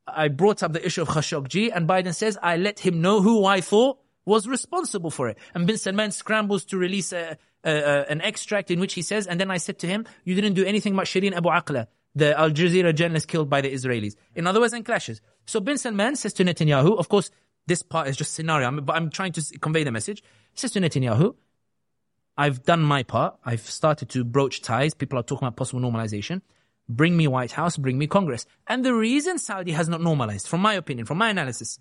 [0.06, 3.44] I brought up the issue of Khashoggi and Biden says, I let him know who
[3.44, 3.98] I thought
[4.30, 5.36] was responsible for it.
[5.54, 9.26] And Bin Salman scrambles to release a, a, a, an extract in which he says,
[9.26, 12.38] and then I said to him, you didn't do anything about Shireen Abu Akleh, the
[12.38, 14.14] Al Jazeera journalist killed by the Israelis.
[14.34, 15.20] In other words, and clashes.
[15.46, 17.30] So Bin Salman says to Netanyahu, of course,
[17.66, 20.22] this part is just scenario, but I'm trying to convey the message.
[20.54, 21.34] Says to Netanyahu,
[22.36, 23.36] I've done my part.
[23.44, 24.94] I've started to broach ties.
[24.94, 26.40] People are talking about possible normalization.
[26.88, 28.46] Bring me White House, bring me Congress.
[28.66, 31.78] And the reason Saudi has not normalized, from my opinion, from my analysis,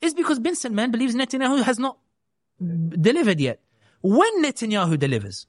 [0.00, 1.98] is because Bin Salman believes Netanyahu has not
[2.58, 3.60] delivered yet.
[4.02, 5.46] When Netanyahu delivers,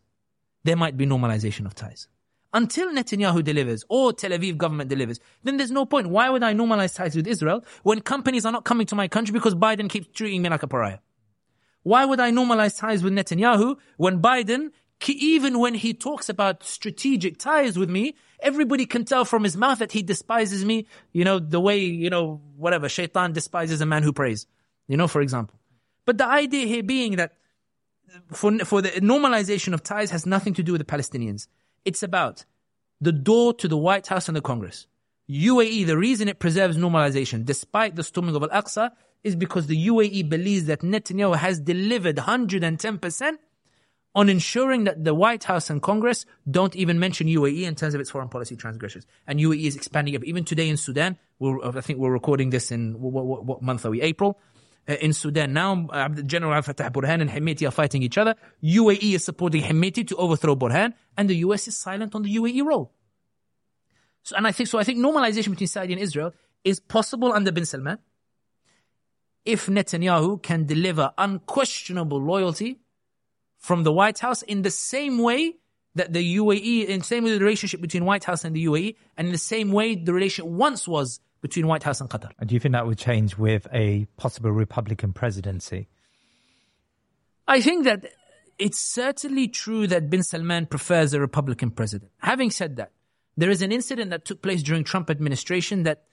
[0.64, 2.08] there might be normalization of ties.
[2.52, 6.10] Until Netanyahu delivers or Tel Aviv government delivers, then there's no point.
[6.10, 9.34] Why would I normalize ties with Israel when companies are not coming to my country
[9.34, 10.98] because Biden keeps treating me like a pariah?
[11.84, 14.72] Why would I normalize ties with Netanyahu when Biden,
[15.08, 19.80] even when he talks about strategic ties with me, everybody can tell from his mouth
[19.80, 24.04] that he despises me, you know, the way, you know, whatever, shaitan despises a man
[24.04, 24.48] who prays,
[24.88, 25.58] you know, for example.
[26.06, 27.34] But the idea here being that
[28.32, 31.48] for, for the normalization of ties has nothing to do with the Palestinians.
[31.86, 32.46] It's about
[33.00, 34.88] the door to the White House and the Congress.
[35.30, 38.92] UAE, the reason it preserves normalization despite the storming of Al-Aqsa
[39.24, 43.38] is because the UAE believes that Netanyahu has delivered 110%
[44.16, 48.02] on ensuring that the White House and Congress don't even mention UAE in terms of
[48.02, 49.06] its foreign policy transgressions.
[49.28, 50.24] And UAE is expanding up.
[50.24, 53.92] Even today in Sudan, I think we're recording this in, what, what, what month are
[53.92, 54.02] we?
[54.02, 54.40] April.
[54.88, 58.36] Uh, in Sudan now, uh, General Al Fatah Burhan and Hemeti are fighting each other.
[58.64, 62.66] UAE is supporting Hemeti to overthrow Burhan, and the US is silent on the UAE
[62.66, 62.92] role.
[64.24, 64.80] So, and I think so.
[64.80, 66.34] I think normalization between Saudi and Israel
[66.64, 68.00] is possible under Bin Salman
[69.46, 72.80] if Netanyahu can deliver unquestionable loyalty
[73.60, 75.56] from the White House in the same way
[75.96, 78.96] that the UAE, in the same way the relationship between White House and the UAE,
[79.18, 82.32] and in the same way the relationship once was between White House and Qatar.
[82.40, 85.88] And do you think that would change with a possible Republican presidency?
[87.48, 88.06] I think that
[88.58, 92.12] it's certainly true that bin Salman prefers a Republican president.
[92.20, 92.92] Having said that,
[93.38, 96.04] there is an incident that took place during Trump administration that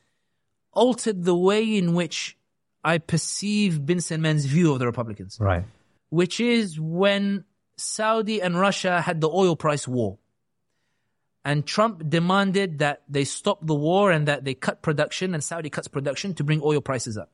[0.72, 2.36] altered the way in which
[2.84, 5.38] I perceive bin Salman's view of the Republicans.
[5.40, 5.64] Right.
[6.10, 7.44] Which is when
[7.76, 10.18] Saudi and Russia had the oil price war.
[11.44, 15.70] And Trump demanded that they stop the war and that they cut production and Saudi
[15.70, 17.30] cuts production to bring oil prices up.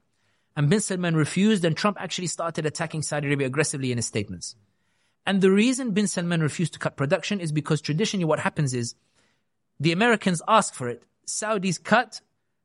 [0.55, 4.55] And bin Salman refused and Trump actually started attacking Saudi Arabia aggressively in his statements.
[5.25, 8.95] And the reason bin Salman refused to cut production is because traditionally what happens is
[9.81, 11.05] the Americans ask for it.
[11.27, 12.21] Saudis cut.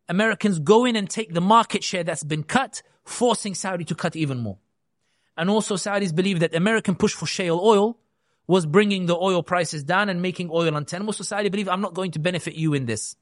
[0.09, 4.15] Americans go in and take the market share that's been cut, forcing Saudi to cut
[4.15, 4.57] even more.
[5.37, 7.99] And also Saudis believe that American push for shale oil
[8.47, 11.13] was bringing the oil prices down and making oil untenable.
[11.13, 13.15] Society believe I'm not going to benefit you in this.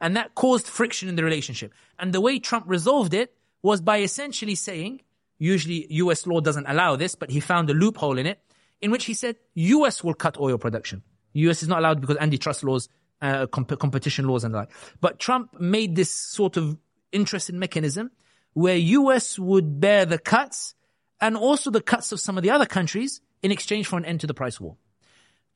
[0.00, 1.72] And that caused friction in the relationship.
[1.98, 3.32] And the way Trump resolved it
[3.62, 5.00] was by essentially saying,
[5.38, 8.40] usually US law doesn't allow this, but he found a loophole in it,
[8.80, 11.02] in which he said, US will cut oil production.
[11.34, 12.88] US is not allowed because antitrust laws,
[13.22, 14.70] uh, comp- competition laws and like.
[15.00, 16.76] But Trump made this sort of
[17.12, 18.10] interesting mechanism
[18.54, 20.74] where US would bear the cuts
[21.22, 24.20] and also the cuts of some of the other countries in exchange for an end
[24.20, 24.76] to the price war.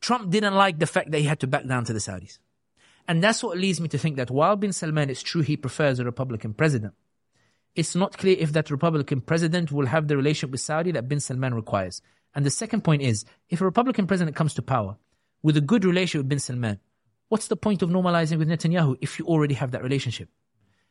[0.01, 2.39] Trump didn't like the fact that he had to back down to the Saudis.
[3.09, 5.99] And that's what leads me to think that while bin Salman, it's true he prefers
[5.99, 6.95] a Republican president,
[7.75, 11.21] it's not clear if that Republican president will have the relationship with Saudi that bin
[11.21, 12.01] Salman requires.
[12.35, 14.97] And the second point is, if a Republican president comes to power
[15.43, 16.79] with a good relationship with bin Salman,
[17.29, 20.29] what's the point of normalizing with Netanyahu if you already have that relationship?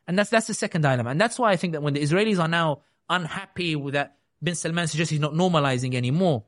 [0.05, 1.09] And that's, that's the second dilemma.
[1.09, 4.55] And that's why I think that when the Israelis are now unhappy with that bin
[4.55, 6.43] Salman suggests he's not normalizing anymore,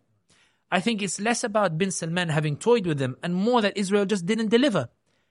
[0.72, 4.05] I think it's less about bin Salman having toyed with them and more that Israel
[4.05, 4.89] just didn't deliver.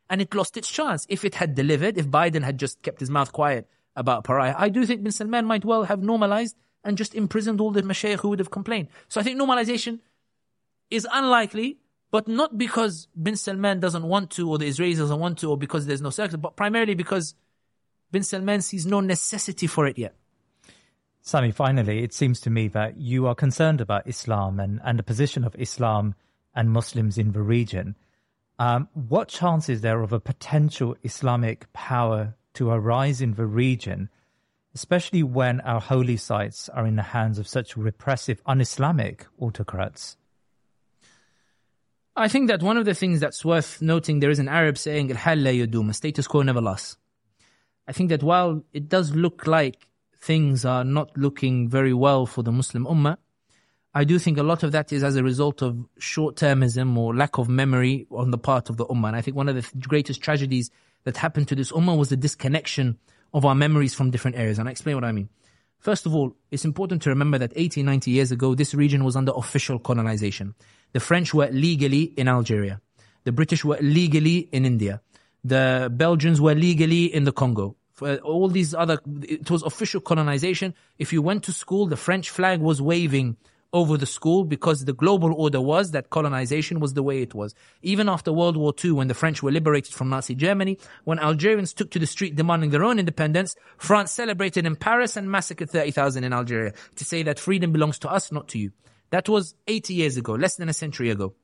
[0.08, 1.04] And it lost its chance.
[1.08, 4.68] If it had delivered, if Biden had just kept his mouth quiet about pariah, I
[4.68, 8.28] do think bin Salman might well have normalized and just imprisoned all the mashayikh who
[8.30, 8.88] would have complained.
[9.08, 9.98] So I think normalization
[10.90, 11.78] is unlikely,
[12.12, 15.58] but not because bin Salman doesn't want to or the Israelis doesn't want to or
[15.58, 17.34] because there's no circle, but primarily because
[18.12, 20.14] bin Salman sees no necessity for it yet.
[21.26, 25.02] Sami, finally, it seems to me that you are concerned about Islam and, and the
[25.02, 26.14] position of Islam
[26.54, 27.96] and Muslims in the region.
[28.60, 34.08] Um, what chance is there of a potential Islamic power to arise in the region,
[34.72, 40.16] especially when our holy sites are in the hands of such repressive, un Islamic autocrats?
[42.14, 45.10] I think that one of the things that's worth noting, there is an Arab saying,
[45.10, 46.96] Al la yudum, status quo never lasts.
[47.88, 49.88] I think that while it does look like
[50.20, 53.16] things are not looking very well for the Muslim Ummah,
[53.94, 57.38] I do think a lot of that is as a result of short-termism or lack
[57.38, 59.08] of memory on the part of the Ummah.
[59.08, 60.70] And I think one of the greatest tragedies
[61.04, 62.98] that happened to this Ummah was the disconnection
[63.32, 64.58] of our memories from different areas.
[64.58, 65.30] And I explain what I mean.
[65.78, 69.16] First of all, it's important to remember that 80, 90 years ago, this region was
[69.16, 70.54] under official colonization.
[70.92, 72.80] The French were legally in Algeria.
[73.24, 75.00] The British were legally in India.
[75.42, 77.76] The Belgians were legally in the Congo.
[77.96, 80.74] For all these other, it was official colonization.
[80.98, 83.36] If you went to school, the French flag was waving
[83.72, 87.54] over the school because the global order was that colonization was the way it was.
[87.82, 91.72] Even after World War II, when the French were liberated from Nazi Germany, when Algerians
[91.72, 96.22] took to the street demanding their own independence, France celebrated in Paris and massacred 30,000
[96.22, 98.72] in Algeria to say that freedom belongs to us, not to you.
[99.10, 101.34] That was 80 years ago, less than a century ago.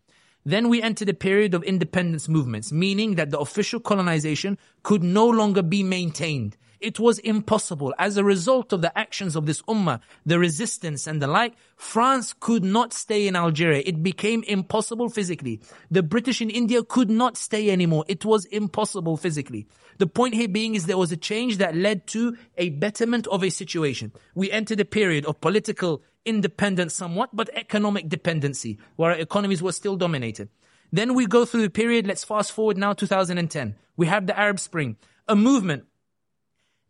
[0.44, 5.26] Then we entered a period of independence movements, meaning that the official colonization could no
[5.28, 6.56] longer be maintained.
[6.82, 7.94] It was impossible.
[7.96, 12.34] As a result of the actions of this ummah, the resistance and the like, France
[12.40, 13.84] could not stay in Algeria.
[13.86, 15.60] It became impossible physically.
[15.92, 18.04] The British in India could not stay anymore.
[18.08, 19.68] It was impossible physically.
[19.98, 23.44] The point here being is there was a change that led to a betterment of
[23.44, 24.12] a situation.
[24.34, 29.96] We entered a period of political independence somewhat, but economic dependency, where economies were still
[29.96, 30.48] dominated.
[30.92, 33.76] Then we go through the period, let's fast forward now 2010.
[33.96, 34.96] We have the Arab Spring,
[35.26, 35.84] a movement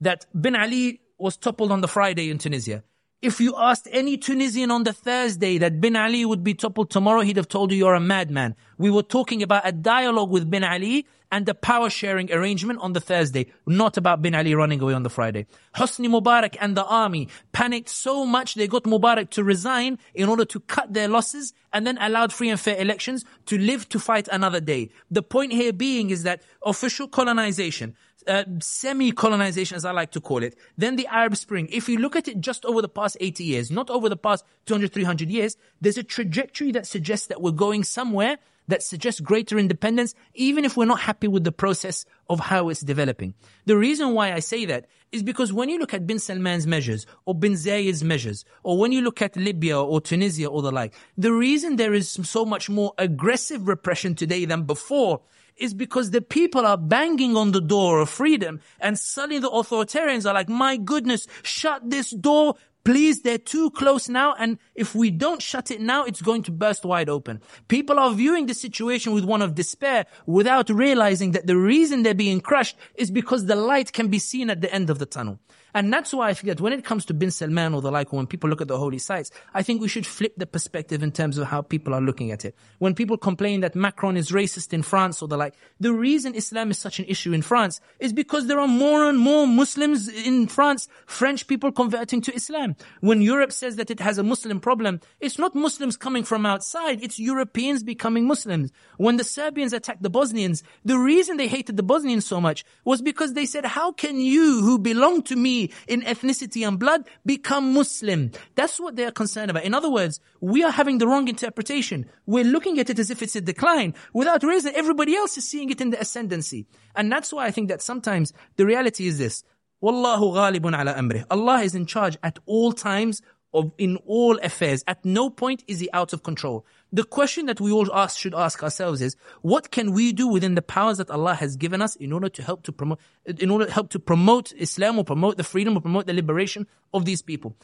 [0.00, 2.82] that Ben Ali was toppled on the Friday in Tunisia.
[3.22, 7.20] If you asked any Tunisian on the Thursday that Ben Ali would be toppled tomorrow,
[7.20, 8.56] he'd have told you you're a madman.
[8.78, 12.94] We were talking about a dialogue with Ben Ali and a power sharing arrangement on
[12.94, 15.46] the Thursday, not about Ben Ali running away on the Friday.
[15.76, 20.44] Hosni Mubarak and the army panicked so much they got Mubarak to resign in order
[20.44, 24.26] to cut their losses and then allowed free and fair elections to live to fight
[24.32, 24.90] another day.
[25.12, 27.94] The point here being is that official colonization,
[28.26, 31.68] uh, semi-colonization as I like to call it, then the Arab Spring.
[31.70, 34.44] If you look at it just over the past 80 years, not over the past
[34.66, 38.38] 200, 300 years, there's a trajectory that suggests that we're going somewhere
[38.68, 42.80] that suggests greater independence, even if we're not happy with the process of how it's
[42.80, 43.34] developing.
[43.66, 47.06] The reason why I say that is because when you look at bin Salman's measures
[47.26, 50.94] or bin Zayed's measures, or when you look at Libya or Tunisia or the like,
[51.18, 55.20] the reason there is so much more aggressive repression today than before
[55.62, 60.28] is because the people are banging on the door of freedom and suddenly the authoritarians
[60.28, 62.56] are like, my goodness, shut this door.
[62.84, 64.34] Please, they're too close now.
[64.36, 67.40] And if we don't shut it now, it's going to burst wide open.
[67.68, 72.12] People are viewing the situation with one of despair without realizing that the reason they're
[72.12, 75.38] being crushed is because the light can be seen at the end of the tunnel.
[75.74, 78.12] And that's why I think that when it comes to bin Salman or the like,
[78.12, 81.12] when people look at the holy sites, I think we should flip the perspective in
[81.12, 82.54] terms of how people are looking at it.
[82.78, 86.70] When people complain that Macron is racist in France or the like, the reason Islam
[86.70, 90.46] is such an issue in France is because there are more and more Muslims in
[90.46, 92.76] France, French people converting to Islam.
[93.00, 97.02] When Europe says that it has a Muslim problem, it's not Muslims coming from outside,
[97.02, 98.72] it's Europeans becoming Muslims.
[98.98, 103.00] When the Serbians attacked the Bosnians, the reason they hated the Bosnians so much was
[103.00, 107.74] because they said, how can you who belong to me in ethnicity and blood become
[107.74, 108.30] Muslim.
[108.54, 109.64] That's what they're concerned about.
[109.64, 112.06] In other words, we are having the wrong interpretation.
[112.26, 114.72] We're looking at it as if it's a decline without reason.
[114.74, 116.66] everybody else is seeing it in the ascendancy.
[116.96, 119.44] And that's why I think that sometimes the reality is this.
[119.82, 121.24] Wallahu ghalibun ala amrih.
[121.30, 123.20] Allah is in charge at all times
[123.52, 124.84] of in all affairs.
[124.86, 126.64] At no point is he out of control.
[126.94, 130.54] The question that we all ask, should ask ourselves is, what can we do within
[130.54, 133.64] the powers that Allah has given us in order to help to promote, in order
[133.64, 137.22] to help to promote Islam or promote the freedom or promote the liberation of these
[137.22, 137.56] people?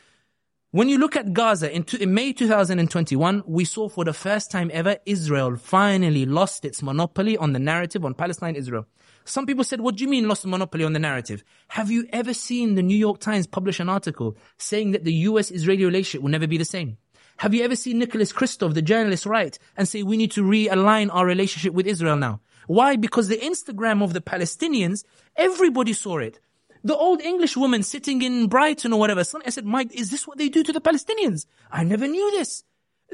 [0.70, 4.70] When you look at Gaza in, in, May 2021, we saw for the first time
[4.72, 8.86] ever Israel finally lost its monopoly on the narrative on Palestine Israel.
[9.24, 11.44] Some people said, what do you mean lost the monopoly on the narrative?
[11.68, 15.84] Have you ever seen the New York Times publish an article saying that the US-Israeli
[15.84, 16.96] relationship will never be the same?
[17.39, 21.09] Have you ever seen Nicholas Kristof, the journalist, write and say we need to realign
[21.12, 22.40] our relationship with Israel now?
[22.66, 22.97] Why?
[22.97, 25.05] Because the Instagram of the Palestinians,
[25.36, 26.40] everybody saw it.
[26.82, 30.39] The old English woman sitting in Brighton or whatever, I said, Mike, is this what
[30.39, 31.47] they do to the Palestinians?
[31.70, 32.65] I never knew this.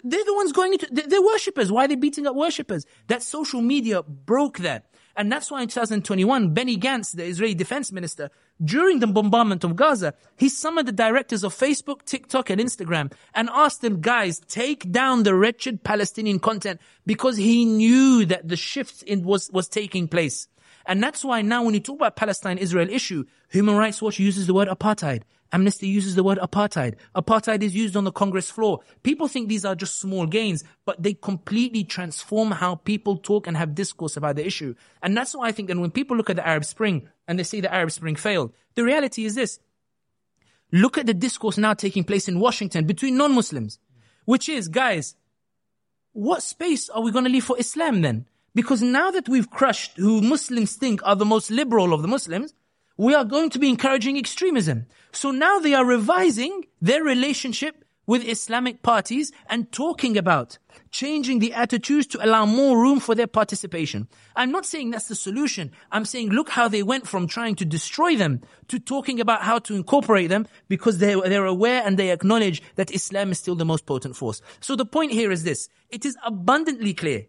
[0.02, 1.70] They're the ones going into, they're worshippers.
[1.70, 2.86] Why are they beating up worshippers?
[3.08, 4.86] That social media broke that.
[5.16, 8.30] And that's why in 2021, Benny Gantz, the Israeli defense minister,
[8.62, 13.48] during the bombardment of Gaza, he summoned the directors of Facebook, TikTok, and Instagram and
[13.52, 19.02] asked them, guys, take down the wretched Palestinian content because he knew that the shift
[19.02, 20.48] in was, was taking place.
[20.86, 24.54] And that's why now when you talk about Palestine-Israel issue, Human Rights Watch uses the
[24.54, 25.22] word apartheid.
[25.54, 26.96] Amnesty uses the word apartheid.
[27.14, 28.80] Apartheid is used on the Congress floor.
[29.04, 33.56] People think these are just small gains, but they completely transform how people talk and
[33.56, 34.74] have discourse about the issue.
[35.00, 37.44] And that's why I think that when people look at the Arab Spring and they
[37.44, 39.60] say the Arab Spring failed, the reality is this.
[40.72, 43.78] Look at the discourse now taking place in Washington between non-Muslims,
[44.24, 45.14] which is, guys,
[46.14, 48.26] what space are we going to leave for Islam then?
[48.56, 52.54] Because now that we've crushed who Muslims think are the most liberal of the Muslims,
[52.96, 54.86] we are going to be encouraging extremism.
[55.14, 60.58] So now they are revising their relationship with Islamic parties and talking about
[60.90, 64.08] changing the attitudes to allow more room for their participation.
[64.36, 65.72] I'm not saying that's the solution.
[65.90, 69.58] I'm saying look how they went from trying to destroy them to talking about how
[69.60, 73.64] to incorporate them because they, they're aware and they acknowledge that Islam is still the
[73.64, 74.42] most potent force.
[74.60, 75.68] So the point here is this.
[75.90, 77.26] It is abundantly clear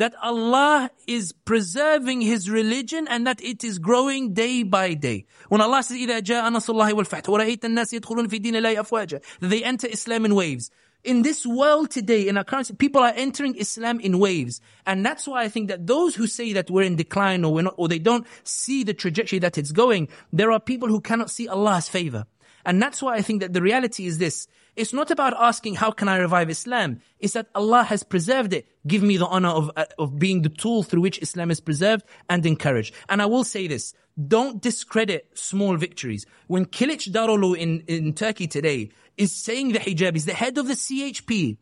[0.00, 5.26] that Allah is preserving His religion and that it is growing day by day.
[5.50, 9.22] When Allah says, إِذَا جَاءَ نَصُ اللَّهِ وَالْفَتْحُ وَرَأَيْتَ النَّاسِ يَدْخُلُونَ فِي دِينِ اللَّهِ أَفْوَاجًا
[9.40, 10.70] They enter Islam in waves.
[11.04, 14.60] In this world today, in our currency, people are entering Islam in waves.
[14.86, 17.62] And that's why I think that those who say that we're in decline or we're
[17.62, 21.30] not, or they don't see the trajectory that it's going, there are people who cannot
[21.30, 22.24] see Allah's favor.
[22.65, 24.47] And that's why I think that the reality is this.
[24.75, 26.99] It's not about asking, how can I revive Islam?
[27.19, 28.67] It's that Allah has preserved it.
[28.85, 32.03] Give me the honor of, uh, of being the tool through which Islam is preserved
[32.29, 32.93] and encouraged.
[33.07, 33.93] And I will say this.
[34.27, 36.25] Don't discredit small victories.
[36.47, 40.73] When Kilicdaroglu in, in Turkey today is saying the hijab, is the head of the
[40.73, 41.57] CHP,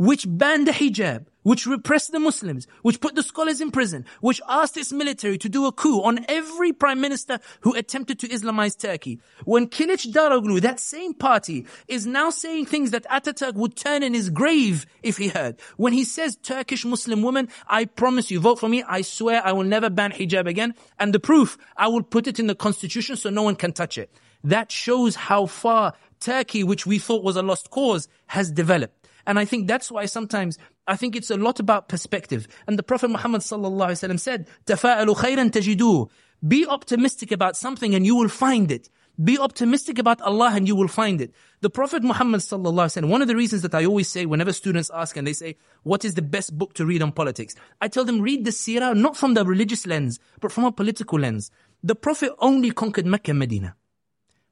[0.00, 4.40] which banned the hijab, which repressed the Muslims, which put the scholars in prison, which
[4.48, 8.78] asked its military to do a coup on every prime minister who attempted to Islamize
[8.78, 9.20] Turkey.
[9.44, 14.30] When Kilicdaroglu, that same party, is now saying things that Ataturk would turn in his
[14.30, 15.60] grave if he heard.
[15.76, 19.52] When he says Turkish Muslim woman, I promise you, vote for me, I swear I
[19.52, 20.74] will never ban hijab again.
[20.98, 23.98] And the proof, I will put it in the constitution so no one can touch
[23.98, 24.10] it.
[24.44, 28.99] That shows how far Turkey, which we thought was a lost cause, has developed.
[29.26, 32.48] And I think that's why sometimes I think it's a lot about perspective.
[32.66, 36.08] And the Prophet Muhammad sallallahu alaihi wasallam said, "Tafa'alu khayran tajidu."
[36.46, 38.88] Be optimistic about something and you will find it.
[39.22, 41.34] Be optimistic about Allah and you will find it.
[41.60, 45.14] The Prophet Muhammad wasallam, one of the reasons that I always say whenever students ask
[45.18, 47.54] and they say, what is the best book to read on politics?
[47.82, 51.18] I tell them read the seerah not from the religious lens, but from a political
[51.18, 51.50] lens.
[51.82, 53.76] The Prophet only conquered Mecca and Medina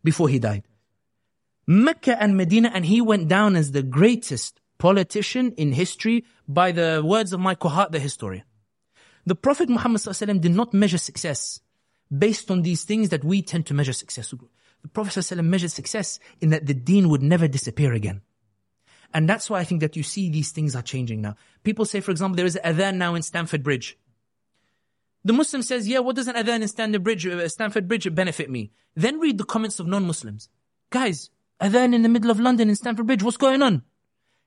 [0.04, 0.64] before he died.
[1.70, 7.02] Mecca and Medina and he went down as the greatest politician in history by the
[7.04, 8.44] words of Michael Hart, the historian.
[9.26, 10.00] The Prophet Muhammad
[10.40, 11.60] did not measure success
[12.16, 14.32] based on these things that we tend to measure success.
[14.80, 18.22] The Prophet measured success in that the deen would never disappear again.
[19.12, 21.36] And that's why I think that you see these things are changing now.
[21.64, 23.98] People say, for example, there is an adhan now in Stamford Bridge.
[25.22, 28.48] The Muslim says, yeah, what does an adhan in Stamford Bridge, uh, Stamford Bridge benefit
[28.48, 28.70] me?
[28.94, 30.48] Then read the comments of non-Muslims.
[30.88, 31.28] Guys,
[31.60, 33.82] adhan in the middle of London in Stamford Bridge, what's going on?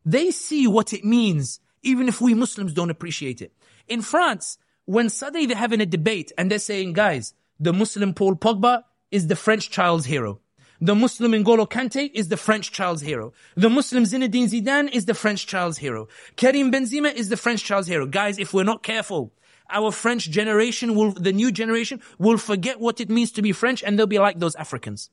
[0.06, 3.54] They see what it means, even if we Muslims don't appreciate it.
[3.88, 8.36] In France, when suddenly they're having a debate and they're saying, guys, the Muslim Paul
[8.36, 10.40] Pogba is the French child's hero.
[10.84, 13.34] The Muslim N'Golo Kante is the French child's hero.
[13.56, 16.08] The Muslim Zinedine Zidane is the French child's hero.
[16.38, 18.08] Karim Benzema is the French child's hero.
[18.08, 19.32] Guys, if we're not careful,
[19.70, 23.84] our French generation will, the new generation will forget what it means to be French
[23.84, 25.12] and they'll be like those Africans.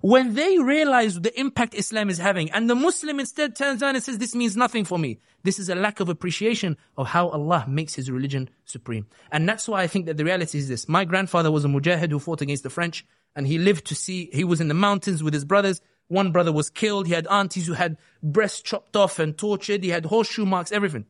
[0.00, 4.04] When they realize the impact Islam is having and the Muslim instead turns around and
[4.04, 5.18] says, this means nothing for me.
[5.42, 9.06] This is a lack of appreciation of how Allah makes his religion supreme.
[9.30, 10.88] And that's why I think that the reality is this.
[10.88, 13.04] My grandfather was a mujahid who fought against the French
[13.36, 15.82] and he lived to see, he was in the mountains with his brothers.
[16.08, 17.06] One brother was killed.
[17.06, 19.84] He had aunties who had breasts chopped off and tortured.
[19.84, 21.04] He had horseshoe marks, everything.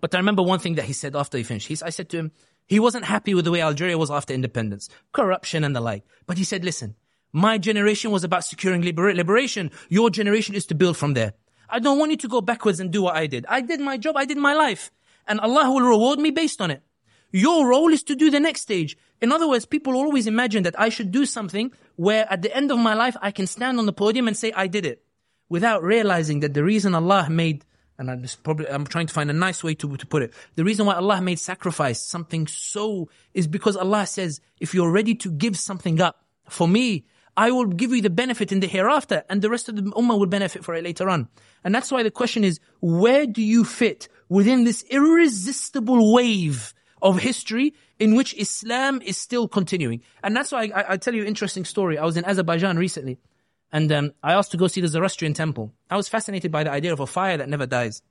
[0.00, 1.68] But I remember one thing that he said after he finished.
[1.68, 2.32] He, I said to him,
[2.66, 6.04] he wasn't happy with the way Algeria was after independence, corruption and the like.
[6.26, 6.96] But he said, listen,
[7.32, 9.70] my generation was about securing liber- liberation.
[9.88, 11.34] Your generation is to build from there.
[11.68, 13.44] I don't want you to go backwards and do what I did.
[13.48, 14.16] I did my job.
[14.16, 14.90] I did my life.
[15.26, 16.82] And Allah will reward me based on it.
[17.32, 18.96] Your role is to do the next stage.
[19.20, 22.70] In other words, people always imagine that I should do something where at the end
[22.70, 25.02] of my life, I can stand on the podium and say, I did it.
[25.48, 27.64] Without realizing that the reason Allah made,
[27.98, 30.32] and I'm probably, I'm trying to find a nice way to, to put it.
[30.54, 35.14] The reason why Allah made sacrifice something so, is because Allah says, if you're ready
[35.16, 39.24] to give something up, for me, I will give you the benefit in the hereafter
[39.28, 41.28] and the rest of the ummah will benefit for it later on.
[41.64, 46.72] And that's why the question is, where do you fit within this irresistible wave
[47.02, 50.02] of history in which Islam is still continuing.
[50.22, 51.98] And that's why I, I, I tell you an interesting story.
[51.98, 53.18] I was in Azerbaijan recently
[53.72, 55.72] and um, I asked to go see the Zoroastrian temple.
[55.90, 58.02] I was fascinated by the idea of a fire that never dies.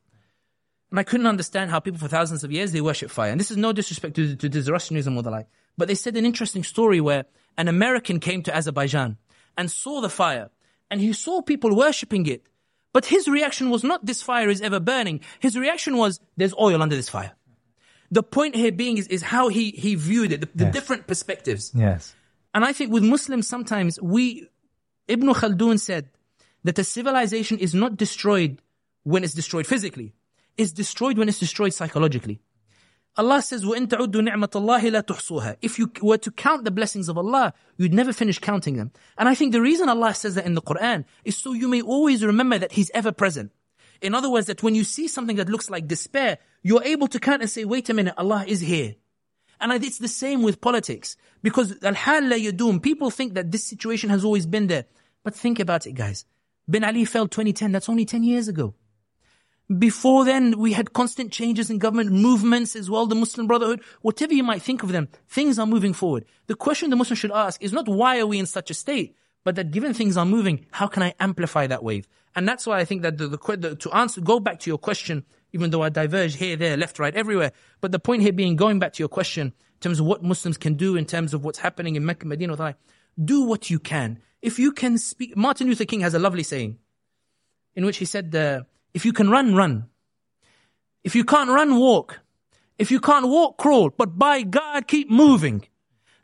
[0.91, 3.31] And I couldn't understand how people for thousands of years, they worship fire.
[3.31, 5.47] And this is no disrespect to, to, to Zoroastrianism or the like.
[5.77, 7.25] But they said an interesting story where
[7.57, 9.17] an American came to Azerbaijan
[9.57, 10.49] and saw the fire
[10.89, 12.43] and he saw people worshipping it.
[12.93, 15.21] But his reaction was not this fire is ever burning.
[15.39, 17.33] His reaction was there's oil under this fire.
[18.11, 20.73] The point here being is, is how he, he viewed it, the, the Yes.
[20.73, 21.71] different perspectives.
[21.75, 22.15] Yes.
[22.53, 24.47] And I think with Muslims, sometimes we,
[25.07, 26.09] Ibn Khaldun said
[26.63, 28.61] that a civilization is not destroyed
[29.03, 30.13] when it's destroyed physically.
[30.57, 32.39] It's destroyed when it's destroyed psychologically.
[33.16, 37.08] Allah says, وَإِن تَعُدُّوا نِعْمَةَ اللَّهِ لَا تُحْصُوهَا If you were to count the blessings
[37.08, 38.92] of Allah, you'd never finish counting them.
[39.18, 41.82] And I think the reason Allah says that in the Quran is so you may
[41.82, 43.50] always remember that He's ever present.
[44.00, 47.18] In other words, that when you see something that looks like despair, you're able to
[47.20, 48.94] count and say, wait a minute, Allah is here.
[49.60, 51.16] And I- it's the same with politics.
[51.42, 54.86] Because al-hal la yadum, people think that this situation has always been there.
[55.24, 56.24] But think about it, guys.
[56.68, 58.74] Bin Ali fell 2010, that's only 10 years ago.
[59.79, 64.33] Before then, we had constant changes in government movements as well, the Muslim Brotherhood, whatever
[64.33, 66.25] you might think of them, things are moving forward.
[66.45, 69.15] The question the Muslim should ask is not why are we in such a state,
[69.43, 72.07] but that given things are moving, how can I amplify that wave?
[72.35, 75.25] And that's why I think that the, the, to answer, go back to your question,
[75.51, 77.51] even though I diverge here, there, left, right, everywhere.
[77.81, 80.57] But the point here being, going back to your question, in terms of what Muslims
[80.57, 82.75] can do in terms of what's happening in Mecca, Medina,
[83.23, 84.19] do what you can.
[84.41, 86.77] If you can speak, Martin Luther King has a lovely saying
[87.75, 88.61] in which he said, uh,
[88.95, 89.89] if you can run, run.
[91.03, 92.21] If you can't run, walk.
[92.79, 93.89] If you can't walk, crawl.
[93.89, 95.67] But by God, keep moving.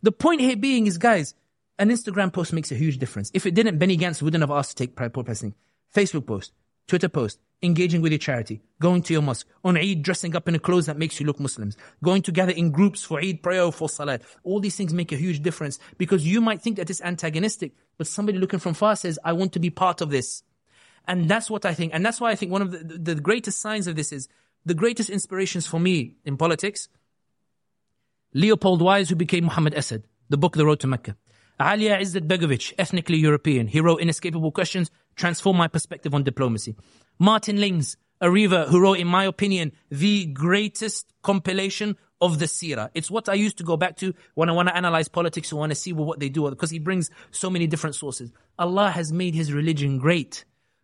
[0.01, 1.35] The point here being is, guys,
[1.77, 3.29] an Instagram post makes a huge difference.
[3.33, 5.53] If it didn't, Benny Gantz wouldn't have asked to take pride protesting.
[5.93, 6.53] Facebook post,
[6.87, 10.55] Twitter post, engaging with your charity, going to your mosque, on Eid dressing up in
[10.55, 13.73] a clothes that makes you look Muslims, going together in groups for Eid prayer or
[13.73, 14.21] for Salat.
[14.43, 18.07] All these things make a huge difference because you might think that it's antagonistic, but
[18.07, 20.43] somebody looking from far says, I want to be part of this.
[21.07, 21.93] And that's what I think.
[21.93, 24.27] And that's why I think one of the, the greatest signs of this is
[24.65, 26.87] the greatest inspirations for me in politics.
[28.33, 31.17] Leopold Weiss, who became Muhammad Asad, the book The Road to Mecca.
[31.59, 33.67] Alija Izetbegovic, ethnically European.
[33.67, 36.75] He wrote Inescapable Questions, Transform My Perspective on Diplomacy.
[37.19, 42.89] Martin Lings, a Riva who wrote, in my opinion, the greatest compilation of the seerah.
[42.93, 45.57] It's what I used to go back to when I want to analyze politics or
[45.57, 48.31] want to see what they do, because he brings so many different sources.
[48.57, 50.45] Allah has made his religion great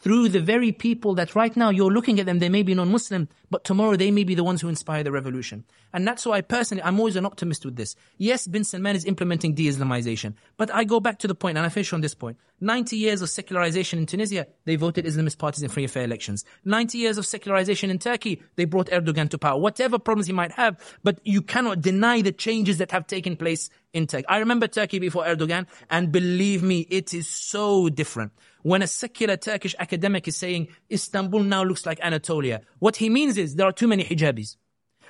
[0.00, 3.28] through the very people that right now you're looking at them, they may be non-Muslim,
[3.50, 5.64] but tomorrow they may be the ones who inspire the revolution.
[5.92, 7.96] And that's why personally, I'm always an optimist with this.
[8.16, 11.68] Yes, Bin Salman is implementing de-Islamization, but I go back to the point, and I
[11.68, 12.38] finish on this point.
[12.62, 16.44] 90 years of secularization in Tunisia, they voted Islamist parties in free and fair elections.
[16.64, 19.58] 90 years of secularization in Turkey, they brought Erdogan to power.
[19.58, 23.70] Whatever problems he might have, but you cannot deny the changes that have taken place
[23.92, 24.26] in Turkey.
[24.28, 28.32] I remember Turkey before Erdogan, and believe me, it is so different.
[28.62, 33.36] When a secular Turkish academic is saying Istanbul now looks like Anatolia, what he means
[33.36, 34.56] is there are too many hijabis.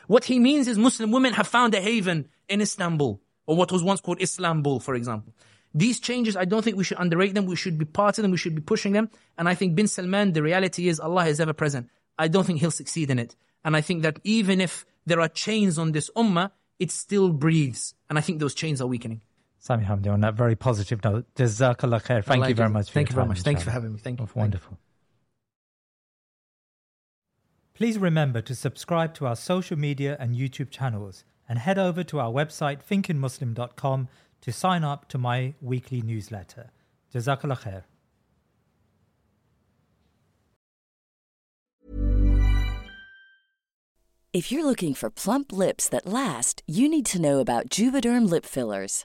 [0.06, 3.82] What he means is Muslim women have found a haven in Istanbul, or what was
[3.82, 5.34] once called Islambul, for example.
[5.72, 7.46] These changes, I don't think we should underrate them.
[7.46, 8.32] We should be part of them.
[8.32, 9.08] We should be pushing them.
[9.38, 11.88] And I think bin Salman, the reality is Allah is ever present.
[12.18, 13.36] I don't think he'll succeed in it.
[13.64, 16.50] And I think that even if there are chains on this ummah,
[16.80, 17.94] it still breathes.
[18.08, 19.20] And I think those chains are weakening.
[19.62, 22.24] Sami Hamdi, on that very positive note, Jazakallah khair.
[22.24, 23.42] Thank you very much for Thank you very much.
[23.42, 23.98] Thanks for having me.
[23.98, 24.26] Thank you.
[24.34, 24.78] Wonderful.
[27.74, 32.18] Please remember to subscribe to our social media and YouTube channels and head over to
[32.18, 34.08] our website thinkingmuslim.com
[34.40, 36.70] to sign up to my weekly newsletter.
[37.14, 37.82] Jazakallah khair.
[44.32, 48.46] If you're looking for plump lips that last, you need to know about Juvederm lip
[48.46, 49.04] fillers.